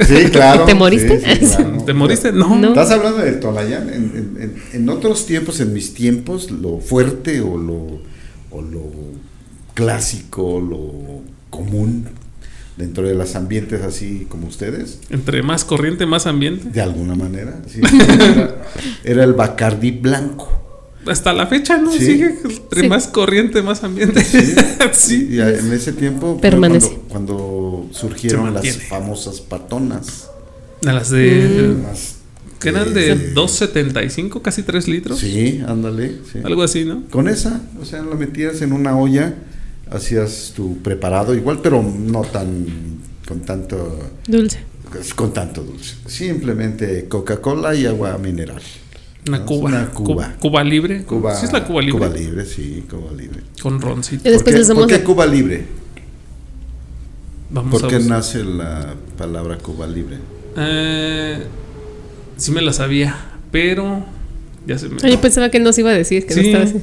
Sí, 0.06 0.24
claro. 0.32 0.64
¿Te 0.64 0.74
moriste? 0.74 1.20
sí, 1.20 1.46
sí, 1.46 1.54
claro. 1.56 1.82
¿Te 1.84 1.92
moriste? 1.94 2.32
No. 2.32 2.56
No. 2.56 2.68
Estás 2.68 2.90
hablando 2.90 3.18
del 3.18 3.40
Tonayán. 3.40 3.88
En, 3.88 3.94
en- 3.94 4.42
en- 4.42 4.62
en 4.82 4.88
otros 4.88 5.26
tiempos, 5.26 5.60
en 5.60 5.72
mis 5.72 5.94
tiempos, 5.94 6.50
lo 6.50 6.78
fuerte 6.78 7.40
o 7.40 7.56
lo, 7.56 8.00
o 8.50 8.62
lo 8.62 8.82
clásico, 9.74 10.60
lo 10.60 11.22
común 11.50 12.06
dentro 12.76 13.06
de 13.06 13.14
los 13.14 13.34
ambientes 13.36 13.82
así 13.82 14.26
como 14.28 14.46
ustedes, 14.46 15.00
Entre 15.10 15.42
más 15.42 15.64
corriente, 15.64 16.06
más 16.06 16.26
ambiente. 16.26 16.70
de 16.70 16.80
alguna 16.80 17.14
manera, 17.14 17.60
sí, 17.66 17.80
era, 18.08 18.56
era 19.04 19.24
el 19.24 19.34
Bacardí 19.34 19.90
blanco. 19.90 20.59
Hasta 21.06 21.32
la 21.32 21.46
fecha, 21.46 21.78
¿no? 21.78 21.90
Sí. 21.92 22.04
Sigue 22.04 22.26
entre 22.44 22.82
Sí. 22.82 22.88
más 22.88 23.06
corriente, 23.08 23.62
más 23.62 23.82
ambiente. 23.84 24.22
Sí. 24.92 25.28
Y 25.30 25.40
en 25.40 25.72
ese 25.72 25.92
tiempo 25.92 26.38
Permanece. 26.40 26.98
Cuando, 27.08 27.36
cuando 27.36 27.88
surgieron 27.92 28.52
las 28.54 28.76
famosas 28.88 29.40
patonas. 29.40 30.28
A 30.86 30.92
las 30.92 31.10
de. 31.10 31.74
Las- 31.82 32.16
Que 32.58 32.68
eran 32.70 32.92
de 32.92 33.34
2.75, 33.34 34.42
casi 34.42 34.62
3 34.62 34.86
litros. 34.88 35.18
Sí, 35.18 35.62
ándale. 35.66 36.18
sí. 36.30 36.40
Algo 36.44 36.62
así, 36.62 36.84
¿no? 36.84 37.04
Con 37.10 37.28
esa, 37.28 37.60
o 37.80 37.84
sea, 37.86 38.02
la 38.02 38.14
metías 38.16 38.60
en 38.60 38.72
una 38.72 38.96
olla, 38.96 39.34
hacías 39.90 40.52
tu 40.54 40.76
preparado 40.82 41.34
igual, 41.34 41.60
pero 41.62 41.82
no 41.82 42.20
tan 42.22 42.66
con 43.26 43.40
tanto 43.40 43.98
Dulce. 44.26 44.58
con 45.16 45.32
tanto 45.32 45.62
dulce. 45.62 45.94
Simplemente 46.06 47.06
Coca-Cola 47.08 47.74
y 47.74 47.86
agua 47.86 48.18
mineral. 48.18 48.60
Una 49.28 49.38
No, 49.38 49.46
cuba. 49.46 49.68
una 49.68 49.90
Cuba. 49.90 50.06
Cuba. 50.06 50.34
Cuba 50.40 50.64
libre. 50.64 51.02
Cuba, 51.04 51.34
Sí, 51.36 51.46
es 51.46 51.52
la 51.52 51.64
Cuba 51.64 51.82
libre. 51.82 51.98
Cuba 51.98 52.08
libre, 52.08 52.44
sí, 52.46 52.84
Cuba 52.88 53.12
libre. 53.12 53.40
Con 53.62 53.80
roncito. 53.80 54.28
Y 54.28 54.32
después 54.32 54.54
¿Por 54.54 54.66
qué, 54.66 54.74
por 54.74 54.86
qué 54.88 55.02
Cuba 55.04 55.26
libre? 55.26 55.66
Vamos 57.50 57.70
¿Por 57.72 57.84
a 57.84 57.88
qué 57.88 57.96
buscar. 57.96 58.16
nace 58.16 58.44
la 58.44 58.94
palabra 59.18 59.58
Cuba 59.58 59.86
libre? 59.86 60.16
Eh, 60.56 61.44
sí 62.36 62.50
me 62.52 62.62
la 62.62 62.72
sabía, 62.72 63.14
pero 63.50 64.04
ya 64.66 64.78
se 64.78 64.88
me. 64.88 64.98
Yo 65.10 65.20
pensaba 65.20 65.50
que 65.50 65.58
nos 65.60 65.76
iba 65.78 65.90
a 65.90 65.94
decir 65.94 66.26
que 66.26 66.34
no 66.36 66.42
Sí. 66.42 66.48
estaba 66.48 66.64
así. 66.64 66.80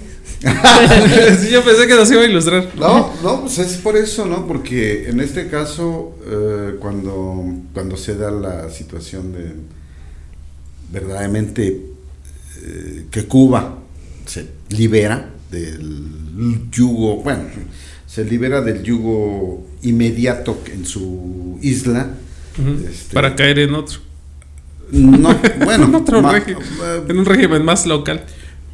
sí, 1.47 1.51
yo 1.51 1.63
pensé 1.63 1.87
que 1.87 1.95
nos 1.95 2.11
iba 2.11 2.21
a 2.21 2.25
ilustrar. 2.25 2.67
No, 2.77 3.11
no, 3.23 3.41
pues 3.41 3.57
es 3.59 3.77
por 3.77 3.97
eso, 3.97 4.25
¿no? 4.27 4.45
Porque 4.47 5.09
en 5.09 5.19
este 5.21 5.47
caso, 5.47 6.15
eh, 6.27 6.75
cuando, 6.79 7.43
cuando 7.73 7.97
se 7.97 8.15
da 8.15 8.29
la 8.29 8.69
situación 8.69 9.31
de 9.33 9.53
verdaderamente 10.91 11.81
eh, 12.67 13.05
que 13.11 13.25
Cuba 13.25 13.79
se 14.25 14.47
libera 14.69 15.29
del 15.51 16.69
yugo, 16.71 17.21
bueno, 17.23 17.43
se 18.05 18.25
libera 18.25 18.61
del 18.61 18.83
yugo 18.83 19.65
inmediato 19.83 20.61
en 20.73 20.85
su 20.85 21.57
isla. 21.61 22.09
Este- 22.89 23.13
Para 23.13 23.35
caer 23.35 23.59
en 23.59 23.75
otro. 23.75 23.99
No, 24.91 25.35
bueno, 25.65 25.85
en, 25.85 25.95
otro 25.95 26.21
ma- 26.21 26.37
eh, 26.37 26.55
en 27.07 27.17
un 27.19 27.25
régimen 27.25 27.63
más 27.63 27.85
local. 27.85 28.23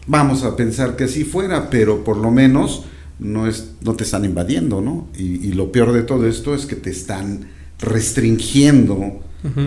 vamos 0.07 0.43
a 0.43 0.55
pensar 0.55 0.95
que 0.95 1.07
sí 1.07 1.23
fuera, 1.23 1.69
pero 1.69 2.03
por 2.03 2.17
lo 2.17 2.31
menos 2.31 2.85
no 3.19 3.47
es, 3.47 3.71
no 3.81 3.93
te 3.95 4.03
están 4.03 4.25
invadiendo, 4.25 4.81
¿no? 4.81 5.07
Y, 5.17 5.47
y 5.47 5.53
lo 5.53 5.71
peor 5.71 5.91
de 5.93 6.03
todo 6.03 6.27
esto 6.27 6.53
es 6.55 6.65
que 6.65 6.75
te 6.75 6.89
están 6.89 7.47
restringiendo 7.83 9.19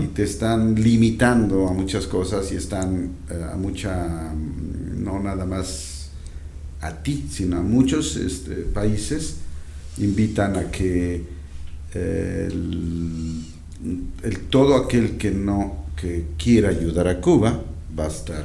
y 0.02 0.06
te 0.06 0.22
están 0.22 0.74
limitando 0.74 1.68
a 1.68 1.72
muchas 1.72 2.06
cosas 2.06 2.50
y 2.50 2.56
están 2.56 3.10
eh, 3.30 3.44
a 3.52 3.56
mucha, 3.56 4.32
mm, 4.34 5.04
no 5.04 5.20
nada 5.20 5.44
más 5.44 6.08
a 6.80 6.92
ti, 7.02 7.26
sino 7.30 7.58
a 7.58 7.62
muchos 7.62 8.16
este, 8.16 8.54
países 8.56 9.36
invitan 9.98 10.56
a 10.56 10.70
que 10.70 11.24
eh, 11.94 12.48
el, 12.50 13.42
el- 14.22 14.38
todo 14.50 14.76
aquel 14.76 15.18
que 15.18 15.30
no 15.30 15.84
que 16.00 16.24
quiera 16.38 16.70
ayudar 16.70 17.08
a 17.08 17.20
Cuba 17.20 17.62
va 17.98 18.04
a 18.04 18.08
estar 18.08 18.44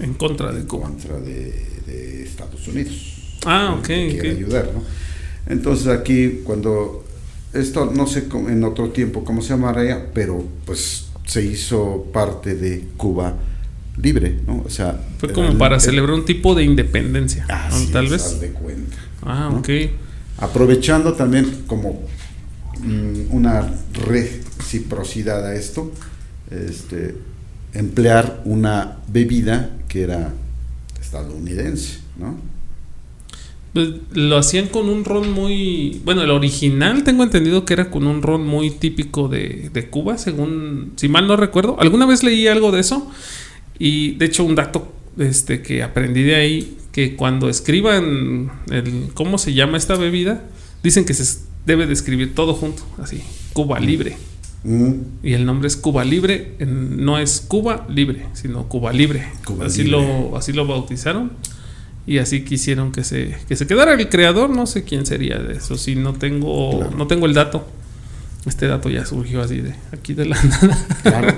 En 0.00 0.14
contra 0.14 0.52
de 0.52 0.60
en 0.60 0.66
Cuba. 0.66 0.88
contra 0.88 1.20
de, 1.20 1.52
de 1.86 2.24
Estados 2.24 2.66
Unidos. 2.68 3.14
Ah, 3.46 3.76
ok, 3.78 3.86
que 3.86 4.08
quiere 4.08 4.32
ok. 4.32 4.36
ayudar, 4.38 4.70
¿no? 4.74 4.82
Entonces 5.46 5.86
aquí 5.88 6.40
cuando 6.44 7.04
esto 7.54 7.90
no 7.94 8.06
sé 8.06 8.26
en 8.48 8.64
otro 8.64 8.90
tiempo 8.90 9.24
cómo 9.24 9.42
se 9.42 9.50
llamaría, 9.50 10.10
pero 10.12 10.44
pues 10.66 11.06
se 11.26 11.42
hizo 11.44 12.06
parte 12.12 12.54
de 12.54 12.88
Cuba 12.96 13.34
libre, 14.00 14.38
¿no? 14.46 14.62
O 14.66 14.70
sea, 14.70 15.00
Fue 15.18 15.32
como 15.32 15.48
el- 15.50 15.56
para 15.56 15.76
el- 15.76 15.80
celebrar 15.80 16.14
un 16.14 16.24
tipo 16.24 16.54
de 16.54 16.64
independencia. 16.64 17.46
¿no? 17.48 17.54
Así 17.54 17.86
Tal 17.92 18.06
es, 18.06 18.10
vez. 18.12 18.40
de 18.40 18.48
cuenta. 18.50 18.96
Ah, 19.22 19.48
¿no? 19.52 19.58
ok. 19.58 19.68
Aprovechando 20.38 21.12
también 21.14 21.62
como 21.66 22.02
mm, 22.80 23.30
una 23.34 23.70
reciprocidad 23.92 25.46
a 25.46 25.54
esto, 25.54 25.92
este, 26.50 27.14
emplear 27.72 28.42
una 28.44 28.98
bebida 29.08 29.70
que 29.88 30.02
era 30.02 30.32
estadounidense, 31.00 31.98
¿no? 32.18 32.36
Pues, 33.74 33.88
lo 34.12 34.38
hacían 34.38 34.68
con 34.68 34.88
un 34.88 35.04
ron 35.04 35.32
muy. 35.32 36.00
Bueno, 36.04 36.22
el 36.22 36.30
original 36.30 37.02
tengo 37.02 37.24
entendido 37.24 37.64
que 37.64 37.72
era 37.72 37.90
con 37.90 38.06
un 38.06 38.22
ron 38.22 38.46
muy 38.46 38.70
típico 38.70 39.26
de, 39.26 39.68
de 39.72 39.90
Cuba, 39.90 40.16
según. 40.16 40.92
Si 40.94 41.08
mal 41.08 41.26
no 41.26 41.36
recuerdo. 41.36 41.76
Alguna 41.80 42.06
vez 42.06 42.22
leí 42.22 42.46
algo 42.46 42.70
de 42.70 42.78
eso. 42.80 43.10
Y 43.80 44.12
de 44.12 44.26
hecho, 44.26 44.44
un 44.44 44.54
dato 44.54 44.92
este, 45.18 45.60
que 45.60 45.82
aprendí 45.82 46.22
de 46.22 46.36
ahí: 46.36 46.76
que 46.92 47.16
cuando 47.16 47.48
escriban 47.48 48.52
el, 48.70 49.08
cómo 49.12 49.38
se 49.38 49.54
llama 49.54 49.76
esta 49.76 49.96
bebida, 49.96 50.44
dicen 50.84 51.04
que 51.04 51.12
se 51.12 51.40
debe 51.66 51.88
de 51.88 51.94
escribir 51.94 52.32
todo 52.32 52.54
junto, 52.54 52.84
así: 53.02 53.22
Cuba 53.54 53.80
Libre. 53.80 54.16
Mm, 54.62 54.92
Y 55.24 55.32
el 55.32 55.44
nombre 55.44 55.66
es 55.66 55.76
Cuba 55.76 56.04
Libre, 56.04 56.54
no 56.60 57.18
es 57.18 57.40
Cuba 57.40 57.88
Libre, 57.90 58.26
sino 58.34 58.68
Cuba 58.68 58.92
Libre. 58.92 59.26
Cuba 59.44 59.66
así, 59.66 59.82
Libre. 59.82 59.98
Lo, 60.30 60.36
así 60.36 60.52
lo 60.52 60.64
bautizaron 60.64 61.32
y 62.06 62.18
así 62.18 62.44
quisieron 62.44 62.92
que 62.92 63.02
se, 63.04 63.34
que 63.48 63.56
se 63.56 63.66
quedara 63.66 63.94
el 63.94 64.08
creador. 64.08 64.50
No 64.50 64.66
sé 64.66 64.84
quién 64.84 65.06
sería 65.06 65.38
de 65.38 65.54
eso, 65.54 65.76
si 65.78 65.94
no 65.96 66.12
tengo, 66.14 66.78
Claro. 66.78 66.96
no 66.96 67.06
tengo 67.06 67.26
el 67.26 67.34
dato. 67.34 67.66
Este 68.46 68.66
dato 68.66 68.90
ya 68.90 69.06
surgió 69.06 69.40
así 69.40 69.60
de 69.60 69.74
aquí 69.92 70.12
de 70.12 70.26
la 70.26 70.36
nada. 70.42 70.78
claro. 71.02 71.34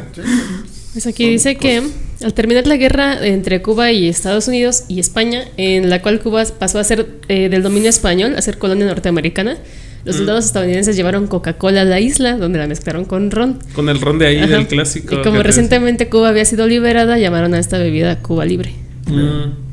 Pues 0.92 1.06
aquí 1.06 1.24
Son 1.24 1.32
dice 1.32 1.56
que 1.56 1.82
al 2.24 2.32
terminar 2.34 2.66
la 2.66 2.76
guerra 2.76 3.24
entre 3.24 3.60
Cuba 3.62 3.92
y 3.92 4.08
Estados 4.08 4.48
Unidos 4.48 4.84
y 4.88 4.98
España, 4.98 5.44
en 5.56 5.90
la 5.90 6.00
cual 6.02 6.20
Cuba 6.20 6.42
pasó 6.58 6.78
a 6.78 6.84
ser 6.84 7.06
eh, 7.28 7.48
del 7.48 7.62
dominio 7.62 7.90
español 7.90 8.34
a 8.36 8.42
ser 8.42 8.56
colonia 8.58 8.86
norteamericana, 8.86 9.58
los 10.04 10.16
Mm. 10.16 10.18
soldados 10.18 10.46
estadounidenses 10.46 10.96
llevaron 10.96 11.26
Coca-Cola 11.26 11.82
a 11.82 11.84
la 11.84 12.00
isla, 12.00 12.36
donde 12.38 12.58
la 12.58 12.66
mezclaron 12.66 13.04
con 13.04 13.30
ron. 13.30 13.58
Con 13.74 13.88
el 13.88 14.00
ron 14.00 14.18
de 14.18 14.26
ahí 14.28 14.38
Ajá. 14.38 14.46
del 14.56 14.66
clásico. 14.68 15.16
Y 15.16 15.22
como 15.22 15.36
te 15.38 15.42
recientemente 15.42 16.08
Cuba 16.08 16.30
había 16.30 16.44
sido 16.44 16.66
liberada, 16.66 17.18
llamaron 17.18 17.54
a 17.54 17.58
esta 17.58 17.76
bebida 17.78 18.20
Cuba 18.22 18.44
Libre. 18.46 18.72
Mm. 19.08 19.65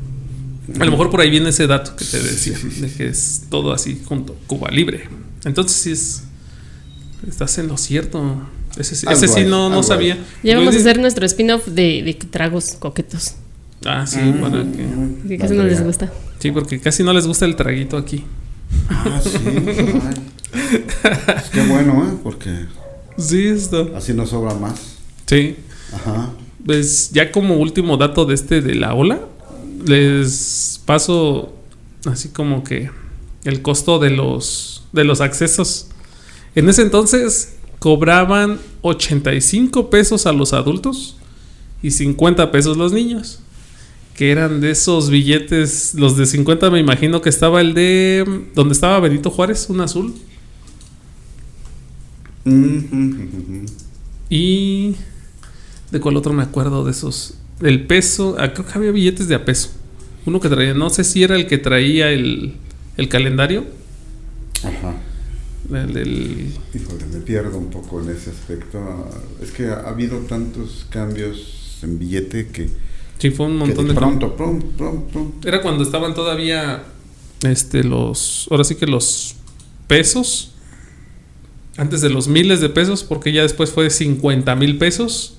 A 0.80 0.84
lo 0.84 0.90
mejor 0.90 1.10
por 1.10 1.20
ahí 1.20 1.30
viene 1.30 1.50
ese 1.50 1.66
dato 1.66 1.94
que 1.96 2.04
te 2.04 2.18
decía, 2.22 2.56
Sí, 2.56 2.62
sí, 2.70 2.76
sí. 2.76 2.80
de 2.82 2.92
que 2.92 3.06
es 3.08 3.42
todo 3.50 3.72
así 3.72 4.00
junto, 4.04 4.34
Cuba 4.46 4.70
Libre. 4.70 5.08
Entonces 5.44 5.76
sí 5.76 5.92
es. 5.92 6.22
Estás 7.28 7.56
en 7.58 7.68
lo 7.68 7.76
cierto. 7.76 8.42
Ese, 8.76 8.96
sí- 8.96 9.06
ese 9.10 9.44
no, 9.44 9.68
no 9.70 9.82
sabía. 9.82 10.18
Ya 10.42 10.56
vamos 10.58 10.74
a 10.74 10.78
hacer 10.78 10.98
nuestro 10.98 11.24
spin-off 11.26 11.66
de, 11.68 12.02
de 12.02 12.14
tragos 12.30 12.76
coquetos. 12.78 13.34
Ah, 13.84 14.06
sí, 14.06 14.18
Mm, 14.18 14.40
para 14.40 14.62
que. 14.64 15.28
Que 15.28 15.38
casi 15.38 15.54
no 15.54 15.62
les 15.64 15.82
gusta. 15.84 16.10
Sí, 16.38 16.50
porque 16.50 16.80
casi 16.80 17.02
no 17.02 17.12
les 17.12 17.26
gusta 17.26 17.44
el 17.44 17.56
traguito 17.56 17.96
aquí. 17.96 18.24
Ah, 18.88 19.20
sí. 19.22 19.30
Pues 20.54 21.50
qué 21.52 21.62
bueno, 21.66 22.04
¿eh? 22.08 22.18
Porque 22.22 22.50
Sí, 23.18 23.46
esto. 23.46 23.92
así 23.96 24.12
nos 24.12 24.30
sobra 24.30 24.54
más. 24.54 24.74
Sí. 25.26 25.56
Ajá. 25.92 26.30
Pues 26.64 27.10
ya 27.10 27.30
como 27.32 27.56
último 27.56 27.96
dato 27.96 28.24
de 28.24 28.34
este 28.34 28.60
de 28.60 28.74
la 28.74 28.94
ola, 28.94 29.20
les 29.84 30.80
paso 30.84 31.54
así 32.06 32.30
como 32.30 32.64
que 32.64 32.90
el 33.44 33.62
costo 33.62 33.98
de 33.98 34.10
los 34.10 34.84
de 34.92 35.04
los 35.04 35.20
accesos. 35.20 35.88
En 36.54 36.68
ese 36.68 36.82
entonces 36.82 37.56
cobraban 37.78 38.58
85 38.82 39.90
pesos 39.90 40.26
a 40.26 40.32
los 40.32 40.52
adultos 40.52 41.16
y 41.82 41.90
50 41.90 42.50
pesos 42.50 42.76
los 42.76 42.92
niños. 42.92 43.40
Que 44.14 44.30
eran 44.30 44.60
de 44.60 44.70
esos 44.70 45.10
billetes, 45.10 45.94
los 45.94 46.16
de 46.16 46.26
50 46.26 46.70
me 46.70 46.78
imagino 46.78 47.20
que 47.20 47.28
estaba 47.28 47.60
el 47.60 47.74
de 47.74 48.44
donde 48.54 48.72
estaba 48.72 49.00
Benito 49.00 49.30
Juárez, 49.30 49.68
un 49.68 49.80
azul. 49.80 50.14
Mm, 52.44 52.52
mm, 52.52 52.86
mm. 52.92 53.66
Y. 54.30 54.94
¿De 55.90 56.00
cuál 56.00 56.16
otro 56.16 56.32
me 56.32 56.42
acuerdo 56.42 56.84
de 56.84 56.92
esos? 56.92 57.34
El 57.60 57.86
peso. 57.86 58.36
ah, 58.38 58.52
creo 58.52 58.66
que 58.66 58.72
había 58.78 58.90
billetes 58.90 59.28
de 59.28 59.34
a 59.34 59.44
peso. 59.44 59.70
Uno 60.26 60.40
que 60.40 60.48
traía. 60.48 60.74
No 60.74 60.90
sé 60.90 61.04
si 61.04 61.22
era 61.22 61.36
el 61.36 61.46
que 61.46 61.58
traía 61.58 62.10
el, 62.10 62.54
el 62.96 63.08
calendario. 63.08 63.64
Ajá. 64.62 64.94
El 65.72 65.94
del- 65.94 66.52
Híjole, 66.74 67.06
me 67.12 67.20
pierdo 67.20 67.56
un 67.58 67.70
poco 67.70 68.00
en 68.02 68.10
ese 68.10 68.30
aspecto. 68.30 69.10
Es 69.42 69.50
que 69.50 69.66
ha 69.68 69.88
habido 69.88 70.18
tantos 70.20 70.86
cambios 70.90 71.78
en 71.82 71.98
billete 71.98 72.48
que, 72.48 72.68
sí, 73.18 73.30
fue 73.30 73.46
un 73.46 73.56
montón 73.56 73.86
de 73.86 73.92
de. 73.94 73.98
pronto. 73.98 75.32
Era 75.44 75.62
cuando 75.62 75.82
estaban 75.84 76.14
todavía. 76.14 76.84
Este, 77.42 77.82
los. 77.84 78.46
Ahora 78.50 78.64
sí 78.64 78.74
que 78.74 78.86
los 78.86 79.36
pesos. 79.86 80.50
Antes 81.76 82.00
de 82.02 82.08
los 82.10 82.28
miles 82.28 82.60
de 82.60 82.68
pesos, 82.68 83.02
porque 83.02 83.32
ya 83.32 83.42
después 83.42 83.70
fue 83.70 83.84
de 83.84 83.90
50 83.90 84.54
mil 84.56 84.78
pesos. 84.78 85.36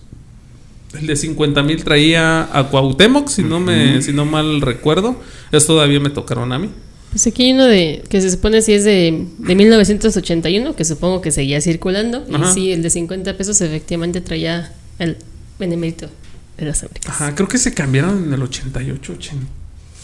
El 1.00 1.08
de 1.08 1.16
50 1.16 1.64
mil 1.64 1.84
traía 1.84 2.50
a 2.58 2.70
Cuauhtémoc, 2.70 3.30
si 3.30 3.44
no 3.44 3.60
me, 3.60 4.02
si 4.02 4.14
no 4.14 4.26
mal 4.26 4.62
recuerdo. 4.62 5.16
Eso 5.52 5.68
todavía 5.68 6.00
me 6.00 6.10
tocaron 6.10 6.52
a 6.52 6.60
mí. 6.60 6.70
Pues 7.12 7.28
aquí 7.28 7.46
hay 7.46 7.54
uno 7.54 7.66
de 7.66 8.04
que 8.10 8.22
se 8.22 8.30
supone 8.30 8.62
si 8.62 8.74
es 8.74 8.84
de, 8.84 9.26
de 9.38 9.56
1981, 9.56 10.76
que 10.76 10.86
supongo 10.86 11.22
que 11.22 11.32
seguía 11.32 11.62
circulando. 11.62 12.26
Ajá. 12.34 12.52
Y 12.52 12.54
sí, 12.54 12.72
el 12.72 12.84
de 12.84 12.90
50 12.90 13.38
pesos 13.38 13.62
efectivamente 13.62 14.22
traía 14.22 14.74
el 15.00 15.18
benemérito 15.60 16.10
de 16.58 16.66
las 16.66 16.84
Américas. 16.84 17.10
Ajá, 17.10 17.36
creo 17.36 17.48
que 17.48 17.58
se 17.58 17.74
cambiaron 17.74 18.26
en 18.26 18.34
el 18.34 18.42
88, 18.42 19.14
80, 19.14 19.48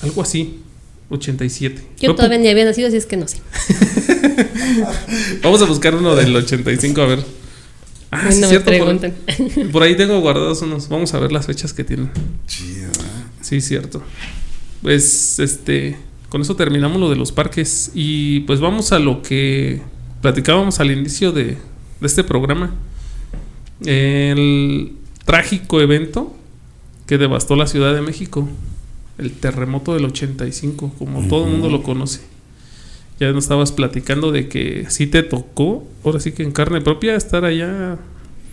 algo 0.03 0.21
así, 0.21 0.61
87. 1.09 1.81
Yo 1.99 2.15
todavía 2.15 2.37
ni 2.37 2.47
había 2.47 2.65
nacido, 2.65 2.87
así 2.87 2.97
es 2.97 3.05
que 3.05 3.17
no 3.17 3.27
sé. 3.27 3.37
Vamos 5.43 5.61
a 5.61 5.65
buscar 5.65 5.95
uno 5.95 6.15
del 6.15 6.35
85, 6.35 7.01
a 7.01 7.05
ver. 7.05 7.40
Ah, 8.12 8.24
Ay, 8.26 8.34
sí, 8.34 8.41
no 8.41 8.47
me 8.47 8.49
cierto, 8.49 8.66
por, 8.66 8.74
pregunten. 8.74 9.72
por 9.72 9.84
ahí 9.84 9.95
tengo 9.95 10.20
guardados 10.20 10.62
unos. 10.62 10.89
Vamos 10.89 11.14
a 11.14 11.20
ver 11.20 11.32
las 11.32 11.45
fechas 11.45 11.74
que 11.74 11.84
tienen. 11.84 12.12
Chido, 12.45 12.88
¿eh? 12.89 13.24
Sí, 13.41 13.62
cierto. 13.62 14.03
Pues, 14.82 15.39
este, 15.39 15.97
con 16.30 16.41
eso 16.41 16.55
terminamos 16.55 16.99
lo 16.99 17.09
de 17.09 17.16
los 17.16 17.32
parques 17.32 17.91
y 17.93 18.41
pues 18.41 18.59
vamos 18.59 18.91
a 18.91 18.99
lo 18.99 19.22
que 19.22 19.82
platicábamos 20.22 20.80
al 20.80 20.91
inicio 20.91 21.32
de, 21.32 21.45
de 21.45 21.57
este 22.07 22.24
programa. 22.24 22.74
El 23.86 24.93
trágico 25.26 25.82
evento 25.82 26.36
que 27.07 27.18
devastó 27.18 27.55
la 27.55 27.68
Ciudad 27.68 27.93
de 27.93 28.01
México. 28.01 28.47
El 29.18 29.32
terremoto 29.34 29.93
del 29.93 30.05
85, 30.05 30.93
como 30.97 31.28
todo 31.28 31.45
el 31.45 31.51
mundo 31.51 31.70
lo 31.70 31.84
conoce. 31.84 32.22
Ya 33.22 33.32
nos 33.34 33.43
estabas 33.43 33.72
platicando 33.72 34.32
de 34.32 34.49
que 34.49 34.88
sí 34.89 35.05
te 35.05 35.22
tocó, 35.22 35.88
ahora 36.03 36.19
sí 36.19 36.32
que 36.32 36.41
en 36.41 36.51
carne 36.51 36.82
propia, 36.82 37.15
estar 37.15 37.45
allá 37.45 37.99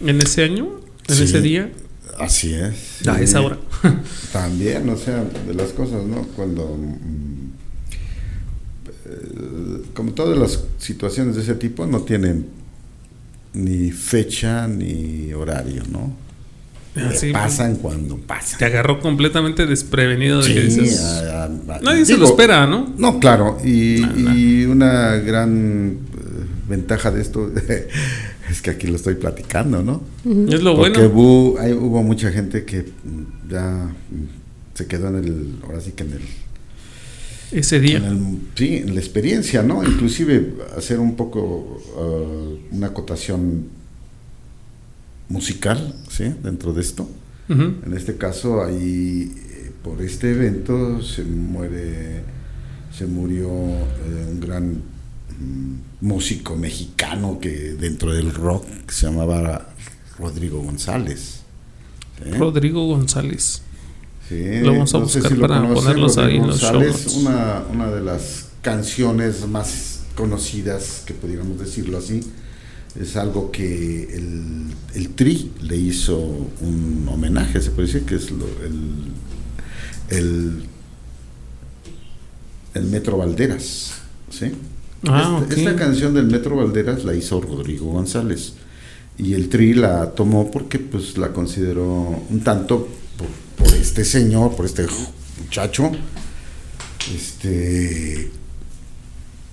en 0.04 0.20
ese 0.20 0.44
año, 0.44 0.68
en 1.08 1.14
Sí. 1.14 1.22
ese 1.24 1.40
día, 1.40 1.72
Así 2.18 2.52
es. 2.52 3.08
a 3.08 3.16
sí. 3.16 3.24
esa 3.24 3.40
hora. 3.40 3.58
También, 4.32 4.86
o 4.90 4.96
sea, 4.96 5.24
de 5.46 5.54
las 5.54 5.70
cosas, 5.72 6.04
¿no? 6.04 6.22
Cuando. 6.36 6.76
mm, 6.76 7.48
eh, 9.06 9.82
como 9.94 10.12
todas 10.12 10.36
las 10.36 10.64
situaciones 10.78 11.34
de 11.36 11.42
ese 11.42 11.54
tipo, 11.54 11.86
no 11.86 12.02
tienen 12.02 12.46
ni 13.54 13.90
fecha 13.90 14.68
ni 14.68 15.32
horario, 15.32 15.82
¿no? 15.90 16.12
Así, 17.06 17.32
pasan 17.32 17.76
cuando 17.76 18.16
pasan. 18.16 18.58
Te 18.58 18.64
agarró 18.64 19.00
completamente 19.00 19.66
desprevenido 19.66 20.38
de 20.40 20.44
Sí, 20.48 20.54
que 20.54 20.60
dices. 20.62 21.00
a- 21.00 21.42
a- 21.42 21.44
a- 21.44 21.80
nadie 21.82 22.04
se 22.04 22.16
lo 22.16 22.26
espera, 22.26 22.66
¿no? 22.66 22.92
No, 22.98 23.18
claro, 23.20 23.58
y, 23.64 24.64
una 24.64 25.14
gran 25.16 25.98
eh, 26.12 26.44
ventaja 26.68 27.10
de 27.10 27.22
esto 27.22 27.50
Es 28.50 28.62
que 28.62 28.70
aquí 28.70 28.86
lo 28.86 28.96
estoy 28.96 29.14
platicando, 29.16 29.82
¿no? 29.82 30.00
Es 30.24 30.62
lo 30.62 30.74
Porque 30.76 31.00
bueno. 31.06 31.14
hubo, 31.14 31.58
hay- 31.60 31.72
hubo 31.74 32.02
mucha 32.02 32.30
gente 32.32 32.64
que 32.64 32.86
ya 33.50 33.92
se 34.74 34.86
quedó 34.86 35.08
en 35.08 35.16
el, 35.16 35.52
ahora 35.64 35.80
sí 35.82 35.92
que 35.92 36.04
en 36.04 36.12
el, 36.12 36.20
Ese 37.52 37.78
día. 37.80 37.98
en 37.98 38.04
el- 38.04 38.38
sí, 38.54 38.76
en 38.76 38.94
la 38.94 39.00
experiencia, 39.00 39.62
¿no? 39.62 39.84
Inclusive 39.84 40.54
hacer 40.76 40.98
un 40.98 41.14
poco 41.16 41.40
uh, 41.96 42.74
una 42.76 42.86
acotación 42.88 43.64
musical, 45.28 45.94
¿sí? 46.10 46.34
Dentro 46.42 46.72
de 46.72 46.80
esto. 46.80 47.08
En 47.50 47.94
este 47.96 48.16
caso, 48.18 48.62
ahí 48.62 49.32
eh, 49.34 49.72
por 49.82 50.02
este 50.02 50.32
evento 50.32 51.00
se 51.02 51.24
muere, 51.24 52.22
se 52.94 53.06
murió 53.06 53.48
eh, 53.48 54.26
un 54.30 54.38
gran 54.38 54.72
mm, 54.74 55.74
músico 56.02 56.56
mexicano 56.56 57.38
que 57.40 57.50
dentro 57.72 58.12
del 58.12 58.34
rock 58.34 58.66
se 58.90 59.06
llamaba 59.06 59.70
Rodrigo 60.18 60.60
González. 60.60 61.40
¿sí? 62.22 62.30
Rodrigo 62.32 62.86
González. 62.86 63.62
Sí, 64.28 64.60
Lo 64.60 64.72
vamos 64.72 64.94
a 64.94 64.98
buscar 64.98 65.34
para 65.38 65.66
ponerlos 65.72 66.18
ahí 66.18 66.36
en 66.36 66.48
los 66.48 66.60
González, 66.60 67.06
notes. 67.06 67.14
una, 67.14 67.62
una 67.72 67.90
de 67.90 68.02
las 68.02 68.48
canciones 68.60 69.48
más 69.48 70.00
conocidas, 70.14 71.02
que 71.06 71.14
pudiéramos 71.14 71.58
decirlo 71.58 71.96
así, 71.96 72.20
es 73.00 73.16
algo 73.16 73.50
que 73.52 74.04
el, 74.14 74.64
el 74.94 75.08
Tri 75.10 75.52
le 75.62 75.76
hizo 75.76 76.16
un 76.18 77.06
homenaje, 77.10 77.60
se 77.60 77.70
puede 77.70 77.86
decir 77.86 78.02
que 78.04 78.16
es 78.16 78.30
lo- 78.30 78.46
el, 78.64 78.82
el, 80.18 80.62
el 82.74 82.84
Metro 82.84 83.18
Valderas. 83.18 83.92
¿sí? 84.30 84.52
Ah, 85.06 85.38
Esta- 85.42 85.54
ok. 85.54 85.58
esta 85.58 85.76
canción 85.76 86.14
del 86.14 86.26
Metro 86.26 86.56
Valderas 86.56 87.04
la 87.04 87.14
hizo 87.14 87.40
Rodrigo 87.40 87.86
González 87.92 88.54
y 89.16 89.34
el 89.34 89.48
Tri 89.48 89.74
la 89.74 90.10
tomó 90.12 90.50
porque 90.50 90.78
pues 90.78 91.16
la 91.18 91.32
consideró 91.32 92.22
un 92.30 92.40
tanto 92.40 92.88
por, 93.16 93.28
por 93.66 93.74
este 93.76 94.04
señor, 94.04 94.54
por 94.56 94.66
este 94.66 94.86
muchacho, 95.44 95.90
este 97.14 98.30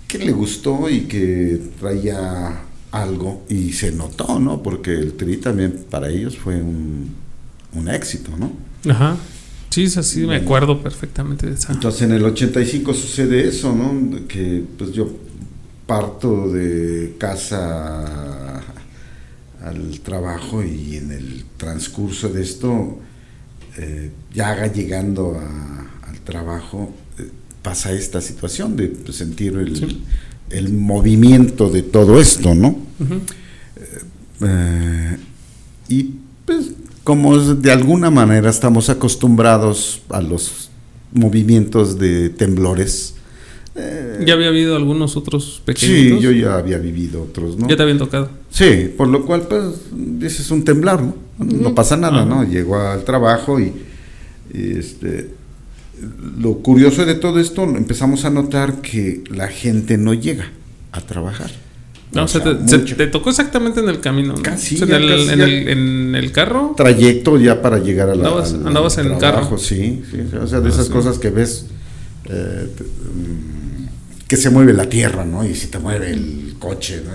que 0.07 0.19
le 0.19 0.31
gustó 0.31 0.89
y 0.89 1.01
que 1.01 1.59
traía 1.79 2.64
algo 2.95 3.43
y 3.49 3.73
se 3.73 3.91
notó, 3.91 4.39
¿no? 4.39 4.61
Porque 4.63 4.91
el 4.93 5.13
Tri 5.13 5.37
también 5.37 5.85
para 5.89 6.09
ellos 6.09 6.37
fue 6.37 6.55
un, 6.61 7.09
un 7.73 7.89
éxito, 7.89 8.31
¿no? 8.37 8.51
Ajá. 8.91 9.17
Sí, 9.69 9.83
es 9.83 9.97
así, 9.97 10.21
me 10.25 10.37
acuerdo 10.37 10.81
perfectamente 10.81 11.47
de 11.47 11.53
esa. 11.55 11.73
Entonces 11.73 12.03
en 12.03 12.13
el 12.13 12.23
85 12.23 12.93
sucede 12.93 13.47
eso, 13.47 13.75
¿no? 13.75 14.25
Que 14.27 14.63
pues 14.77 14.91
yo 14.93 15.09
parto 15.85 16.49
de 16.51 17.15
casa 17.17 18.61
al 19.63 19.99
trabajo 20.01 20.63
y 20.63 20.95
en 20.97 21.11
el 21.11 21.43
transcurso 21.57 22.29
de 22.29 22.41
esto, 22.43 22.99
eh, 23.77 24.11
ya 24.33 24.51
haga 24.51 24.71
llegando 24.71 25.37
a- 25.37 26.09
al 26.09 26.19
trabajo, 26.21 26.93
eh, 27.19 27.29
pasa 27.61 27.91
esta 27.91 28.21
situación 28.21 28.75
de 28.77 28.95
sentir 29.11 29.55
el, 29.57 29.75
Sí. 29.75 30.03
el 30.51 30.69
movimiento 30.71 31.69
de 31.69 31.81
todo 31.81 32.19
esto, 32.21 32.53
¿no? 32.55 32.84
Eh, 34.41 35.17
y 35.89 36.03
pues 36.45 36.71
como 37.03 37.37
de 37.37 37.71
alguna 37.71 38.09
manera 38.09 38.49
estamos 38.49 38.89
acostumbrados 38.89 40.01
a 40.09 40.21
los 40.21 40.69
movimientos 41.13 41.97
de 41.99 42.29
temblores. 42.29 43.15
eh, 43.75 44.23
Ya 44.25 44.33
había 44.33 44.47
habido 44.47 44.75
algunos 44.75 45.15
otros 45.17 45.55
sí, 45.57 45.61
pequeñitos. 45.65 46.21
yo 46.21 46.31
ya 46.31 46.55
había 46.57 46.77
vivido 46.77 47.23
otros, 47.23 47.57
¿no? 47.57 47.67
Ya 47.67 47.75
te 47.77 47.83
habían 47.83 47.97
tocado. 47.99 48.29
Sí, 48.49 48.91
por 48.97 49.07
lo 49.07 49.25
cual 49.25 49.43
pues 49.47 49.63
dices 49.93 50.49
un 50.51 50.63
temblar, 50.63 51.01
¿no? 51.01 51.15
No 51.37 51.75
pasa 51.75 51.95
nada, 51.97 52.21
Ajá. 52.21 52.25
¿no? 52.25 52.43
Llegó 52.43 52.77
al 52.79 53.03
trabajo 53.03 53.59
y, 53.59 53.73
y, 54.53 54.77
este 54.77 55.29
lo 56.37 56.55
curioso 56.59 57.05
de 57.05 57.15
todo 57.15 57.39
esto 57.39 57.63
empezamos 57.63 58.25
a 58.25 58.29
notar 58.29 58.81
que 58.81 59.23
la 59.29 59.47
gente 59.47 59.97
no 59.97 60.13
llega 60.13 60.51
a 60.91 60.99
trabajar. 61.01 61.51
No, 62.15 62.23
O 62.23 62.27
sea, 62.27 62.41
sea, 62.41 62.57
te, 62.57 62.67
se- 62.67 62.77
mucho. 62.79 62.95
te 62.95 63.07
tocó 63.07 63.29
exactamente 63.29 63.79
en 63.81 63.89
el 63.89 63.99
camino. 63.99 64.33
¿no? 64.35 64.41
Casi, 64.41 64.75
O 64.75 64.77
sea, 64.79 64.87
ya 64.87 64.97
en, 64.97 65.03
el, 65.03 65.09
casi, 65.17 65.29
en, 65.33 65.41
el, 65.41 65.67
en 65.69 66.15
el 66.15 66.31
carro. 66.31 66.73
trayecto 66.77 67.37
ya 67.37 67.61
para 67.61 67.77
llegar 67.79 68.09
a 68.09 68.15
la, 68.15 68.23
Andabas- 68.29 68.53
al- 68.53 68.61
al 68.61 68.67
andabas 68.67 68.97
en 68.97 69.17
trabajo, 69.19 69.43
carro. 69.51 69.57
sí, 69.57 70.01
sí, 70.09 70.17
o 70.41 70.47
sea, 70.47 70.61
de 70.61 70.67
Ah, 70.67 70.71
esas 70.71 70.87
sí. 70.87 70.91
cosas 70.93 71.19
que 71.19 71.29
ves 71.29 71.65
eh, 72.25 72.67
mm, 73.13 73.85
que 74.27 74.37
se 74.37 74.49
mueve 74.49 74.73
la 74.73 74.87
tierra, 74.89 75.25
¿no? 75.25 75.45
Y 75.45 75.53
si 75.53 75.67
te 75.67 75.77
mueve 75.77 76.09
el 76.11 76.55
coche, 76.57 77.01
¿no? 77.05 77.11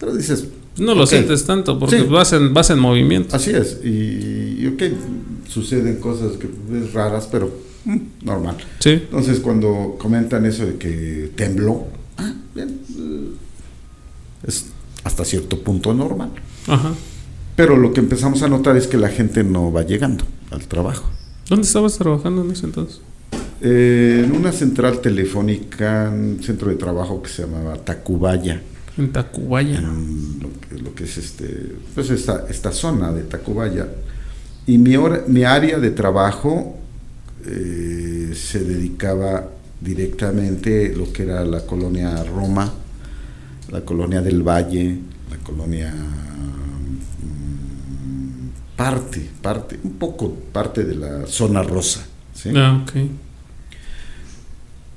Pero 0.00 0.14
dices, 0.16 0.46
No 0.78 0.94
lo 0.94 1.06
sientes 1.06 1.44
tanto 1.44 1.78
porque 1.78 1.98
Sí. 2.00 2.04
vas, 2.08 2.32
en, 2.32 2.54
vas 2.54 2.70
en 2.70 2.78
movimiento. 2.78 3.34
Así 3.36 3.50
es, 3.50 3.78
y, 3.84 4.58
y 4.60 4.66
ok, 4.74 4.82
suceden 5.48 5.96
cosas 5.96 6.36
que 6.38 6.48
ves 6.70 6.92
raras, 6.92 7.28
pero 7.30 7.52
mm, 7.84 7.96
normal. 8.22 8.56
Sí. 8.78 8.90
Entonces, 8.90 9.40
cuando 9.40 9.96
comentan 9.98 10.46
eso 10.46 10.64
de 10.66 10.76
que 10.76 11.30
tembló, 11.36 11.86
ah, 12.16 12.32
bien, 12.54 12.78
hasta 15.04 15.24
cierto 15.24 15.60
punto 15.62 15.94
normal. 15.94 16.30
Ajá. 16.66 16.92
Pero 17.56 17.76
lo 17.76 17.92
que 17.92 18.00
empezamos 18.00 18.42
a 18.42 18.48
notar 18.48 18.76
es 18.76 18.86
que 18.86 18.96
la 18.96 19.08
gente 19.08 19.42
no 19.44 19.72
va 19.72 19.82
llegando 19.82 20.24
al 20.50 20.66
trabajo. 20.68 21.08
¿Dónde 21.48 21.66
estabas 21.66 21.98
trabajando 21.98 22.42
en 22.44 22.50
ese 22.52 22.66
entonces? 22.66 23.00
Eh, 23.60 24.22
en 24.24 24.32
una 24.36 24.52
central 24.52 25.00
telefónica, 25.00 26.10
un 26.12 26.38
centro 26.42 26.68
de 26.68 26.76
trabajo 26.76 27.20
que 27.22 27.28
se 27.30 27.42
llamaba 27.42 27.76
Tacubaya, 27.76 28.62
En 28.96 29.10
Tacubaya. 29.12 29.78
en 29.78 30.38
lo 30.40 30.48
que, 30.60 30.82
lo 30.82 30.94
que 30.94 31.04
es 31.04 31.18
este, 31.18 31.72
pues 31.94 32.10
esta, 32.10 32.44
esta 32.48 32.70
zona 32.70 33.10
de 33.12 33.22
Tacubaya. 33.22 33.88
Y 34.66 34.78
mi, 34.78 34.96
hora- 34.96 35.24
mi 35.26 35.42
área 35.44 35.78
de 35.78 35.90
trabajo 35.90 36.76
eh, 37.46 38.32
se 38.36 38.60
dedicaba 38.62 39.48
directamente 39.80 40.94
lo 40.94 41.12
que 41.12 41.22
era 41.24 41.44
la 41.44 41.60
colonia 41.66 42.22
Roma, 42.24 42.72
la 43.70 43.80
colonia 43.82 44.20
del 44.20 44.42
Valle, 44.42 44.98
la 45.30 45.36
colonia 45.38 45.92
mm, 45.92 46.88
parte, 48.76 49.28
parte, 49.40 49.78
un 49.82 49.92
poco 49.92 50.32
parte 50.52 50.84
de 50.84 50.94
la 50.94 51.26
zona 51.26 51.62
rosa. 51.62 52.06
¿sí? 52.34 52.50
Ah, 52.54 52.82
ok. 52.82 52.92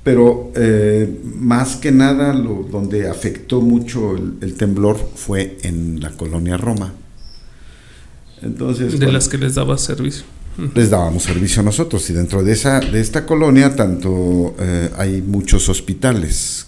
Pero 0.02 0.50
eh, 0.56 1.20
más 1.36 1.76
que 1.76 1.92
nada, 1.92 2.32
lo, 2.32 2.66
donde 2.70 3.08
afectó 3.08 3.60
mucho 3.60 4.16
el, 4.16 4.34
el 4.40 4.54
temblor 4.54 4.98
fue 5.14 5.58
en 5.62 6.00
la 6.00 6.10
colonia 6.10 6.56
Roma. 6.56 6.92
Entonces, 8.42 8.98
De 8.98 9.12
las 9.12 9.28
que 9.28 9.38
les 9.38 9.54
dabas 9.54 9.80
servicio. 9.82 10.24
les 10.74 10.90
dábamos 10.90 11.22
servicio 11.22 11.62
a 11.62 11.64
nosotros 11.64 12.08
y 12.10 12.12
dentro 12.12 12.42
de 12.42 12.52
esa 12.52 12.80
de 12.80 13.00
esta 13.00 13.24
colonia 13.24 13.74
tanto 13.74 14.54
eh, 14.58 14.90
hay 14.98 15.22
muchos 15.22 15.68
hospitales 15.68 16.66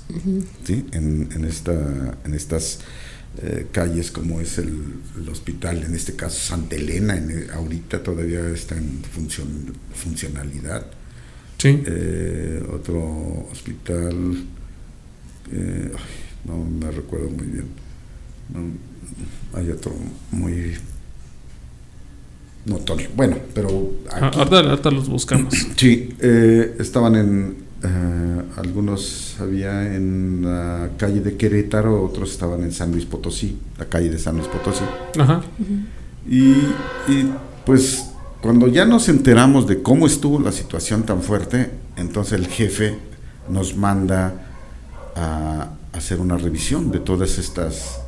¿sí? 0.65 0.87
en, 0.93 1.29
en 1.35 1.45
esta 1.45 2.17
en 2.25 2.35
estas 2.35 2.81
eh, 3.43 3.67
calles 3.73 4.11
como 4.11 4.41
es 4.41 4.59
el, 4.59 4.73
el 5.21 5.29
hospital 5.29 5.83
en 5.83 5.95
este 5.95 6.15
caso 6.15 6.39
Santa 6.39 6.77
Elena 6.77 7.17
en- 7.17 7.51
ahorita 7.53 8.03
todavía 8.03 8.49
está 8.51 8.77
en 8.77 9.03
función, 9.13 9.49
funcionalidad 9.95 10.87
Sí. 11.59 11.83
eh, 11.87 12.63
otro 12.73 13.49
hospital, 13.51 14.45
eh, 15.53 15.93
ay, 15.95 16.03
no 16.45 16.59
me 16.65 16.91
recuerdo 16.91 17.31
muy 17.31 17.47
bien. 17.47 17.67
No, 18.53 19.59
hay 19.59 19.71
otro 19.71 19.95
muy 20.31 20.75
notorio. 22.67 23.09
Bueno, 23.17 23.39
pero 23.55 23.93
Ah, 24.11 24.27
aquí, 24.29 24.39
ahorita, 24.39 24.61
ahorita 24.71 24.91
los 24.91 25.09
buscamos. 25.09 25.55
sí, 25.77 26.11
eh, 26.21 26.77
estaban 26.79 27.15
en 27.17 27.57
eh, 27.85 28.43
algunos 28.57 29.37
había 29.41 29.95
en 29.95 30.41
la 30.43 30.91
calle 30.97 31.21
de 31.21 31.37
Querétaro, 31.37 32.03
otros 32.03 32.33
estaban 32.33 32.63
en 32.63 32.73
San 32.73 32.91
Luis 32.93 33.05
Potosí, 33.05 33.59
la 33.79 33.85
calle 33.87 34.09
de 34.09 34.19
San 34.19 34.37
Luis 34.37 34.49
Potosí. 34.49 34.85
Ajá. 35.19 35.43
Y, 36.29 36.53
y, 37.09 37.33
pues 37.67 38.07
cuando 38.41 38.69
ya 38.69 38.87
nos 38.87 39.09
enteramos 39.09 39.67
de 39.67 39.83
cómo 39.83 40.07
estuvo 40.07 40.41
la 40.41 40.53
situación 40.53 41.03
tan 41.03 41.23
fuerte, 41.23 41.71
entonces 41.97 42.41
el 42.41 42.47
jefe 42.47 42.99
nos 43.49 43.77
manda 43.77 44.47
a 45.15 45.71
hacer 45.93 46.21
una 46.21 46.37
revisión 46.37 46.91
de 46.91 47.01
todas 47.01 47.39
estas 47.39 48.01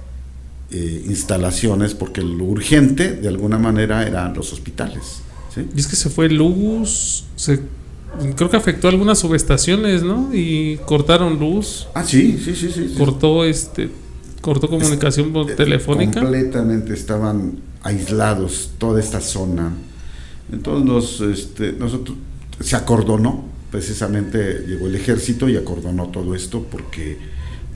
eh, 0.70 1.04
instalaciones, 1.06 1.94
porque 1.94 2.22
lo 2.22 2.44
urgente 2.44 3.12
de 3.12 3.28
alguna 3.28 3.58
manera 3.58 4.06
eran 4.06 4.34
los 4.34 4.52
hospitales. 4.52 5.20
¿sí? 5.54 5.68
Y 5.74 5.80
es 5.80 5.86
que 5.86 5.96
se 5.96 6.10
fue 6.10 6.28
luz. 6.28 7.24
Se, 7.36 7.60
creo 8.36 8.50
que 8.50 8.56
afectó 8.56 8.88
algunas 8.88 9.18
subestaciones, 9.18 10.02
¿no? 10.02 10.30
Y 10.32 10.78
cortaron 10.86 11.38
luz. 11.38 11.88
Ah, 11.94 12.04
sí, 12.04 12.38
sí, 12.42 12.54
sí, 12.54 12.70
sí. 12.72 12.94
Cortó 12.96 13.44
este. 13.44 13.90
Cortó 14.40 14.68
comunicación 14.68 15.32
por 15.32 15.50
Eh, 15.50 15.54
telefónica. 15.54 16.20
Completamente 16.20 16.94
estaban 16.94 17.58
aislados 17.82 18.70
toda 18.78 19.00
esta 19.00 19.20
zona. 19.20 19.72
Entonces 20.52 20.84
nos, 20.86 21.20
este, 21.20 21.72
nosotros 21.72 22.16
se 22.60 22.76
acordonó, 22.76 23.44
precisamente 23.70 24.64
llegó 24.66 24.86
el 24.86 24.94
ejército 24.94 25.48
y 25.48 25.56
acordonó 25.56 26.08
todo 26.08 26.34
esto 26.34 26.64
porque 26.70 27.18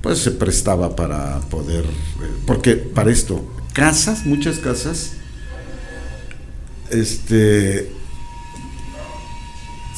pues 0.00 0.18
se 0.18 0.30
prestaba 0.30 0.96
para 0.96 1.40
poder, 1.50 1.84
eh, 1.84 2.28
porque 2.46 2.76
para 2.76 3.10
esto, 3.10 3.44
casas, 3.72 4.24
muchas 4.24 4.58
casas, 4.58 5.12
este, 6.90 7.90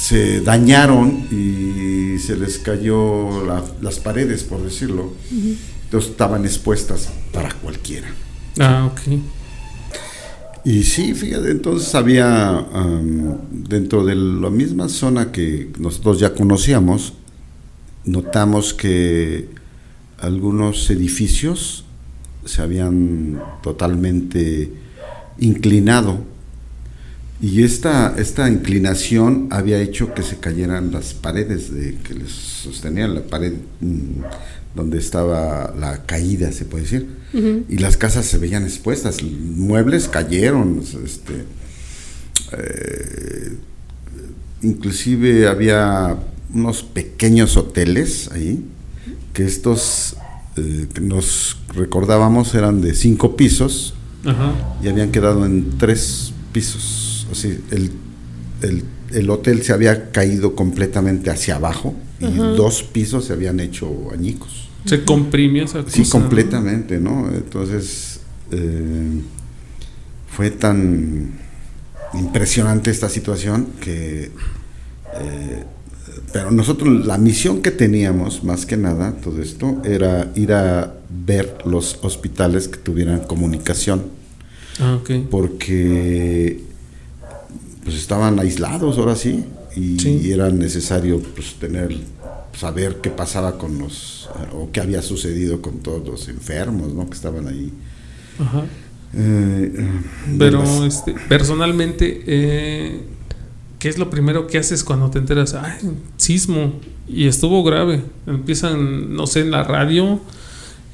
se 0.03 0.41
dañaron 0.41 1.29
y 1.31 2.19
se 2.19 2.35
les 2.37 2.59
cayó 2.59 3.45
la- 3.47 3.63
las 3.81 4.01
paredes, 4.01 4.43
por 4.43 4.61
decirlo. 4.65 5.13
Entonces 5.85 6.11
estaban 6.11 6.45
expuestas 6.45 7.09
para 7.33 7.53
cualquiera. 7.55 8.09
Ah, 8.59 8.91
ok. 8.91 9.01
Y 10.65 10.83
sí, 10.83 11.15
fíjate, 11.15 11.53
entonces 11.53 11.95
había 11.95 12.67
dentro 13.53 14.05
de 14.05 14.17
la 14.17 14.51
misma 14.51 14.89
zona 14.89 15.31
que 15.31 15.71
nosotros 15.79 16.19
ya 16.19 16.35
conocíamos, 16.35 17.13
notamos 18.05 18.75
que 18.75 19.49
algunos 20.19 20.91
edificios 20.91 21.85
se 22.45 22.61
habían 22.61 23.41
totalmente 23.63 24.73
inclinado 25.39 26.25
y 27.43 27.65
esta, 27.65 28.15
esta 28.19 28.49
inclinación 28.49 29.49
había 29.51 29.81
hecho 29.81 30.15
que 30.15 30.23
se 30.23 30.39
cayeran 30.39 30.93
las 30.93 31.13
paredes 31.13 31.75
de, 31.75 31.97
que 31.97 32.15
les 32.15 32.31
sostenían 32.31 33.17
la 33.17 33.23
pared 33.23 33.55
mm, 33.81 34.23
donde 34.77 34.99
estaba 34.99 35.75
la 35.77 36.07
caída, 36.07 36.53
se 36.53 36.65
puede 36.65 36.85
decir. 36.85 37.09
Y 37.69 37.79
las 37.79 37.97
casas 37.97 38.27
se 38.27 38.39
veían 38.39 38.63
expuestas, 38.63 39.23
muebles 39.23 40.07
cayeron, 40.07 40.83
este, 41.05 41.45
eh, 42.53 43.57
inclusive 44.63 45.49
había 45.49 46.17
unos 46.55 46.83
pequeños 46.85 47.57
hoteles 47.57 48.31
ahí, 48.33 48.65
que 49.33 49.45
estos 49.45 50.17
eh, 50.57 50.87
que 50.93 51.01
nos 51.01 51.57
recordábamos 51.75 52.55
eran 52.55 52.83
de 52.83 52.95
cinco 52.95 53.35
pisos, 53.35 53.95
Ajá. 54.25 54.53
y 54.81 54.89
habían 54.89 55.11
quedado 55.11 55.45
en 55.45 55.79
tres 55.79 56.33
pisos. 56.53 57.12
Así, 57.33 57.59
el, 57.71 57.91
el, 58.63 58.85
el 59.13 59.31
hotel 59.31 59.63
se 59.63 59.73
había 59.73 60.11
caído 60.11 60.55
completamente 60.55 61.31
hacia 61.31 61.57
abajo 61.57 61.95
y 62.21 62.27
dos 62.37 62.83
pisos 62.85 63.25
se 63.25 63.33
habían 63.33 63.59
hecho 63.61 64.11
añicos. 64.13 64.69
Se 64.85 65.05
comprimió 65.05 65.65
esa 65.65 65.83
cosa. 65.83 65.97
Sí, 65.97 66.09
completamente, 66.09 66.99
¿no? 67.01 67.29
Entonces, 67.29 68.21
eh, 68.51 69.21
fue 70.29 70.51
tan 70.51 71.33
impresionante 72.15 72.91
esta 72.91 73.09
situación 73.09 73.69
que... 73.81 74.31
eh, 75.21 75.65
pero 76.33 76.51
nosotros, 76.51 77.07
la 77.07 77.19
misión 77.19 77.61
que 77.63 77.71
teníamos, 77.71 78.43
más 78.45 78.65
que 78.67 78.77
nada, 78.77 79.13
todo 79.23 79.41
esto, 79.43 79.81
era 79.85 80.31
ir 80.35 80.53
a 80.53 80.95
ver 81.27 81.59
los 81.65 81.99
hospitales 82.03 82.69
que 82.69 82.79
tuvieran 82.79 83.21
comunicación 83.21 84.05
Ah, 84.81 84.97
ok. 85.01 85.11
porque 85.31 86.63
pues 87.85 87.97
estaban 87.97 88.39
aislados 88.39 88.99
ahora 88.99 89.17
sí 89.17 89.45
y, 89.77 89.99
Sí. 89.99 90.31
era 90.33 90.51
necesario 90.51 91.21
pues 91.35 91.55
tener 91.55 91.97
saber 92.59 92.97
qué 93.03 93.11
pasaba 93.11 93.57
con 93.59 93.79
los 93.79 94.29
eh, 94.37 94.49
o 94.55 94.71
qué 94.71 94.81
había 94.81 95.01
sucedido 95.03 95.63
con 95.63 95.79
todos 95.79 96.07
los 96.07 96.29
enfermos 96.29 96.93
¿no? 96.93 97.09
que 97.09 97.15
estaban 97.15 97.49
ahí 97.49 97.73
Ajá. 98.39 98.65
Eh, 99.15 99.73
eh, 99.77 99.89
Pero 100.39 100.61
las- 100.61 100.81
este, 100.83 101.15
personalmente, 101.29 102.23
eh, 102.27 103.01
¿qué 103.79 103.89
es 103.91 103.99
lo 103.99 104.09
primero 104.09 104.47
que 104.47 104.57
haces 104.59 104.83
cuando 104.85 105.11
te 105.11 105.19
enteras? 105.19 105.53
Ay, 105.55 105.81
sismo. 106.17 106.75
Y 107.07 107.27
estuvo 107.27 107.63
grave. 107.63 108.03
Empiezan, 108.27 109.15
no 109.15 109.27
sé, 109.27 109.41
en 109.41 109.51
la 109.51 109.65
radio, 109.65 110.19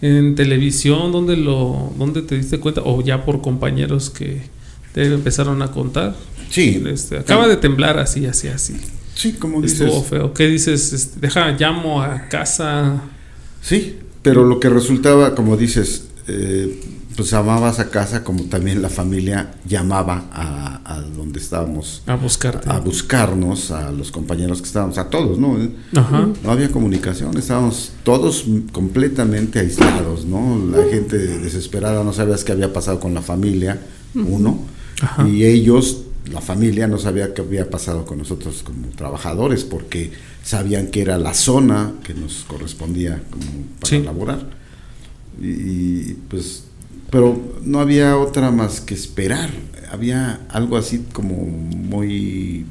en 0.02 0.34
televisión, 0.34 1.12
donde 1.12 1.36
lo, 1.36 1.92
donde 1.96 2.22
te 2.22 2.36
diste 2.36 2.58
cuenta, 2.58 2.80
o 2.84 3.02
ya 3.04 3.24
por 3.24 3.40
compañeros 3.40 4.10
que 4.10 4.42
te 4.92 5.04
empezaron 5.06 5.62
a 5.62 5.70
contar. 5.70 6.14
sí 6.50 6.82
Este, 6.88 7.18
acaba 7.18 7.46
de 7.48 7.56
temblar 7.56 7.98
así, 7.98 8.26
así, 8.26 8.48
así. 8.48 8.76
sí 9.14 9.32
como 9.34 9.60
dices 9.60 9.82
Estuvo 9.82 10.02
feo. 10.02 10.32
¿Qué 10.34 10.46
dices? 10.46 10.92
Este, 10.92 11.20
deja, 11.20 11.50
llamo 11.52 12.02
a 12.02 12.28
casa. 12.28 13.02
sí 13.62 13.98
pero 14.22 14.44
lo 14.44 14.58
que 14.60 14.68
resultaba 14.68 15.34
como 15.34 15.56
dices 15.56 16.04
eh, 16.26 16.80
pues 17.16 17.30
llamabas 17.30 17.80
a 17.80 17.90
casa 17.90 18.22
como 18.22 18.44
también 18.44 18.80
la 18.82 18.88
familia 18.88 19.54
llamaba 19.66 20.26
a, 20.32 20.80
a 20.84 21.00
donde 21.00 21.38
estábamos 21.40 22.02
A 22.06 22.14
buscarte. 22.16 22.68
a 22.70 22.78
buscarnos 22.78 23.70
a 23.70 23.90
los 23.90 24.10
compañeros 24.12 24.60
que 24.60 24.66
estábamos 24.66 24.98
a 24.98 25.08
todos 25.10 25.38
no 25.38 25.56
Ajá. 25.96 26.28
No 26.44 26.50
había 26.52 26.70
comunicación, 26.70 27.36
estábamos 27.36 27.92
todos 28.04 28.44
completamente 28.72 29.58
aislados, 29.60 30.24
¿no? 30.26 30.60
La 30.76 30.84
gente 30.90 31.16
desesperada 31.16 32.04
no 32.04 32.12
sabía 32.12 32.36
qué 32.44 32.52
había 32.52 32.72
pasado 32.72 33.00
con 33.00 33.14
la 33.14 33.22
familia, 33.22 33.80
uno, 34.14 34.60
Ajá. 35.00 35.28
y 35.28 35.44
ellos, 35.44 36.02
la 36.32 36.40
familia, 36.40 36.86
no 36.88 36.98
sabía 36.98 37.32
qué 37.34 37.42
había 37.42 37.70
pasado 37.70 38.04
con 38.04 38.18
nosotros 38.18 38.62
como 38.62 38.88
trabajadores, 38.88 39.64
porque 39.64 40.10
sabían 40.42 40.88
que 40.88 41.02
era 41.02 41.18
la 41.18 41.34
zona 41.34 41.92
que 42.02 42.14
nos 42.14 42.44
correspondía 42.48 43.22
como 43.30 43.44
para 43.80 43.88
Sí. 43.90 44.02
laborar. 44.02 44.50
Y, 45.40 45.46
y, 45.48 46.16
pues, 46.28 46.64
pero 47.10 47.40
no 47.62 47.80
había 47.80 48.16
otra 48.18 48.50
más 48.50 48.80
que 48.80 48.94
esperar, 48.94 49.50
había 49.90 50.40
algo 50.50 50.76
así 50.76 51.04
como 51.12 51.34
muy 51.34 52.66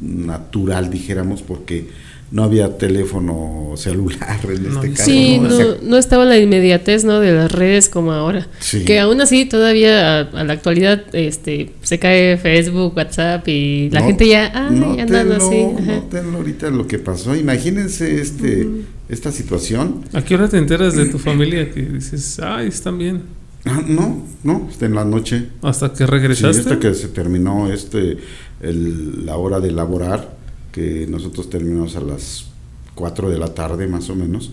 natural, 0.00 0.90
dijéramos, 0.90 1.42
porque 1.42 1.88
no 2.32 2.42
había 2.44 2.78
teléfono 2.78 3.72
celular 3.76 4.40
en 4.48 4.72
No, 4.72 4.82
este 4.82 4.90
caso. 4.96 5.04
Sí, 5.10 5.38
¿no? 5.38 5.48
no, 5.48 5.54
O 5.54 5.56
sea, 5.58 5.66
no 5.82 5.96
estaba 5.98 6.24
la 6.24 6.38
inmediatez 6.38 7.04
¿no? 7.04 7.20
de 7.20 7.32
las 7.32 7.52
redes 7.52 7.88
como 7.90 8.12
ahora. 8.12 8.48
Sí. 8.58 8.84
Que 8.84 8.98
aún 9.00 9.20
así 9.20 9.44
todavía 9.44 10.18
a, 10.18 10.20
a 10.22 10.44
la 10.44 10.52
actualidad 10.54 11.04
este 11.14 11.72
se 11.82 11.98
cae 11.98 12.38
Facebook, 12.38 12.96
WhatsApp 12.96 13.46
y 13.48 13.90
la 13.90 14.00
no- 14.00 14.06
gente 14.06 14.26
ya, 14.28 14.46
ay, 14.54 14.98
andando 15.00 15.34
nótenlo, 15.38 15.76
así. 15.78 15.90
ajá. 15.90 16.36
ahorita 16.36 16.70
lo 16.70 16.86
que 16.86 16.98
pasó. 16.98 17.36
Imagínense 17.36 18.20
este, 18.20 18.66
esta 19.08 19.30
situación. 19.30 20.02
¿A 20.14 20.22
qué 20.24 20.34
hora 20.34 20.48
te 20.48 20.56
enteras 20.58 20.96
de 20.96 21.06
tu 21.06 21.18
familia 21.18 21.70
que 21.70 21.82
dices, 21.82 22.40
ay, 22.42 22.68
están 22.68 22.96
bien? 22.98 23.22
Ah, 23.64 23.80
no, 23.86 24.26
no, 24.42 24.68
está 24.70 24.86
en 24.86 24.94
la 24.94 25.04
noche. 25.04 25.44
Hasta 25.62 25.90
que 25.92 25.98
Sí, 25.98 26.04
regresaste. 26.06 26.60
hasta 26.60 26.78
que 26.80 26.94
se 26.94 27.08
terminó 27.08 27.72
este 27.72 28.16
el- 28.60 29.26
la 29.26 29.36
hora 29.36 29.60
de 29.60 29.70
laborar, 29.70 30.40
que 30.72 31.06
nosotros 31.08 31.48
terminamos 31.50 31.94
a 31.96 32.00
las 32.00 32.46
4 32.94 33.30
de 33.30 33.38
la 33.38 33.54
tarde 33.54 33.86
más 33.86 34.10
o 34.10 34.16
menos. 34.16 34.50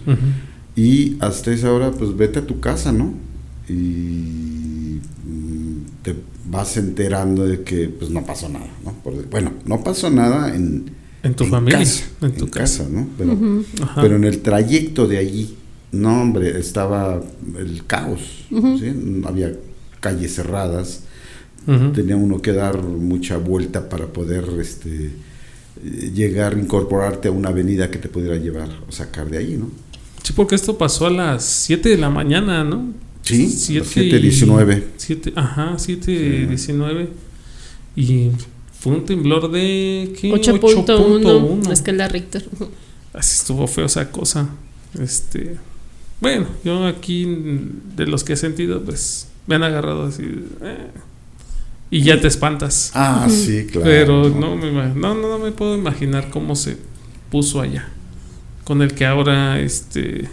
Y 0.76 1.18
hasta 1.20 1.52
esa 1.52 1.72
hora, 1.74 1.92
pues 1.92 2.16
vete 2.16 2.40
a 2.40 2.46
tu 2.48 2.60
casa, 2.60 2.92
¿no? 2.92 3.14
Y 3.68 5.00
mm, 5.28 6.02
te 6.04 6.16
vas 6.50 6.78
enterando 6.78 7.46
de 7.46 7.62
que 7.64 7.88
pues 7.90 8.10
no 8.12 8.26
pasó 8.26 8.50
nada, 8.50 8.68
¿no? 8.84 8.94
Por- 9.04 9.30
bueno, 9.30 9.54
no 9.66 9.84
pasó 9.84 10.10
nada 10.10 10.56
en, 10.56 10.92
En 11.24 11.34
tu 11.36 11.46
familia, 11.46 11.80
casa, 11.80 12.04
en 12.22 12.32
tu 12.38 12.50
casa. 12.50 12.88
¿no? 12.90 13.08
Pero, 13.18 13.32
en 14.16 14.24
el 14.24 14.40
trayecto 14.40 15.08
de 15.08 15.18
allí, 15.18 15.56
no, 15.92 16.22
hombre, 16.22 16.58
estaba 16.60 17.22
el 17.58 17.86
caos, 17.86 18.46
Había 19.26 19.54
calles 20.00 20.36
cerradas, 20.36 21.02
tenía 21.94 22.16
uno 22.16 22.42
que 22.42 22.54
dar 22.54 22.82
mucha 22.82 23.38
vuelta 23.38 23.90
para 23.90 24.08
poder 24.08 24.46
este 24.60 25.08
eh, 25.08 25.12
llegar, 25.84 26.58
incorporarte 26.58 27.28
a 27.28 27.32
una 27.32 27.50
avenida 27.50 27.90
que 27.90 27.98
te 28.00 28.10
pudiera 28.10 28.36
llevar 28.36 28.70
o 28.88 28.92
sacar 28.92 29.30
de 29.30 29.38
ahí, 29.38 29.56
¿no? 29.58 29.70
Sí, 30.24 30.34
porque 30.36 30.56
esto 30.56 30.78
pasó 30.78 31.08
a 31.08 31.10
las 31.10 31.44
7 31.46 31.90
de 31.90 31.98
la 31.98 32.10
mañana, 32.10 32.64
¿no? 32.64 32.94
Sí, 33.24 33.46
a 33.46 33.50
Siete 33.50 33.80
las 34.20 34.24
y- 34.24 34.32
7:19. 34.32 34.84
siete- 34.98 35.34
ajá, 35.36 35.76
7.19. 35.78 37.10
Y 37.96 38.32
fue 38.80 38.94
un 38.94 39.06
temblor 39.06 39.52
de. 39.52 40.14
¿qué? 40.20 40.32
8.1 40.32 40.86
8.1. 40.86 41.72
escala 41.72 42.08
Richter. 42.08 42.46
Así 43.14 43.36
estuvo 43.42 43.68
feo 43.68 43.86
esa 43.86 44.10
cosa. 44.12 44.50
Este. 45.02 45.58
Bueno, 46.22 46.48
yo 46.66 46.86
aquí, 46.86 47.26
de 47.96 48.06
los 48.08 48.24
que 48.24 48.34
he 48.34 48.38
sentido, 48.38 48.82
pues 48.84 49.28
me 49.48 49.56
han 49.56 49.64
agarrado 49.64 50.04
así. 50.06 50.24
eh, 50.62 50.88
y 51.92 52.02
ya 52.04 52.20
te 52.22 52.28
espantas. 52.28 52.92
Ah, 52.94 53.28
sí, 53.30 53.66
claro. 53.72 53.86
Pero 53.86 54.30
no 54.30 54.56
me, 54.56 54.72
no, 54.72 55.16
no, 55.16 55.30
no 55.30 55.40
me 55.40 55.52
puedo 55.52 55.76
imaginar 55.78 56.30
cómo 56.30 56.56
se 56.56 56.78
puso 57.32 57.62
allá. 57.62 57.90
Con 58.64 58.82
el 58.82 58.94
que 58.94 59.06
ahora, 59.06 59.60
este. 59.60 60.30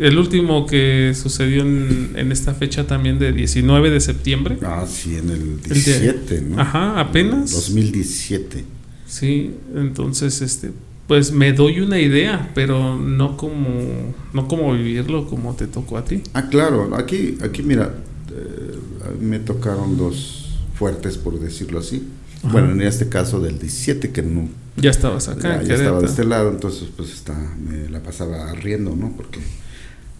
El 0.00 0.18
último 0.18 0.66
que 0.66 1.12
sucedió 1.20 1.62
en, 1.62 2.12
en 2.16 2.30
esta 2.32 2.54
fecha 2.54 2.86
también 2.86 3.18
de 3.18 3.32
19 3.32 3.90
de 3.90 4.00
septiembre. 4.00 4.58
Ah, 4.62 4.84
sí, 4.88 5.16
en 5.16 5.30
el 5.30 5.62
de- 5.62 5.74
17, 5.74 6.40
¿no? 6.42 6.60
Ajá, 6.60 7.00
apenas. 7.00 7.50
2017. 7.52 8.64
Sí, 9.06 9.54
entonces, 9.74 10.40
este. 10.42 10.72
Pues 11.06 11.32
me 11.32 11.52
doy 11.54 11.80
una 11.80 11.98
idea, 11.98 12.50
pero 12.54 12.96
no 12.96 13.36
como, 13.38 14.14
no 14.34 14.46
como 14.46 14.74
vivirlo 14.74 15.26
como 15.26 15.54
te 15.54 15.66
tocó 15.66 15.96
a 15.96 16.04
ti. 16.04 16.22
Ah, 16.34 16.48
claro, 16.50 16.94
aquí, 16.94 17.38
aquí 17.42 17.62
mira, 17.62 17.94
eh, 18.30 18.78
me 19.20 19.38
tocaron 19.38 19.96
dos 19.96 20.37
fuertes, 20.78 21.18
por 21.18 21.38
decirlo 21.40 21.80
así. 21.80 22.06
Ajá. 22.38 22.52
Bueno, 22.52 22.72
en 22.72 22.82
este 22.82 23.08
caso 23.08 23.40
del 23.40 23.58
17, 23.58 24.10
que 24.10 24.22
no, 24.22 24.48
Ya 24.76 24.90
estabas 24.90 25.28
acá. 25.28 25.60
ya, 25.60 25.68
ya 25.68 25.74
estaba 25.74 26.00
de 26.00 26.06
este 26.06 26.24
lado, 26.24 26.50
entonces 26.50 26.88
pues 26.96 27.10
está, 27.12 27.34
me 27.34 27.88
la 27.88 28.00
pasaba 28.00 28.52
riendo, 28.54 28.94
¿no? 28.94 29.12
Porque 29.16 29.40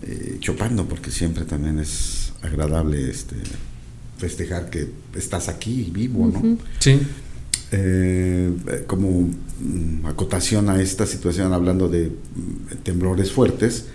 eh, 0.03 0.37
chopando, 0.41 0.87
porque 0.87 1.11
siempre 1.11 1.45
también 1.45 1.79
es 1.79 2.33
agradable 2.43 3.09
este, 3.09 3.37
festejar 4.19 4.71
que 4.71 4.89
estás 5.15 5.49
aquí 5.49 5.91
vivo, 5.93 6.27
¿no? 6.27 6.59
Sí. 6.81 7.01
Eh, 7.71 8.51
como 8.87 9.29
mm, 9.61 10.07
acotación 10.07 10.71
a 10.71 10.81
esta 10.81 11.05
situación, 11.07 11.53
hablando 11.53 11.89
de 11.89 12.09
mm, 12.09 12.77
temblores 12.83 13.31
fuertes, 13.31 13.87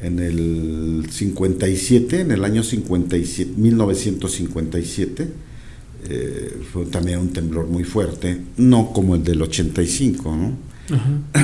en 0.00 0.18
el 0.20 1.06
57, 1.10 2.20
en 2.20 2.30
el 2.30 2.44
año 2.44 2.62
57, 2.62 3.52
1957, 3.56 5.28
eh, 6.08 6.62
fue 6.72 6.86
también 6.86 7.18
un 7.18 7.32
temblor 7.32 7.66
muy 7.66 7.84
fuerte, 7.84 8.40
no 8.56 8.92
como 8.92 9.14
el 9.14 9.24
del 9.24 9.42
85, 9.42 10.36
¿no? 10.36 10.52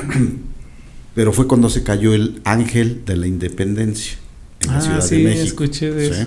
Pero 1.15 1.33
fue 1.33 1.47
cuando 1.47 1.69
se 1.71 1.83
cayó 1.83 2.13
el 2.15 2.41
ángel 2.45 3.03
de 3.07 3.17
la 3.17 3.27
independencia 3.27 4.17
en 4.61 4.69
la 4.71 4.79
Ah, 4.79 4.81
Ciudad 4.81 5.01
sí, 5.03 5.17
de 5.19 5.25
México. 5.25 5.45
escuché 5.65 5.91
de 5.93 6.07
eso. 6.09 6.27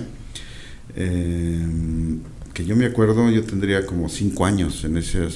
Eh, 0.96 1.66
que 2.54 2.64
yo 2.64 2.74
me 2.76 2.86
acuerdo, 2.86 3.30
yo 3.30 3.44
tendría 3.44 3.84
como 3.86 4.08
cinco 4.08 4.46
años 4.46 4.82
en 4.84 4.96
ese 4.96 5.28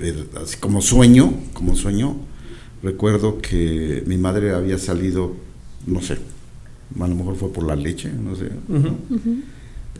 eh, 0.00 0.24
así 0.42 0.56
como 0.58 0.80
sueño, 0.80 1.34
como 1.52 1.74
sueño, 1.76 2.16
recuerdo 2.82 3.38
que 3.40 4.02
mi 4.06 4.16
madre 4.16 4.52
había 4.52 4.78
salido, 4.78 5.34
no 5.86 6.00
sé, 6.00 6.18
a 6.98 7.08
lo 7.08 7.14
mejor 7.14 7.36
fue 7.36 7.52
por 7.52 7.64
la 7.66 7.76
leche, 7.76 8.10
no 8.12 8.34
sé. 8.36 8.48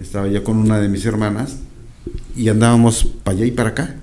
Estaba 0.01 0.27
yo 0.29 0.43
con 0.45 0.57
una 0.57 0.79
de 0.81 0.89
mis 0.89 1.05
hermanas 1.05 1.59
y 2.37 2.49
andábamos 2.49 3.05
para 3.25 3.37
allá 3.37 3.47
y 3.47 3.51
para 3.53 3.71
acá. 3.71 3.97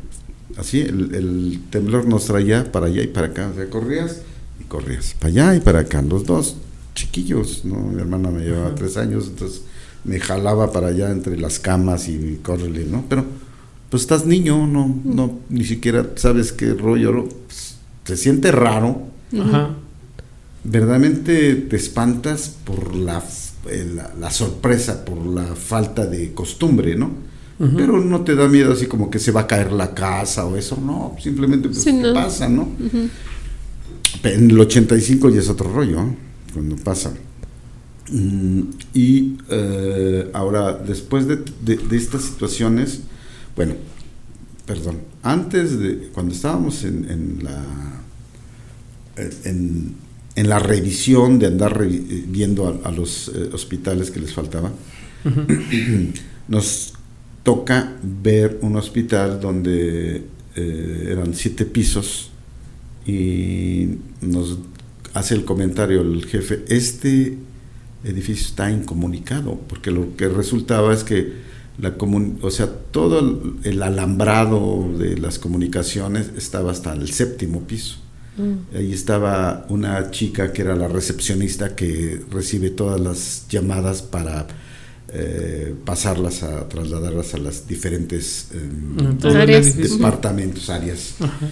Así, 0.57 0.81
el, 0.81 1.15
el 1.15 1.61
temblor 1.69 2.05
nos 2.05 2.25
traía 2.25 2.71
para 2.71 2.87
allá 2.87 3.01
y 3.01 3.07
para 3.07 3.27
acá. 3.27 3.49
O 3.51 3.55
sea, 3.55 3.69
corrías 3.69 4.21
y 4.59 4.63
corrías. 4.65 5.15
Para 5.19 5.27
allá 5.29 5.55
y 5.55 5.59
para 5.61 5.79
acá. 5.79 6.01
Los 6.01 6.25
dos 6.25 6.55
chiquillos, 6.95 7.63
¿no? 7.65 7.77
Mi 7.77 8.01
hermana 8.01 8.29
me 8.29 8.43
llevaba 8.43 8.75
tres 8.75 8.97
años, 8.97 9.27
entonces 9.27 9.61
me 10.03 10.19
jalaba 10.19 10.71
para 10.71 10.87
allá 10.87 11.11
entre 11.11 11.37
las 11.37 11.59
camas 11.59 12.07
y 12.09 12.39
córrele, 12.43 12.85
¿no? 12.85 13.05
Pero, 13.07 13.25
pues 13.89 14.03
estás 14.03 14.25
niño, 14.25 14.67
no, 14.67 14.99
no, 15.03 15.39
ni 15.49 15.63
siquiera 15.63 16.05
sabes 16.15 16.51
qué 16.51 16.73
rollo. 16.73 17.25
Pues, 17.47 17.75
se 18.05 18.17
siente 18.17 18.51
raro 18.51 19.03
Ajá. 19.39 19.75
verdaderamente 20.63 21.55
te 21.55 21.75
espantas 21.75 22.55
por 22.65 22.95
la, 22.95 23.23
eh, 23.69 23.87
la, 23.95 24.11
la 24.19 24.31
sorpresa, 24.31 25.05
por 25.05 25.25
la 25.25 25.55
falta 25.55 26.05
de 26.05 26.33
costumbre, 26.33 26.95
¿no? 26.95 27.28
Pero 27.75 27.99
no 27.99 28.21
te 28.23 28.35
da 28.35 28.47
miedo 28.47 28.71
así 28.71 28.85
como 28.85 29.09
que 29.11 29.19
se 29.19 29.31
va 29.33 29.41
a 29.41 29.47
caer 29.47 29.73
la 29.73 29.93
casa 29.93 30.45
o 30.45 30.55
eso, 30.55 30.77
no, 30.81 31.15
simplemente 31.21 31.67
pues, 31.67 31.81
Sí, 31.83 31.91
no. 31.91 32.13
pasa, 32.13 32.47
¿no? 32.47 32.69
Pe- 34.21 34.33
En 34.35 34.49
el 34.49 34.59
85 34.59 35.29
ya 35.29 35.39
es 35.41 35.49
otro 35.49 35.69
rollo, 35.73 35.99
¿eh? 36.01 36.15
cuando 36.53 36.77
pasa. 36.77 37.11
Mm, 38.11 38.61
Y 38.93 39.37
eh, 39.49 40.29
ahora, 40.33 40.73
después 40.73 41.27
de, 41.27 41.35
de- 41.65 41.77
de 41.77 41.97
estas 41.97 42.21
situaciones, 42.23 43.01
bueno, 43.57 43.73
perdón, 44.65 44.99
antes 45.21 45.77
de, 45.79 46.09
cuando 46.13 46.33
estábamos 46.33 46.83
en, 46.85 47.09
en 47.11 47.39
la, 47.43 47.61
en, 49.43 49.95
en 50.35 50.47
la 50.49 50.59
revisión 50.59 51.39
de 51.39 51.47
andar 51.47 51.77
revi- 51.77 52.05
eh, 52.09 52.23
viendo 52.27 52.67
a, 52.83 52.87
a 52.87 52.91
los 52.93 53.29
eh, 53.35 53.49
hospitales 53.51 54.11
que 54.11 54.21
les 54.21 54.33
faltaba, 54.33 54.71
nos 56.47 56.93
toca 57.49 57.95
ver 58.03 58.59
un 58.61 58.75
hospital 58.75 59.39
donde 59.41 60.23
eh, 60.55 61.07
eran 61.13 61.33
siete 61.33 61.65
pisos 61.65 62.29
y 63.07 63.87
nos 64.21 64.59
hace 65.15 65.33
el 65.33 65.45
comentario 65.45 66.01
el 66.01 66.25
jefe, 66.27 66.63
este 66.67 67.39
edificio 68.03 68.45
está 68.45 68.69
incomunicado, 68.69 69.59
porque 69.67 69.89
lo 69.89 70.15
que 70.15 70.29
resultaba 70.29 70.93
es 70.93 71.03
que 71.03 71.33
la 71.79 71.97
comun- 71.97 72.37
o 72.43 72.51
sea, 72.51 72.67
todo 72.91 73.19
el, 73.19 73.71
el 73.71 73.81
alambrado 73.81 74.87
de 74.99 75.17
las 75.17 75.39
comunicaciones 75.39 76.29
estaba 76.37 76.69
hasta 76.71 76.93
el 76.93 77.09
séptimo 77.09 77.61
piso. 77.61 77.97
Ahí 78.75 78.93
estaba 78.93 79.65
una 79.69 80.11
chica 80.11 80.53
que 80.53 80.61
era 80.61 80.75
la 80.75 80.87
recepcionista 80.87 81.75
que 81.75 82.21
recibe 82.31 82.69
todas 82.69 82.99
las 83.01 83.47
llamadas 83.49 84.01
para 84.01 84.45
eh, 85.13 85.73
pasarlas 85.85 86.43
a 86.43 86.67
trasladarlas 86.69 87.33
a 87.33 87.37
las 87.37 87.67
diferentes 87.67 88.47
em, 88.53 89.17
Áreas. 89.35 89.75
departamentos, 89.75 90.69
áreas. 90.69 91.15
Ajá. 91.19 91.47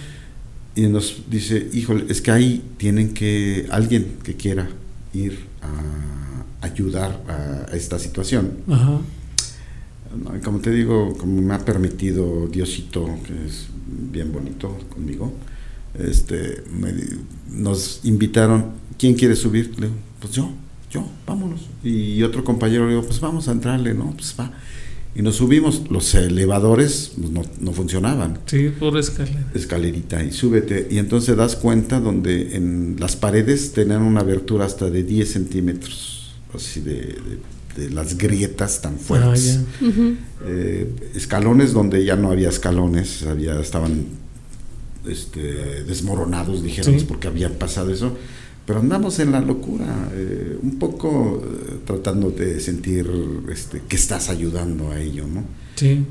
Y 0.74 0.82
nos 0.86 1.22
dice, 1.28 1.68
híjole, 1.72 2.04
es 2.08 2.20
que 2.20 2.30
ahí 2.30 2.62
tienen 2.76 3.12
que, 3.14 3.66
alguien 3.70 4.18
que 4.22 4.34
quiera 4.36 4.68
ir 5.12 5.38
a 5.60 6.64
ayudar 6.64 7.20
a, 7.28 7.72
a 7.72 7.76
esta 7.76 7.98
situación. 7.98 8.58
Ajá. 8.68 9.00
Como 10.44 10.60
te 10.60 10.70
digo, 10.70 11.16
como 11.18 11.42
me 11.42 11.54
ha 11.54 11.64
permitido 11.64 12.46
Diosito, 12.46 13.04
que 13.26 13.46
es 13.46 13.66
bien 14.10 14.32
bonito 14.32 14.78
conmigo, 14.88 15.32
este, 15.98 16.62
me 16.72 16.92
nos 17.50 18.00
invitaron, 18.04 18.72
¿quién 18.98 19.14
quiere 19.14 19.36
subir? 19.36 19.72
Le 19.78 19.86
digo, 19.86 19.98
pues 20.20 20.32
yo, 20.32 20.50
yo, 20.90 21.06
vámonos. 21.26 21.68
Y 21.84 22.22
otro 22.22 22.44
compañero 22.44 22.84
le 22.86 22.94
digo, 22.94 23.04
pues 23.06 23.20
vamos 23.20 23.48
a 23.48 23.52
entrarle, 23.52 23.94
¿no? 23.94 24.12
Pues 24.12 24.34
va. 24.38 24.52
Y 25.14 25.22
nos 25.22 25.36
subimos, 25.36 25.90
los 25.90 26.14
elevadores 26.14 27.12
pues, 27.18 27.30
no, 27.30 27.42
no 27.60 27.72
funcionaban 27.72 28.38
Sí, 28.46 28.70
por 28.78 28.96
escalera. 28.98 29.50
escalerita 29.54 30.22
y 30.22 30.32
súbete. 30.32 30.86
Y 30.90 30.98
entonces 30.98 31.36
das 31.36 31.56
cuenta 31.56 31.98
donde 31.98 32.54
en 32.56 32.96
las 33.00 33.16
paredes 33.16 33.72
tenían 33.72 34.02
una 34.02 34.20
abertura 34.20 34.64
hasta 34.66 34.90
de 34.90 35.02
10 35.02 35.30
centímetros, 35.32 36.34
así 36.54 36.80
de, 36.80 36.94
de- 36.94 37.58
de 37.76 37.90
las 37.90 38.18
grietas 38.18 38.80
tan 38.82 38.94
Ah, 38.94 38.98
fuertes. 39.00 39.60
Eh, 40.46 40.90
escalones 41.14 41.72
donde 41.72 42.04
ya 42.04 42.16
no 42.16 42.30
había 42.32 42.48
escalones, 42.48 43.22
había, 43.24 43.60
estaban 43.60 44.04
este, 45.08 45.84
desmoronados, 45.84 46.62
dijéramos, 46.62 47.02
Sí. 47.02 47.06
porque 47.08 47.28
había 47.28 47.56
pasado 47.58 47.92
eso. 47.92 48.16
Pero 48.68 48.80
andamos 48.80 49.18
en 49.18 49.32
la 49.32 49.40
locura, 49.40 50.10
eh, 50.12 50.58
un 50.62 50.78
poco 50.78 51.42
eh, 51.42 51.76
tratando 51.86 52.30
de 52.30 52.60
sentir 52.60 53.10
este, 53.50 53.80
que 53.88 53.96
estás 53.96 54.28
ayudando 54.28 54.90
a 54.90 55.00
ello, 55.00 55.26
¿no? 55.26 55.42
Sí. 55.74 56.04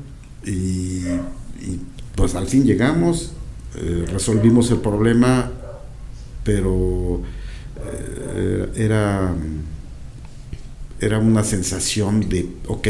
Y, 0.44 0.50
y, 0.50 1.80
pues 2.16 2.34
al 2.34 2.48
fin 2.48 2.64
llegamos, 2.64 3.30
eh, 3.76 4.06
resolvimos 4.10 4.72
el 4.72 4.78
problema, 4.78 5.52
pero 6.42 7.22
eh, 8.34 8.72
era, 8.74 9.32
era 11.00 11.18
una 11.20 11.44
sensación 11.44 12.28
de, 12.28 12.44
ok, 12.66 12.88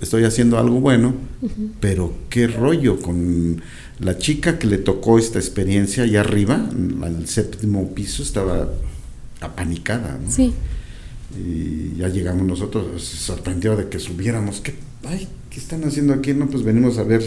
estoy 0.00 0.24
haciendo 0.24 0.58
algo 0.58 0.80
bueno, 0.80 1.14
pero 1.78 2.12
qué 2.28 2.48
rollo 2.48 3.00
con 3.00 3.62
la 4.00 4.18
chica 4.18 4.58
que 4.58 4.66
le 4.66 4.78
tocó 4.78 5.16
esta 5.20 5.38
experiencia 5.38 6.02
allá 6.02 6.22
arriba, 6.22 6.68
al 7.04 7.28
séptimo 7.28 7.94
piso, 7.94 8.24
estaba 8.24 8.68
apanicada. 9.46 10.18
¿no? 10.22 10.30
Sí. 10.30 10.52
Y 11.38 11.96
ya 11.98 12.08
llegamos 12.08 12.46
nosotros, 12.46 13.02
se 13.04 13.16
sorprendió 13.16 13.76
de 13.76 13.88
que 13.88 13.98
subiéramos. 13.98 14.60
¿Qué, 14.60 14.74
ay, 15.06 15.28
¿qué 15.50 15.58
están 15.60 15.84
haciendo 15.84 16.12
aquí? 16.14 16.32
No, 16.34 16.46
pues 16.48 16.62
venimos 16.62 16.98
a 16.98 17.02
ver, 17.02 17.22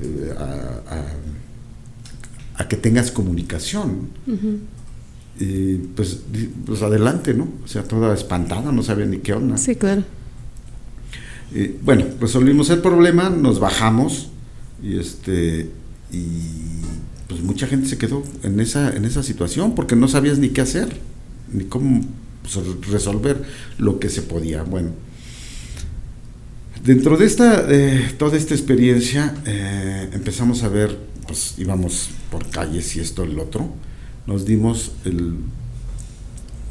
eh, 0.00 0.32
a, 0.38 0.94
a- 0.94 2.62
a 2.62 2.68
que 2.68 2.76
tengas 2.76 3.10
comunicación. 3.10 4.08
Y 5.40 5.74
pues, 5.96 6.20
pues 6.66 6.82
adelante, 6.82 7.34
¿no? 7.34 7.48
O 7.64 7.68
sea, 7.68 7.82
toda 7.84 8.14
espantada, 8.14 8.70
no 8.70 8.82
sabía 8.82 9.06
ni 9.06 9.18
qué 9.18 9.32
onda. 9.32 9.56
Sí, 9.56 9.74
claro. 9.74 10.04
Y, 11.54 11.68
bueno, 11.82 12.04
resolvimos 12.20 12.70
el 12.70 12.80
problema, 12.80 13.28
nos 13.30 13.58
bajamos 13.58 14.28
y 14.82 14.98
este 14.98 15.70
y 16.10 16.22
pues 17.28 17.40
mucha 17.42 17.66
gente 17.66 17.88
se 17.88 17.96
quedó 17.98 18.22
en 18.42 18.60
esa 18.60 18.94
en 18.94 19.04
esa 19.04 19.22
situación 19.22 19.74
porque 19.74 19.96
no 19.96 20.08
sabías 20.08 20.38
ni 20.38 20.50
qué 20.50 20.60
hacer, 20.60 20.96
ni 21.52 21.64
cómo 21.64 22.00
pues, 22.42 22.58
resolver 22.90 23.42
lo 23.78 23.98
que 23.98 24.08
se 24.08 24.22
podía. 24.22 24.62
Bueno, 24.62 24.90
dentro 26.84 27.16
de 27.16 27.26
esta 27.26 27.66
eh, 27.68 28.14
toda 28.18 28.36
esta 28.36 28.54
experiencia 28.54 29.34
eh, 29.46 30.10
empezamos 30.12 30.62
a 30.62 30.68
ver, 30.68 30.98
pues 31.26 31.54
íbamos 31.58 32.10
por 32.30 32.48
calles 32.50 32.96
y 32.96 33.00
esto 33.00 33.22
el 33.22 33.38
otro, 33.38 33.68
nos 34.26 34.44
dimos 34.44 34.92
el 35.04 35.34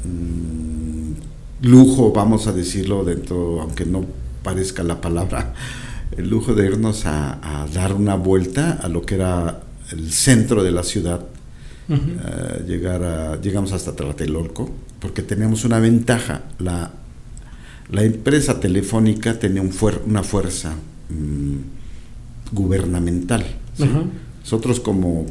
mm, 0.03 1.13
lujo, 1.61 2.11
vamos 2.11 2.47
a 2.47 2.51
decirlo 2.51 3.03
dentro, 3.03 3.61
aunque 3.61 3.85
no 3.85 4.05
parezca 4.43 4.83
la 4.83 4.99
palabra, 4.99 5.53
el 6.17 6.29
lujo 6.29 6.53
de 6.53 6.65
irnos 6.65 7.05
a 7.05 7.67
dar 7.73 7.93
una 7.93 8.15
vuelta 8.15 8.73
a 8.73 8.89
lo 8.89 9.03
que 9.03 9.15
era 9.15 9.63
el 9.91 10.11
centro 10.11 10.63
de 10.63 10.71
la 10.71 10.83
ciudad, 10.83 11.25
Eh, 11.89 12.63
llegar 12.67 13.03
a, 13.03 13.41
llegamos 13.41 13.71
hasta 13.73 13.95
Tlatelolco, 13.95 14.69
porque 14.99 15.21
teníamos 15.23 15.65
una 15.65 15.79
ventaja, 15.79 16.43
la, 16.59 16.91
la 17.91 18.03
empresa 18.03 18.59
telefónica 18.59 19.39
tenía 19.39 19.61
un 19.61 19.71
fuer- 19.71 19.99
una 20.05 20.23
fuerza 20.23 20.73
mm, 21.09 22.55
gubernamental. 22.55 23.45
Nosotros 24.43 24.79
como 24.79 25.25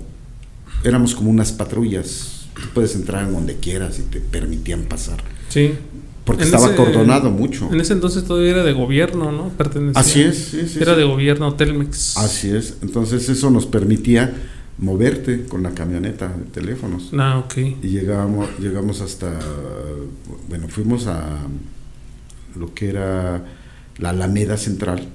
éramos 0.85 1.15
como 1.15 1.31
unas 1.31 1.53
patrullas, 1.53 2.47
tú 2.55 2.63
puedes 2.75 2.95
entrar 2.95 3.27
en 3.27 3.33
donde 3.35 3.57
quieras 3.57 3.99
y 3.99 4.03
te 4.03 4.21
permitían 4.21 4.83
pasar 4.83 5.23
Sí. 5.49 5.73
porque 6.25 6.43
En 6.43 6.47
estaba 6.49 6.67
ese- 6.67 6.75
acordonado 6.75 7.31
mucho. 7.31 7.69
En 7.73 7.81
ese 7.81 7.93
entonces 7.93 8.25
todavía 8.25 8.51
era 8.51 8.63
de 8.65 8.73
gobierno, 8.73 9.33
¿no? 9.33 9.49
Pertenecía. 9.51 10.01
Así 10.01 10.21
es, 10.23 10.37
sí, 10.51 10.69
sí, 10.69 10.79
Era 10.81 10.95
de 10.95 11.05
gobierno 11.05 11.55
Telmex. 11.55 12.17
Así 12.17 12.51
es. 12.51 12.75
Entonces 12.83 13.29
eso 13.29 13.51
nos 13.51 13.67
permitía 13.67 14.33
moverte 14.81 15.45
con 15.47 15.63
la 15.63 15.71
camioneta 15.71 16.29
de 16.29 16.45
teléfonos. 16.45 17.11
Ah, 17.17 17.39
ok. 17.39 17.57
Y 17.83 17.89
llegábamos, 17.89 18.49
llegamos 18.59 19.01
hasta, 19.03 19.39
bueno, 20.49 20.69
fuimos 20.69 21.07
a 21.07 21.39
lo 22.57 22.73
que 22.75 22.89
era 22.89 23.45
la 23.99 24.11
Alameda 24.11 24.57
Central. 24.57 25.07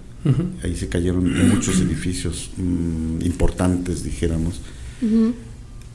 Ahí 0.63 0.75
se 0.75 0.87
cayeron 0.89 1.31
muchos 1.49 1.79
edificios 1.81 2.49
mm, 2.57 3.23
importantes, 3.25 4.03
dijéramos. 4.03 4.59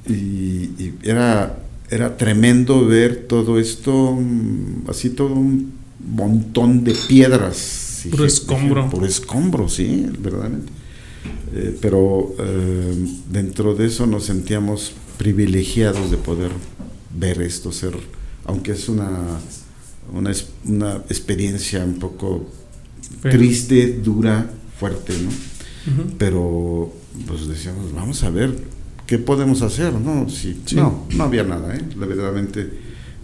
y, 0.08 0.12
y 0.12 0.94
era, 1.02 1.58
era 1.90 2.16
tremendo 2.16 2.86
ver 2.86 3.26
todo 3.28 3.58
esto, 3.58 4.16
mm, 4.16 4.88
así 4.88 5.10
todo 5.10 5.34
un 5.34 5.72
montón 6.14 6.84
de 6.84 6.94
piedras. 7.08 8.02
Dije- 8.04 8.24
escombro. 8.26 8.88
Puro 8.88 9.04
escombro, 9.06 9.68
sí, 9.68 10.06
verdaderamente. 10.18 10.72
Eh, 11.52 11.76
pero 11.80 12.34
eh, 12.38 13.06
dentro 13.30 13.74
de 13.74 13.86
eso 13.86 14.06
nos 14.06 14.26
sentíamos 14.26 14.92
privilegiados 15.18 16.10
de 16.10 16.16
poder 16.16 16.50
ver 17.18 17.42
esto, 17.42 17.72
ser, 17.72 17.94
aunque 18.44 18.72
es 18.72 18.88
una, 18.88 19.10
una, 20.12 20.32
una 20.64 20.96
experiencia 21.08 21.84
un 21.84 21.98
poco 21.98 22.46
triste, 23.22 23.98
dura, 24.02 24.48
fuerte, 24.78 25.12
¿no? 25.18 25.30
Pero 26.18 26.92
pues 27.26 27.48
decíamos, 27.48 27.92
vamos 27.92 28.22
a 28.22 28.30
ver 28.30 28.54
qué 29.06 29.18
podemos 29.18 29.62
hacer, 29.62 29.92
¿no? 29.92 30.28
Si, 30.28 30.60
Sí. 30.64 30.76
No, 30.76 31.06
no 31.16 31.24
había 31.24 31.42
nada, 31.42 31.74
¿eh? 31.74 31.82
La 31.98 32.06
verdaderamente, 32.06 32.70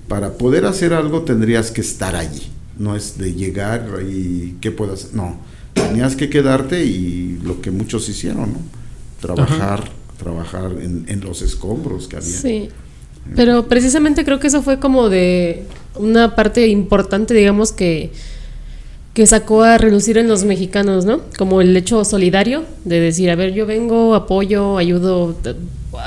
para 0.09 0.37
poder 0.37 0.65
hacer 0.67 0.93
algo 0.93 1.23
tendrías 1.23 1.71
que 1.71 1.81
estar 1.81 2.17
allí. 2.17 2.43
No 2.79 2.97
es 2.97 3.17
de 3.17 3.33
llegar 3.33 4.01
y 4.07 4.57
qué 4.61 4.71
puedo 4.71 4.93
hacer. 4.95 5.15
No, 5.15 5.39
tenías 5.77 6.17
que 6.17 6.29
quedarte 6.29 6.85
y 6.85 7.39
lo 7.43 7.61
que 7.61 7.71
muchos 7.71 8.09
hicieron, 8.09 8.53
¿no? 8.53 8.59
Trabajar, 9.21 9.91
trabajar 10.19 10.73
en, 10.81 11.05
en 11.09 11.21
los 11.21 11.43
escombros 11.43 12.09
que 12.09 12.17
había. 12.17 12.37
Sí. 12.37 12.69
Pero 13.35 13.67
precisamente 13.67 14.25
creo 14.25 14.39
que 14.39 14.47
eso 14.47 14.63
fue 14.63 14.79
como 14.79 15.09
de 15.09 15.65
una 15.97 16.35
parte 16.35 16.67
importante, 16.69 17.35
digamos, 17.35 17.73
que, 17.73 18.13
que 19.17 19.27
sacó 19.27 19.63
a 19.63 19.79
relucir 19.79 20.19
en 20.19 20.29
los 20.29 20.45
mexicanos, 20.45 21.07
¿no? 21.07 21.23
Como 21.39 21.63
el 21.63 21.75
hecho 21.75 22.05
solidario 22.05 22.65
de 22.85 23.01
decir, 23.01 23.31
a 23.31 23.35
ver, 23.35 23.55
yo 23.55 23.65
vengo, 23.65 24.15
apoyo, 24.15 24.77
ayudo, 24.77 25.35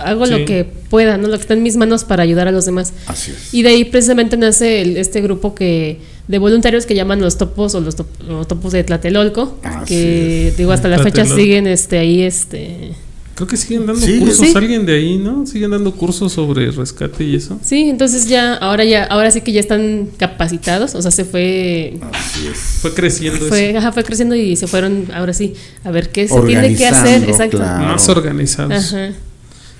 hago 0.05 0.27
Sí. 0.27 0.31
lo 0.31 0.45
que 0.45 0.63
pueda, 0.91 1.17
¿no? 1.17 1.27
Lo 1.27 1.35
que 1.35 1.41
está 1.41 1.55
en 1.55 1.63
mis 1.63 1.75
manos 1.75 2.03
para 2.03 2.21
ayudar 2.21 2.47
a 2.47 2.51
los 2.51 2.67
demás. 2.67 2.93
Así 3.07 3.31
es. 3.31 3.51
Y 3.51 3.63
de 3.63 3.69
ahí 3.69 3.83
precisamente 3.85 4.37
nace 4.37 4.83
el- 4.83 4.97
este 4.97 5.21
grupo 5.21 5.55
que 5.55 5.97
de 6.27 6.37
voluntarios 6.37 6.85
que 6.85 6.93
llaman 6.93 7.19
los 7.19 7.39
topos 7.39 7.73
o 7.73 7.81
los, 7.81 7.95
top- 7.95 8.21
los 8.27 8.47
topos 8.47 8.73
de 8.73 8.83
Tlatelolco, 8.83 9.57
Así 9.63 9.85
que 9.87 10.47
es. 10.49 10.57
digo 10.57 10.71
hasta 10.71 10.87
la 10.87 10.99
fecha 10.99 11.25
siguen 11.25 11.65
este 11.65 11.97
ahí 11.97 12.21
este 12.21 12.91
Creo 13.39 13.47
que 13.47 13.55
siguen 13.55 13.85
dando 13.85 14.05
Sí, 14.05 14.19
cursos, 14.19 14.47
sí. 14.49 14.53
alguien 14.53 14.85
de 14.85 14.95
ahí, 14.95 15.17
¿no? 15.17 15.45
Siguen 15.45 15.71
dando 15.71 15.93
cursos 15.93 16.33
sobre 16.33 16.69
rescate 16.71 17.23
y 17.23 17.35
eso. 17.35 17.57
Sí, 17.63 17.89
entonces 17.89 18.27
ya, 18.27 18.55
ahora 18.55 18.83
ya, 18.83 19.05
ahora 19.05 19.31
sí 19.31 19.39
que 19.39 19.53
ya 19.53 19.61
están 19.61 20.09
capacitados, 20.17 20.93
o 20.93 21.01
sea, 21.01 21.09
se 21.09 21.23
fue, 21.23 21.97
Así 22.11 22.47
es. 22.47 22.57
Fue 22.81 22.93
creciendo 22.93 23.39
fue, 23.45 23.69
eso. 23.69 23.79
ajá, 23.79 23.93
fue 23.93 24.03
creciendo 24.03 24.35
y 24.35 24.57
se 24.57 24.67
fueron, 24.67 25.05
ahora 25.13 25.31
sí, 25.31 25.53
a 25.85 25.89
ver 25.91 26.09
qué 26.09 26.27
se 26.27 26.37
tiene 26.41 26.75
que 26.75 26.85
hacer, 26.85 27.23
exacto. 27.29 27.59
claro. 27.59 27.85
Más 27.85 28.09
organizados. 28.09 28.93
Ajá. 28.93 29.13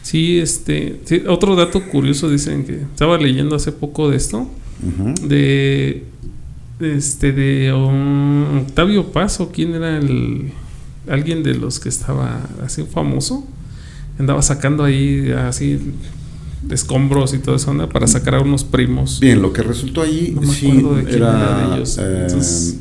Sí, 0.03 0.39
este. 0.39 1.01
sí, 1.03 1.24
otro 1.28 1.57
dato 1.57 1.84
curioso 1.89 2.30
dicen 2.30 2.66
que 2.66 2.76
estaba 2.76 3.18
leyendo 3.18 3.57
hace 3.57 3.74
poco 3.74 4.10
de 4.10 4.16
esto. 4.16 4.49
De. 5.22 6.05
Este, 6.80 7.34
de 7.34 7.74
um, 7.74 8.60
Octavio 8.60 9.12
Paso, 9.12 9.51
¿quién 9.53 9.76
era 9.76 9.97
el. 9.97 10.53
Alguien 11.10 11.43
de 11.43 11.55
los 11.55 11.80
que 11.80 11.89
estaba 11.89 12.47
así 12.64 12.84
famoso? 12.84 13.47
Andaba 14.20 14.41
sacando 14.41 14.84
ahí 14.84 15.32
así 15.32 15.80
escombros 16.70 17.34
y 17.34 17.39
toda 17.39 17.57
esa 17.57 17.72
onda 17.72 17.88
para 17.88 18.05
sacar 18.07 18.36
a 18.36 18.41
unos 18.41 18.64
primos. 18.64 19.20
Bien, 19.20 19.41
lo 19.41 19.53
que 19.53 19.62
resultó 19.64 20.01
allí, 20.01 20.32
No 20.36 20.41
me 20.41 20.47
sí, 20.53 20.68
de 20.95 21.03
quién 21.05 21.16
era, 21.24 21.30
era 21.30 21.68
de 21.70 21.76
ellos. 21.76 21.97
eh, 21.97 22.24
Entonces- 22.28 22.80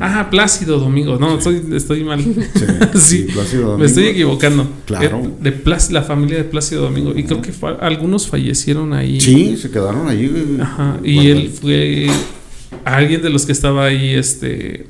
Ah, 0.00 0.28
Plácido 0.30 0.78
Domingo. 0.78 1.18
No, 1.18 1.38
estoy, 1.38 1.62
estoy 1.72 2.04
mal. 2.04 2.20
Sí, 2.22 2.34
sí, 2.94 3.00
sí, 3.00 3.26
Plácido 3.32 3.62
Domingo. 3.62 3.78
me 3.78 3.86
estoy 3.86 4.06
equivocando. 4.06 4.68
Claro. 4.86 5.20
Eh, 5.24 5.30
De 5.40 5.52
la 5.90 6.02
familia 6.02 6.38
de 6.38 6.44
Plácido 6.44 6.82
Domingo. 6.82 7.12
Y 7.16 7.24
creo 7.24 7.40
que 7.42 7.52
fa- 7.52 7.78
algunos 7.80 8.26
fallecieron 8.28 8.92
ahí. 8.92 9.20
Sí, 9.20 9.56
se 9.56 9.70
quedaron 9.70 10.08
allí. 10.08 10.26
eh, 10.34 10.58
Ajá, 10.60 10.98
y 11.04 11.28
él 11.28 11.50
fue 11.50 12.08
alguien 12.84 13.22
de 13.22 13.30
los 13.30 13.46
que 13.46 13.52
estaba 13.52 13.84
ahí 13.86 14.10
este 14.14 14.86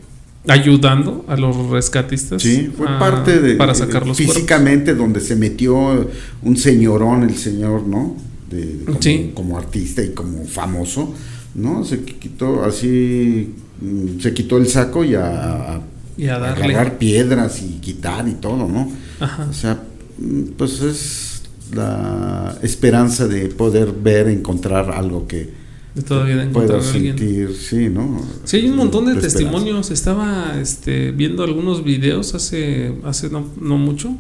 ayudando 0.48 1.24
a 1.28 1.36
los 1.36 1.56
rescatistas. 1.70 2.42
Sí, 2.42 2.70
fue 2.76 2.86
a- 2.88 2.98
parte 2.98 3.40
de... 3.40 3.54
para 3.54 3.74
sacar 3.74 4.06
los 4.06 4.16
cuerpos. 4.16 4.34
Físicamente, 4.36 4.94
donde 4.94 5.20
se 5.20 5.36
metió 5.36 6.10
un 6.42 6.56
señorón, 6.56 7.22
el 7.22 7.36
señor, 7.36 7.86
¿no? 7.86 8.16
De, 8.50 8.80
como, 8.84 9.00
Sí. 9.02 9.30
como 9.34 9.56
artista 9.56 10.02
y 10.02 10.10
como 10.10 10.44
famoso, 10.44 11.14
¿no? 11.54 11.84
Se 11.84 12.02
quitó 12.04 12.64
así, 12.64 13.54
mm, 13.80 14.20
se 14.20 14.32
quitó 14.34 14.56
el 14.58 14.68
saco 14.68 15.04
y 15.04 15.14
a, 15.14 15.80
Y 16.16 16.26
a 16.26 16.38
darle. 16.38 16.90
piedras 16.98 17.62
y 17.62 17.78
quitar 17.80 18.28
y 18.28 18.34
todo, 18.34 18.68
¿no? 18.68 18.90
Ajá. 19.20 19.46
O 19.48 19.52
sea, 19.52 19.82
mm, 20.18 20.42
pues 20.56 20.80
es 20.82 21.42
la 21.74 22.58
esperanza 22.62 23.26
de 23.26 23.48
poder 23.48 23.92
ver, 23.92 24.28
encontrar 24.28 24.90
algo 24.90 25.26
que 25.26 25.62
todavía 26.06 26.48
pueda 26.52 26.82
sentir, 26.82 27.54
sí, 27.54 27.88
¿no? 27.88 28.22
Sí, 28.44 28.58
hay 28.58 28.68
un 28.68 28.76
montón 28.76 29.06
de, 29.06 29.20
testimonios. 29.20 29.90
Estaba 29.90 30.58
este, 30.60 31.12
viendo 31.12 31.42
algunos 31.42 31.84
videos 31.84 32.34
hace, 32.34 32.94
hace 33.04 33.28
no, 33.30 33.46
no 33.60 33.76
mucho 33.76 34.16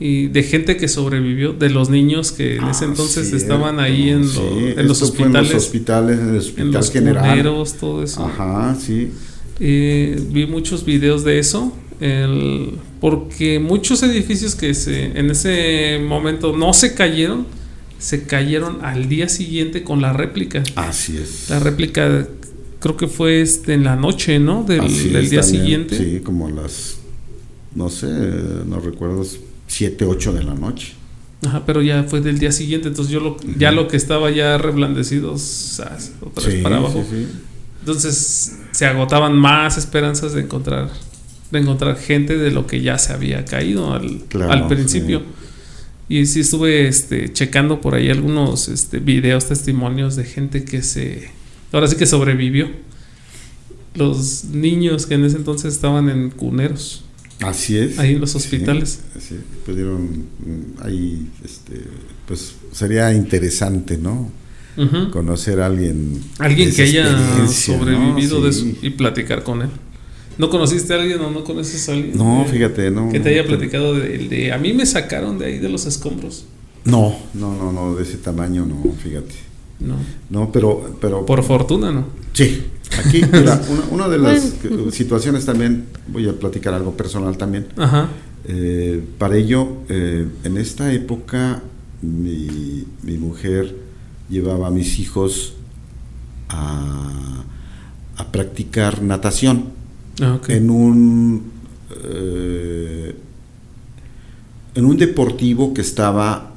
y 0.00 0.28
de 0.28 0.42
gente 0.44 0.76
que 0.76 0.86
sobrevivió, 0.88 1.52
de 1.52 1.70
los 1.70 1.90
niños 1.90 2.30
que 2.32 2.56
en 2.56 2.68
ese 2.68 2.84
Ah, 2.84 2.88
entonces 2.88 3.28
cierto, 3.28 3.36
estaban 3.36 3.80
ahí 3.80 4.10
en, 4.10 4.22
lo- 4.22 4.28
sí, 4.28 4.38
en 4.76 4.86
los 4.88 4.98
fue 4.98 5.26
en 5.26 5.36
hospitales, 5.36 5.52
los 5.52 5.64
hospitales, 5.64 6.18
en 6.20 6.28
el 6.28 6.66
en 6.68 6.72
los 6.72 6.90
general. 6.92 7.28
cuneros, 7.30 7.74
todo 7.74 8.02
eso. 8.04 8.24
Ajá, 8.24 8.76
sí. 8.80 9.10
Eh, 9.60 10.20
vi 10.30 10.46
muchos 10.46 10.84
videos 10.84 11.24
de 11.24 11.38
eso. 11.38 11.72
el- 12.00 12.70
porque 13.00 13.58
muchos 13.58 14.02
edificios 14.04 14.54
que 14.54 14.72
se, 14.74 15.18
en 15.18 15.30
ese 15.30 16.00
momento 16.04 16.56
no 16.56 16.72
se 16.72 16.94
cayeron, 16.94 17.44
se 17.98 18.22
cayeron 18.22 18.84
al 18.84 19.08
día 19.08 19.28
siguiente 19.28 19.82
con 19.82 20.00
la 20.00 20.12
réplica. 20.12 20.62
Así 20.76 21.16
es. 21.16 21.50
La 21.50 21.58
réplica 21.58 22.28
creo 22.78 22.96
que 22.96 23.08
fue 23.08 23.40
este 23.40 23.74
en 23.74 23.82
la 23.82 23.96
noche, 23.96 24.38
¿no? 24.38 24.62
Del, 24.62 24.80
día 24.86 25.40
también, 25.40 25.42
siguiente. 25.42 25.96
Sí, 25.98 26.20
como 26.22 26.48
las, 26.50 26.98
no 27.74 27.88
sé, 27.90 28.06
no 28.06 28.78
recuerdo, 28.78 29.24
7, 29.68 30.04
8 30.04 30.32
de 30.32 30.44
la 30.44 30.54
noche. 30.54 30.94
Ajá, 31.46 31.64
pero 31.64 31.82
ya 31.82 32.02
fue 32.02 32.20
del 32.20 32.38
día 32.40 32.50
siguiente, 32.50 32.88
entonces 32.88 33.12
yo 33.12 33.20
lo, 33.20 33.36
ya 33.56 33.70
lo 33.70 33.86
que 33.86 33.96
estaba 33.96 34.30
ya 34.30 34.58
reblandecido, 34.58 35.34
otra 35.34 35.94
vez 35.94 36.12
Sí, 36.38 36.60
para 36.62 36.78
abajo. 36.78 37.04
sí, 37.08 37.16
sí. 37.16 37.28
Entonces 37.80 38.58
se 38.72 38.86
agotaban 38.86 39.36
más 39.38 39.78
esperanzas 39.78 40.32
de 40.32 40.42
encontrar 40.42 40.90
de 41.50 41.58
encontrar 41.60 41.96
gente 41.96 42.36
de 42.36 42.50
lo 42.50 42.66
que 42.66 42.82
ya 42.82 42.98
se 42.98 43.12
había 43.12 43.44
caído 43.44 43.94
al, 43.94 44.24
Claro, 44.28 44.52
al 44.52 44.68
principio. 44.68 45.22
Y 46.08 46.26
sí 46.26 46.40
estuve 46.40 46.88
este, 46.88 47.32
checando 47.32 47.80
por 47.80 47.94
ahí 47.94 48.10
algunos 48.10 48.68
este, 48.68 48.98
videos, 48.98 49.46
testimonios 49.46 50.16
de 50.16 50.24
gente 50.24 50.64
que 50.64 50.82
se... 50.82 51.30
Ahora 51.72 51.86
sí 51.86 51.96
que 51.96 52.06
sobrevivió. 52.06 52.68
Los 53.94 54.44
niños 54.44 55.06
que 55.06 55.14
en 55.14 55.24
ese 55.24 55.36
entonces 55.36 55.74
estaban 55.74 56.08
en 56.08 56.30
cuneros, 56.30 57.04
Así 57.40 57.78
es. 57.78 57.98
ahí 57.98 58.14
en 58.14 58.20
los 58.20 58.34
hospitales. 58.34 59.00
Sí, 59.20 59.36
pudieron, 59.64 60.02
mm, 60.04 60.82
ahí, 60.82 61.28
este, 61.44 61.82
pues 62.26 62.54
sería 62.72 63.12
interesante, 63.14 63.96
¿no? 63.96 64.30
Conocer 65.10 65.60
a 65.60 65.66
alguien. 65.66 66.20
Alguien 66.38 66.72
que 66.72 66.82
haya 66.82 67.48
sobrevivido 67.48 68.40
de 68.40 68.50
eso 68.50 68.64
y 68.80 68.90
platicar 68.90 69.42
con 69.42 69.62
él. 69.62 69.68
¿No 70.38 70.50
conociste 70.50 70.94
a 70.94 71.00
alguien 71.00 71.18
o 71.20 71.32
no 71.32 71.42
conoces 71.42 71.88
a 71.88 71.92
alguien? 71.92 72.16
No, 72.16 72.44
que- 72.46 72.52
fíjate, 72.52 72.90
no. 72.92 73.10
Que 73.10 73.18
te 73.18 73.30
haya 73.30 73.44
platicado 73.44 73.94
de, 73.94 74.18
de- 74.28 74.52
A 74.52 74.58
mí 74.58 74.72
me 74.72 74.86
sacaron 74.86 75.36
de 75.36 75.46
ahí 75.46 75.58
de 75.58 75.68
los 75.68 75.84
escombros. 75.86 76.44
No, 76.84 77.16
no, 77.34 77.56
no, 77.56 77.72
no, 77.72 77.96
de 77.96 78.04
ese 78.04 78.18
tamaño 78.18 78.64
no, 78.64 78.92
fíjate. 79.02 79.34
No. 79.80 79.96
No, 80.30 80.52
pero, 80.52 80.96
pero 81.00 81.26
Por 81.26 81.42
fortuna, 81.42 81.90
¿no? 81.90 82.06
Sí, 82.32 82.62
aquí, 82.98 83.22
mira, 83.32 83.60
una, 83.68 83.82
una 84.04 84.08
de 84.08 84.18
las 84.18 84.40
que- 84.54 84.90
situaciones 84.92 85.44
también, 85.44 85.86
voy 86.08 86.28
a 86.28 86.32
platicar 86.38 86.74
algo 86.74 86.96
personal 86.96 87.36
también. 87.36 87.66
Ajá. 87.76 88.08
Eh, 88.46 89.02
para 89.18 89.36
ello, 89.36 89.68
eh, 89.88 90.26
en 90.44 90.56
esta 90.56 90.92
época, 90.92 91.62
mi, 92.02 92.84
mi 93.02 93.18
mujer 93.18 93.74
llevaba 94.30 94.68
a 94.68 94.70
mis 94.70 94.98
hijos 94.98 95.54
a, 96.48 97.44
a 98.16 98.32
practicar 98.32 99.02
natación 99.02 99.76
Ah, 100.20 100.40
en 100.48 100.68
un 100.70 101.44
eh, 102.04 103.14
en 104.74 104.84
un 104.84 104.96
deportivo 104.96 105.72
que 105.74 105.80
estaba 105.80 106.54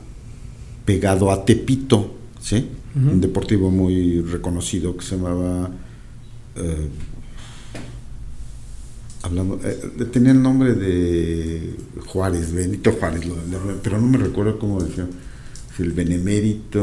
pegado 0.85 1.31
a 1.31 1.45
Tepito, 1.45 2.15
¿sí? 2.41 2.67
Un 2.95 3.21
deportivo 3.21 3.69
muy 3.71 4.21
reconocido 4.21 4.97
que 4.97 5.05
se 5.05 5.15
llamaba... 5.15 5.69
eh, 6.63 6.87
hablando, 9.23 9.59
eh, 9.63 9.77
tenía 10.11 10.31
el 10.31 10.41
nombre 10.41 10.73
de 10.73 11.75
Juárez, 12.07 12.51
Benito 12.53 12.91
Juárez, 12.93 13.25
lo- 13.25 13.35
lo- 13.35 13.77
pero 13.83 13.99
no 13.99 14.07
me 14.07 14.17
recuerdo 14.17 14.57
cómo 14.59 14.81
decía. 14.81 15.07
Si 15.75 15.83
el 15.83 15.91
Benemérito, 15.93 16.81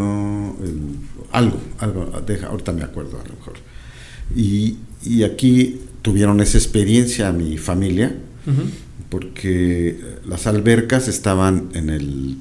el- 0.63 0.97
algo, 1.33 1.61
algo, 1.79 2.23
deja, 2.27 2.47
ahorita 2.47 2.73
me 2.73 2.83
acuerdo 2.83 3.21
a 3.21 3.29
lo 3.29 3.35
mejor. 3.35 3.55
Y, 4.35 4.77
y 5.05 5.25
aquí 5.25 5.81
tuvieron 6.03 6.41
esa 6.41 6.57
experiencia 6.59 7.33
mi 7.33 7.59
familia, 7.59 8.17
porque 9.11 9.99
las 10.27 10.47
albercas 10.47 11.07
estaban 11.09 11.69
en 11.75 11.91
el 11.91 12.37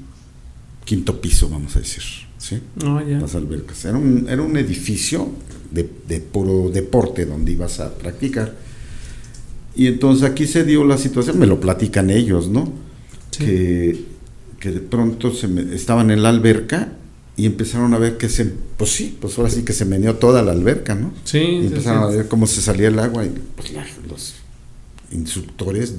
quinto 0.86 1.20
piso, 1.20 1.50
vamos 1.50 1.76
a 1.76 1.80
decir. 1.80 2.04
¿sí? 2.38 2.60
Oh. 2.86 3.00
Las 3.02 3.36
albercas. 3.36 3.84
Era 3.84 3.98
un, 3.98 4.28
era 4.30 4.42
un 4.42 4.56
edificio 4.56 5.30
de, 5.72 5.90
de 6.08 6.20
puro 6.20 6.70
deporte 6.70 7.26
donde 7.26 7.52
ibas 7.54 7.80
a 7.80 7.94
practicar. 7.96 8.56
Y 9.76 9.88
entonces 9.88 10.28
aquí 10.30 10.48
se 10.48 10.64
dio 10.64 10.84
la 10.84 10.98
situación, 10.98 11.38
me 11.40 11.46
lo 11.46 11.60
platican 11.60 12.10
ellos, 12.10 12.50
¿no? 12.50 12.72
Sí. 13.32 13.46
Que, 13.46 14.06
que 14.60 14.72
de 14.72 14.80
pronto 14.80 15.32
se 15.34 15.48
me- 15.48 15.76
estaban 15.76 16.10
en 16.10 16.24
la 16.24 16.30
alberca 16.30 16.94
y 17.36 17.46
empezaron 17.46 17.94
a 17.94 18.00
ver 18.00 18.18
que 18.18 18.28
se, 18.30 18.46
pues 18.78 18.92
sí, 18.92 19.16
pues 19.22 19.38
ahora 19.38 19.52
sí 19.52 19.62
que 19.64 19.74
se 19.74 19.86
meneó 19.86 20.16
toda 20.16 20.42
la 20.42 20.52
alberca, 20.54 20.96
¿no? 20.96 21.14
Sí, 21.24 21.38
Y 21.38 21.62
sí, 21.62 21.68
empezaron 21.68 22.08
sí. 22.10 22.14
a 22.14 22.18
ver 22.18 22.28
cómo 22.28 22.48
se 22.48 22.62
salía 22.62 22.88
el 22.88 22.98
agua 22.98 23.24
y 23.26 23.32
pues 23.56 23.72
la- 23.74 23.86
los 24.10 24.34
instructores 25.12 25.94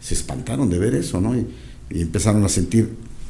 se 0.00 0.14
espantaron 0.14 0.70
de 0.70 0.78
ver 0.78 0.94
eso, 0.94 1.20
¿no? 1.20 1.36
Y, 1.36 1.46
y 1.90 2.00
empezaron 2.00 2.42
a 2.44 2.48
sentir, 2.48 2.88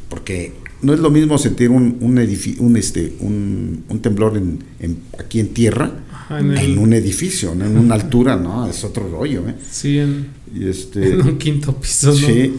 porque 0.08 0.52
no 0.82 0.92
es 0.94 1.00
lo 1.00 1.10
mismo 1.10 1.36
sentir 1.38 1.70
un, 1.70 1.96
un, 2.00 2.18
un, 2.58 2.76
este, 2.76 3.16
un, 3.20 3.84
un 3.88 4.00
temblor 4.00 4.36
en, 4.36 4.58
en- 4.80 4.98
aquí 5.18 5.40
en 5.40 5.48
tierra 5.48 5.92
Ajá, 6.12 6.40
en 6.40 6.52
en, 6.52 6.56
el- 6.58 6.78
un 6.78 6.92
edificio, 6.92 7.54
¿no? 7.54 7.64
en 7.66 7.76
una 7.78 7.94
altura, 7.94 8.36
¿no? 8.36 8.66
Es 8.66 8.82
otro 8.84 9.08
rollo, 9.08 9.48
¿eh? 9.48 9.54
Sí, 9.70 9.98
en, 9.98 10.28
Y 10.54 10.66
este, 10.68 11.10
en 11.14 11.20
un 11.22 11.38
quinto 11.38 11.74
piso, 11.76 12.08
¿no? 12.08 12.14
sí, 12.14 12.54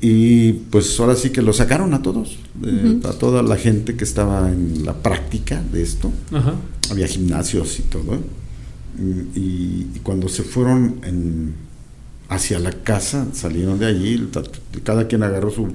y 0.00 0.52
pues 0.52 0.98
ahora 1.00 1.16
sí 1.16 1.30
que 1.30 1.42
lo 1.42 1.52
sacaron 1.52 1.92
a 1.92 2.00
todos, 2.02 2.38
eh, 2.64 3.00
a 3.04 3.12
toda 3.12 3.42
la 3.42 3.56
gente 3.56 3.96
que 3.96 4.04
estaba 4.04 4.48
en 4.50 4.84
la 4.84 4.94
práctica 5.02 5.60
de 5.72 5.82
esto 5.82 6.12
Ajá. 6.32 6.54
había 6.90 7.06
gimnasios 7.08 7.78
y 7.80 7.82
todo. 7.82 8.14
¿eh? 8.14 8.18
Y, 9.36 9.40
y 9.94 10.00
cuando 10.02 10.28
se 10.28 10.42
fueron 10.42 11.00
en- 11.04 11.54
hacia 12.28 12.58
la 12.58 12.72
casa, 12.72 13.26
salieron 13.32 13.78
de 13.78 13.86
allí, 13.86 14.28
cada 14.84 15.06
quien 15.08 15.22
agarró 15.22 15.50
su, 15.50 15.68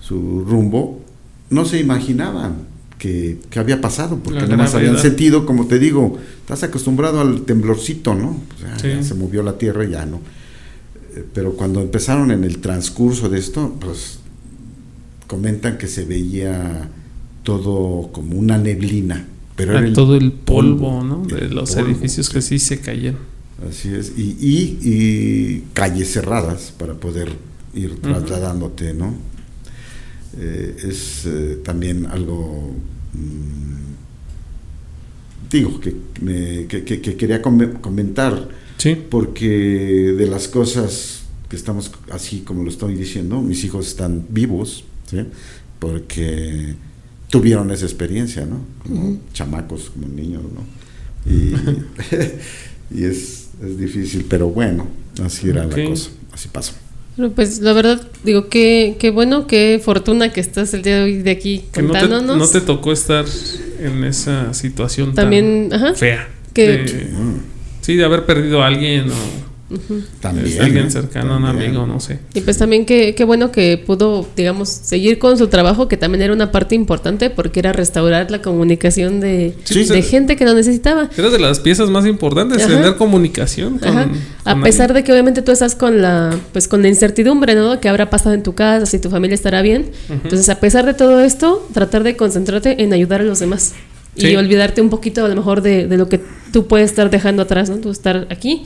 su 0.00 0.44
rumbo, 0.44 1.04
no 1.52 1.64
se 1.64 1.78
imaginaban 1.80 2.54
que, 2.98 3.38
que 3.50 3.58
había 3.58 3.80
pasado, 3.80 4.18
porque 4.22 4.40
nada 4.40 4.56
más 4.56 4.74
habían 4.74 4.98
sentido, 4.98 5.44
como 5.46 5.66
te 5.66 5.78
digo, 5.78 6.18
estás 6.40 6.62
acostumbrado 6.62 7.20
al 7.20 7.42
temblorcito, 7.42 8.14
¿no? 8.14 8.40
Ya, 8.60 8.78
Sí. 8.78 8.88
ya 8.88 9.02
se 9.02 9.14
movió 9.14 9.42
la 9.42 9.58
tierra, 9.58 9.84
ya 9.84 10.06
no. 10.06 10.20
Eh, 11.16 11.24
Pero 11.34 11.52
cuando 11.54 11.80
empezaron 11.80 12.30
en 12.30 12.44
el 12.44 12.58
transcurso 12.58 13.28
de 13.28 13.38
esto, 13.38 13.76
pues 13.80 14.18
comentan 15.26 15.78
que 15.78 15.88
se 15.88 16.04
veía 16.04 16.88
todo 17.42 18.10
como 18.12 18.36
una 18.38 18.58
neblina. 18.58 19.26
Pero 19.56 19.72
era 19.72 19.80
Ah, 19.80 19.84
el 19.86 19.92
todo 19.92 20.16
el 20.16 20.32
polvo, 20.32 21.02
¿no? 21.04 21.24
De 21.26 21.48
los 21.48 21.72
polvo, 21.74 21.88
edificios 21.88 22.30
que 22.30 22.40
sí 22.40 22.58
se 22.58 22.80
cayeron. 22.80 23.20
Así 23.68 23.88
es. 23.94 24.12
Y, 24.16 24.36
y- 24.40 24.78
y 24.82 25.64
calles 25.72 26.12
cerradas 26.12 26.72
para 26.76 26.94
poder 26.94 27.30
ir 27.74 28.00
trasladándote, 28.00 28.94
¿no? 28.94 29.14
Eh, 30.38 30.76
es 30.88 31.24
eh, 31.26 31.58
también 31.64 32.06
algo, 32.06 32.74
mm, 33.12 33.92
digo, 35.50 35.80
que, 35.80 35.94
me- 36.22 36.66
que- 36.66 36.84
que- 36.84 37.00
que 37.00 37.16
quería 37.16 37.42
come- 37.42 37.72
comentar, 37.80 38.48
Sí. 38.78 38.96
porque 39.10 39.48
de 40.16 40.26
las 40.26 40.48
cosas 40.48 41.22
que 41.48 41.56
estamos 41.56 41.92
así 42.10 42.40
como 42.40 42.62
lo 42.64 42.70
estoy 42.70 42.94
diciendo, 42.94 43.42
mis 43.42 43.62
hijos 43.64 43.86
están 43.88 44.24
vivos, 44.30 44.84
¿sí? 45.10 45.18
Porque 45.78 46.74
tuvieron 47.28 47.70
esa 47.70 47.84
experiencia, 47.84 48.46
¿no? 48.46 48.60
Como 48.82 49.18
chamacos, 49.34 49.90
como 49.90 50.08
niños, 50.08 50.42
¿no? 50.44 51.30
Y, 51.30 51.52
y 53.00 53.04
es, 53.04 53.48
es 53.62 53.78
difícil, 53.78 54.24
pero 54.28 54.48
bueno, 54.48 54.86
así 55.22 55.50
era 55.50 55.66
la 55.66 55.84
cosa, 55.84 56.10
así 56.32 56.48
pasó. 56.50 56.72
Pues 57.34 57.60
la 57.60 57.72
verdad, 57.74 58.00
digo, 58.24 58.48
qué, 58.48 58.96
qué 58.98 59.10
bueno, 59.10 59.46
qué 59.46 59.80
fortuna 59.84 60.32
que 60.32 60.40
estás 60.40 60.72
el 60.72 60.82
día 60.82 60.96
de 60.96 61.02
hoy 61.02 61.18
de 61.18 61.30
aquí 61.30 61.64
Que 61.72 61.82
no 61.82 61.92
te, 61.92 62.00
contándonos. 62.00 62.38
no 62.38 62.48
te 62.48 62.60
tocó 62.62 62.90
estar 62.92 63.24
en 63.80 64.04
esa 64.04 64.54
situación 64.54 65.14
También, 65.14 65.68
tan 65.68 65.82
ajá, 65.84 65.94
fea. 65.94 66.28
que- 66.54 66.68
De- 66.68 67.06
sí, 67.82 67.96
de 67.96 68.04
haber 68.04 68.24
perdido 68.24 68.62
a 68.62 68.66
alguien 68.68 69.10
o 69.10 69.14
También. 70.20 70.60
alguien 70.62 70.90
cercano, 70.90 71.36
un 71.36 71.42
También. 71.44 71.70
amigo, 71.70 71.86
no 71.86 72.00
sé. 72.00 72.18
Y 72.34 72.40
pues 72.42 72.58
también 72.58 72.84
qué, 72.86 73.14
qué 73.14 73.24
bueno 73.24 73.50
que 73.52 73.78
pudo, 73.78 74.26
digamos, 74.36 74.68
seguir 74.68 75.18
con 75.18 75.38
su 75.38 75.48
trabajo, 75.48 75.88
que 75.88 75.96
también 75.96 76.22
era 76.22 76.32
una 76.32 76.52
parte 76.52 76.74
importante 76.74 77.30
porque 77.30 77.60
era 77.60 77.72
restaurar 77.72 78.30
la 78.30 78.42
comunicación 78.42 79.20
de, 79.20 79.54
Sí. 79.64 79.84
de 79.84 80.02
gente 80.02 80.36
que 80.36 80.44
lo 80.44 80.54
necesitaba. 80.54 81.10
Era 81.16 81.30
de 81.30 81.38
las 81.38 81.60
piezas 81.60 81.90
más 81.90 82.06
importantes, 82.06 82.58
Ajá. 82.62 82.68
tener 82.68 82.96
comunicación 82.96 83.78
con, 83.78 83.88
Ajá. 83.88 84.10
A 84.44 84.52
con 84.54 84.62
pesar 84.62 84.84
alguien. 84.90 84.94
de 85.02 85.04
que 85.04 85.12
obviamente 85.12 85.42
tú 85.42 85.52
estás 85.52 85.74
con 85.74 86.02
la, 86.02 86.34
pues 86.52 86.68
con 86.68 86.82
la 86.82 86.88
incertidumbre, 86.88 87.54
¿no? 87.54 87.80
Que 87.80 87.88
habrá 87.88 88.10
pasado 88.10 88.34
en 88.34 88.42
tu 88.42 88.54
casa, 88.54 88.86
si 88.86 88.98
tu 88.98 89.10
familia 89.10 89.34
estará 89.34 89.62
bien. 89.62 89.90
Entonces, 90.10 90.48
a 90.48 90.60
pesar 90.60 90.84
de 90.86 90.94
todo 90.94 91.20
esto, 91.20 91.66
tratar 91.72 92.02
de 92.02 92.16
concentrarte 92.16 92.82
en 92.82 92.92
ayudar 92.92 93.20
a 93.20 93.24
los 93.24 93.38
demás. 93.38 93.72
Sí. 94.16 94.28
Y 94.28 94.36
olvidarte 94.36 94.80
un 94.82 94.90
poquito 94.90 95.24
a 95.24 95.28
lo 95.28 95.34
mejor 95.34 95.62
de, 95.62 95.86
de 95.86 95.96
lo 95.96 96.08
que 96.08 96.20
tú 96.52 96.66
puedes 96.66 96.90
estar 96.90 97.08
dejando 97.10 97.42
atrás, 97.42 97.70
¿no? 97.70 97.76
Tú 97.78 97.90
estar 97.90 98.26
aquí. 98.30 98.62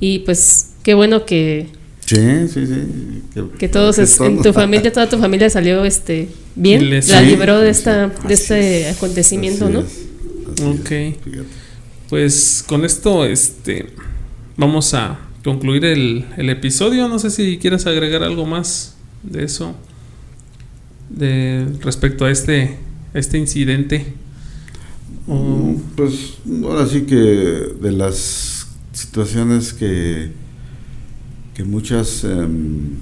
Y 0.00 0.20
pues, 0.20 0.70
qué 0.82 0.94
bueno 0.94 1.24
que, 1.26 1.68
Sí, 2.06 2.16
sí, 2.52 2.66
sí. 2.66 3.22
Que, 3.32 3.44
que 3.56 3.68
todos 3.68 3.94
que 3.96 4.02
es- 4.02 4.20
en 4.20 4.34
todo- 4.34 4.42
tu 4.44 4.52
familia, 4.52 4.92
toda 4.92 5.08
tu 5.08 5.16
familia 5.18 5.48
salió 5.48 5.84
este 5.84 6.22
Y 6.56 6.60
bien, 6.60 6.90
les- 6.90 7.08
la 7.08 7.20
Sí, 7.20 7.26
libró 7.26 7.60
de 7.60 7.70
esta, 7.70 8.08
de 8.08 8.34
este 8.34 8.88
es, 8.90 8.96
acontecimiento, 8.96 9.66
así 9.66 9.74
¿no? 9.74 9.80
es, 9.80 10.60
Ok. 10.62 10.90
Pues 12.08 12.64
con 12.66 12.84
esto 12.84 13.24
este 13.24 13.90
vamos 14.56 14.92
a 14.94 15.20
concluir 15.44 15.84
el, 15.84 16.24
el 16.36 16.50
episodio. 16.50 17.06
No 17.06 17.20
sé 17.20 17.30
si 17.30 17.58
quieres 17.58 17.86
agregar 17.86 18.24
algo 18.24 18.44
más 18.44 18.96
de 19.22 19.44
eso. 19.44 19.76
De 21.08 21.66
respecto 21.82 22.24
a 22.24 22.30
este, 22.30 22.76
este 23.14 23.38
incidente. 23.38 24.06
Mm, 25.26 25.74
Pues 25.96 26.38
ahora 26.64 26.86
sí 26.86 27.02
que 27.02 27.14
de 27.16 27.92
las 27.92 28.66
situaciones 28.92 29.72
que, 29.72 30.32
que 31.54 31.64
muchas 31.64 32.24
em, 32.24 32.96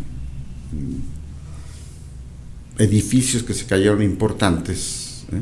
edificios 2.79 3.43
que 3.43 3.55
se 3.55 3.65
cayeron 3.67 4.03
importantes, 4.03 5.25
¿eh? 5.33 5.41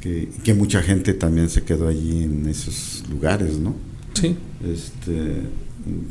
Que, 0.00 0.28
que 0.44 0.54
mucha 0.54 0.80
gente 0.82 1.12
también 1.14 1.48
se 1.50 1.62
quedó 1.64 1.88
allí 1.88 2.22
en 2.22 2.48
esos 2.48 3.02
lugares, 3.10 3.58
¿no? 3.58 3.74
Sí. 4.14 4.36
Este, 4.64 5.42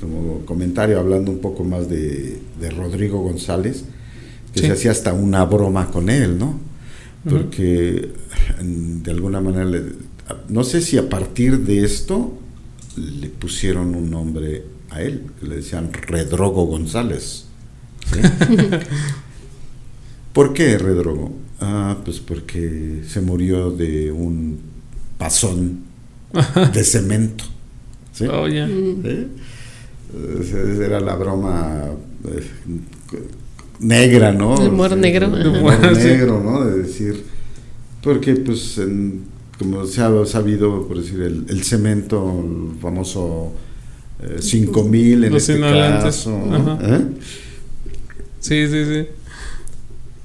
como 0.01 0.39
comentario, 0.45 0.99
hablando 0.99 1.31
un 1.31 1.39
poco 1.39 1.63
más 1.63 1.87
de, 1.89 2.39
de 2.59 2.69
Rodrigo 2.71 3.21
González, 3.21 3.85
que 4.53 4.59
Sí. 4.61 4.65
se 4.65 4.71
hacía 4.73 4.91
hasta 4.91 5.13
una 5.13 5.45
broma 5.45 5.89
con 5.91 6.09
él, 6.09 6.37
¿no? 6.37 6.59
Porque 7.29 8.11
en- 8.59 9.03
de 9.03 9.11
alguna 9.11 9.41
manera, 9.41 9.65
le- 9.65 9.93
no 10.49 10.63
sé 10.63 10.81
si 10.81 10.97
a 10.97 11.09
partir 11.09 11.59
de 11.59 11.83
esto 11.83 12.37
le 12.95 13.29
pusieron 13.29 13.95
un 13.95 14.09
nombre 14.09 14.63
a 14.89 15.01
él, 15.01 15.23
que 15.39 15.47
le 15.47 15.55
decían 15.57 15.91
Redrogo 15.93 16.65
González. 16.65 17.45
¿sí? 18.11 18.19
¿Por 20.33 20.53
qué 20.53 20.77
Redrogo? 20.77 21.33
Ah, 21.59 21.97
pues 22.05 22.19
porque 22.19 23.01
se 23.07 23.21
murió 23.21 23.71
de 23.71 24.11
un 24.11 24.59
pasón 25.17 25.79
de 26.73 26.83
cemento. 26.83 27.43
¿sí? 28.13 28.25
Oh. 28.27 28.47
Mm. 28.47 29.05
Esa 30.41 30.85
Era 30.85 30.99
la 30.99 31.15
broma 31.15 31.85
eh, 32.25 32.43
negra, 33.79 34.31
¿no? 34.31 34.61
El 34.61 34.69
humor 34.69 34.91
Sí, 34.91 34.95
negro, 34.97 35.35
El 35.37 35.47
humor 35.47 35.79
negro, 35.97 36.41
¿no? 36.43 36.65
De 36.65 36.83
decir. 36.83 37.23
Porque, 38.01 38.35
pues, 38.35 38.77
en- 38.77 39.23
como 39.59 39.85
se 39.85 40.01
ha 40.01 40.11
sabido, 40.25 40.87
por 40.87 41.01
decir, 41.01 41.21
el, 41.21 41.45
el 41.49 41.63
cemento, 41.63 42.43
el 42.43 42.79
famoso 42.79 43.53
eh, 44.21 44.37
5000 44.41 45.23
en 45.25 45.33
Los 45.33 45.49
este 45.49 45.59
caso. 45.61 46.29
¿no? 46.31 46.55
ajá. 46.73 46.79
¿Eh? 46.81 47.01
Sí, 48.39 48.67
sí, 48.67 48.85
sí. 48.85 49.07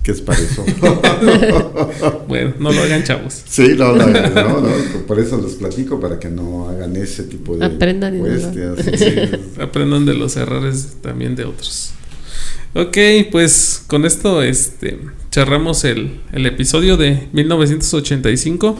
¿Qué 0.02 0.10
es 0.12 0.20
para 0.20 0.38
eso? 0.38 0.64
Bueno, 2.28 2.54
no 2.58 2.72
lo 2.72 2.80
hagan 2.82 3.04
chavos. 3.04 3.42
Sí, 3.46 3.74
no, 3.76 3.94
no, 3.94 4.06
no, 4.06 4.60
no, 4.60 4.68
por 5.06 5.18
eso 5.20 5.40
les 5.40 5.54
platico, 5.54 6.00
para 6.00 6.18
que 6.18 6.28
no 6.28 6.68
hagan 6.68 6.96
ese 6.96 7.24
tipo 7.24 7.56
de 7.56 7.64
Aprendan 7.66 8.14
sí, 8.82 8.90
sí. 8.96 9.06
Aprendan 9.60 10.04
de 10.06 10.14
los 10.14 10.36
errores 10.36 10.96
también 11.02 11.36
de 11.36 11.44
otros. 11.44 11.92
Ok, 12.74 12.96
pues 13.30 13.84
con 13.86 14.04
esto 14.06 14.42
este, 14.42 14.98
cerramos 15.32 15.84
el, 15.84 16.20
el 16.32 16.46
episodio 16.46 16.96
de 16.96 17.28
1985. 17.32 18.78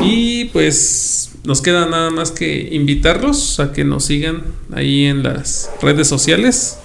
Y 0.00 0.46
pues 0.46 1.30
nos 1.44 1.60
queda 1.60 1.86
nada 1.86 2.10
más 2.10 2.30
que 2.32 2.68
invitarlos 2.72 3.60
a 3.60 3.72
que 3.72 3.84
nos 3.84 4.04
sigan 4.06 4.42
ahí 4.72 5.04
en 5.04 5.22
las 5.22 5.70
redes 5.82 6.08
sociales. 6.08 6.78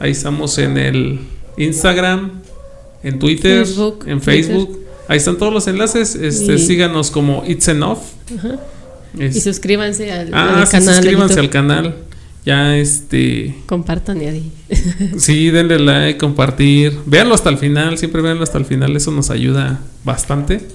Ahí 0.00 0.10
estamos 0.10 0.58
en 0.58 0.76
el 0.76 1.20
Instagram, 1.56 2.42
en 3.02 3.18
Twitter, 3.18 3.64
Facebook, 3.64 4.04
en 4.06 4.20
Facebook. 4.20 4.78
Ahí 5.08 5.16
están 5.16 5.38
todos 5.38 5.52
los 5.52 5.66
enlaces. 5.66 6.14
Este, 6.14 6.54
Y- 6.54 6.58
Síganos 6.58 7.10
como 7.10 7.42
It's 7.46 7.68
Enough. 7.68 7.98
Ajá. 8.36 8.60
Es- 9.18 9.36
Y 9.36 9.40
suscríbanse 9.40 10.12
al, 10.12 10.34
ah, 10.34 10.60
al 10.60 10.66
sí, 10.66 10.72
canal. 10.72 10.86
de 10.88 10.94
suscríbanse 10.94 11.40
al 11.40 11.50
canal. 11.50 11.94
Ya 12.48 12.78
este. 12.78 13.54
Compartan 13.66 14.22
y 14.22 14.26
ahí. 14.26 14.52
Sí, 15.18 15.50
denle 15.50 15.78
like, 15.78 16.18
compartir. 16.18 16.98
Véanlo 17.04 17.34
hasta 17.34 17.50
el 17.50 17.58
final, 17.58 17.98
siempre 17.98 18.22
véanlo 18.22 18.42
hasta 18.42 18.56
el 18.56 18.64
final, 18.64 18.96
eso 18.96 19.10
nos 19.10 19.28
ayuda 19.28 19.80
bastante. 20.04 20.66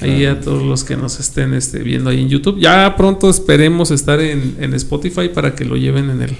Ahí 0.00 0.24
a 0.24 0.40
todos 0.40 0.62
los 0.62 0.84
que 0.84 0.96
nos 0.96 1.18
estén 1.20 1.52
este, 1.52 1.80
viendo 1.80 2.10
ahí 2.10 2.20
en 2.22 2.28
YouTube. 2.28 2.58
Ya 2.60 2.94
pronto 2.96 3.28
esperemos 3.28 3.90
estar 3.90 4.20
en, 4.20 4.56
en 4.60 4.72
Spotify 4.74 5.28
para 5.34 5.54
que 5.56 5.64
lo 5.64 5.76
lleven 5.76 6.08
en 6.10 6.22
el, 6.22 6.36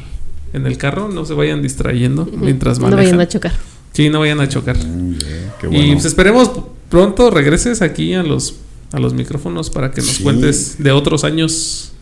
en 0.55 0.67
el 0.67 0.79
carro, 0.79 1.09
no 1.09 1.25
se 1.27 1.35
vayan 1.35 1.61
distrayendo 1.63 2.27
mientras 2.41 2.79
no 2.79 2.85
manejan. 2.85 3.05
vayan 3.05 3.21
a 3.21 3.29
chocar. 3.29 3.53
Sí, 3.93 4.09
no 4.09 4.21
vayan 4.21 4.41
a 4.41 4.49
chocar. 4.49 4.77
Qué 4.79 5.67
Y 5.67 5.69
bueno. 5.69 5.93
pues 5.95 6.05
esperemos 6.07 6.51
pronto 6.89 7.29
regreses 7.31 7.83
aquí 7.83 8.15
a 8.15 8.23
los, 8.23 8.55
a 8.93 9.01
los 9.01 9.13
micrófonos 9.15 9.69
para 9.69 9.91
que 9.91 10.01
nos 10.01 10.11
Sí. 10.11 10.23
cuentes 10.23 10.77
de 10.79 10.93
otros 10.93 11.25
años 11.25 11.93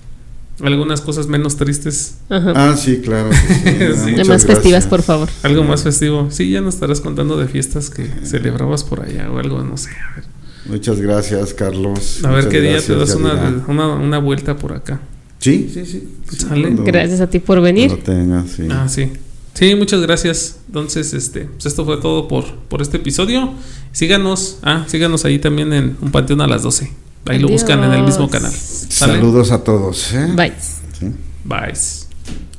algunas 0.63 1.01
cosas 1.01 1.27
menos 1.29 1.57
tristes, 1.57 2.15
Ajá. 2.29 2.53
Ah, 2.55 2.77
sí, 2.77 2.99
claro. 2.99 3.31
que 3.31 3.95
sí. 3.95 4.15
Sí. 4.17 4.25
Más 4.29 4.45
festivas, 4.45 4.63
gracias. 4.63 4.87
por 4.87 5.03
favor. 5.03 5.29
algo 5.43 5.65
más 5.65 5.83
festivo. 5.83 6.29
Sí, 6.31 6.51
ya 6.51 6.61
nos 6.61 6.75
estarás 6.75 7.01
contando 7.01 7.37
de 7.39 7.47
fiestas 7.49 7.91
que 7.91 8.09
celebrabas 8.25 8.85
por 8.85 9.01
allá 9.03 9.31
o 9.31 9.39
algo, 9.39 9.63
no 9.63 9.77
sé. 9.77 9.91
A 9.91 10.17
ver. 10.17 10.25
Muchas 10.67 11.01
gracias, 11.01 11.55
Carlos. 11.55 12.25
A 12.25 12.29
ver 12.31 12.37
Muchas 12.45 12.51
qué 12.53 12.61
día 12.61 12.81
te 12.81 12.95
das 12.97 13.15
una, 13.15 13.65
una, 13.69 13.87
una 13.95 14.19
vuelta 14.19 14.57
por 14.57 14.73
acá. 14.73 15.01
Sí, 15.39 15.71
sí, 15.73 15.87
sí. 15.87 16.09
sí, 16.31 16.47
Gracias 16.85 17.21
a 17.21 17.31
ti 17.31 17.39
por 17.39 17.61
venir. 17.61 18.03
tengas, 18.03 18.51
sí. 18.51 18.67
Ah, 18.71 18.89
sí. 18.89 19.13
Sí, 19.55 19.75
muchas 19.77 20.01
gracias. 20.03 20.59
Entonces, 20.67 21.15
este, 21.15 21.43
pues 21.47 21.67
esto 21.67 21.85
fue 21.85 21.97
todo 21.99 22.29
por, 22.29 22.45
por 22.69 22.83
este 22.83 22.97
episodio. 22.99 23.53
Síganos, 23.93 24.59
ah, 24.63 24.85
síganos 24.89 25.25
ahí 25.25 25.39
también 25.39 25.73
en 25.73 25.97
Un 26.01 26.11
Panteón 26.11 26.41
a 26.43 26.47
las 26.47 26.63
12. 26.63 26.93
Ahí 27.27 27.39
lo 27.39 27.49
buscan 27.49 27.83
en 27.85 27.93
el 27.93 28.03
mismo 28.03 28.25
Adiós. 28.27 28.31
canal. 28.31 28.53
¿Sale? 28.99 29.13
Saludos 29.13 29.53
a 29.53 29.63
todos. 29.63 30.13
¿eh? 30.13 30.27
Bye. 30.35 30.53
Sí. 30.99 31.07
Bye. 31.45 31.73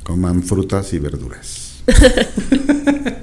Coman 0.04 0.42
frutas 0.42 0.94
y 0.94 1.00
verduras. 1.00 1.84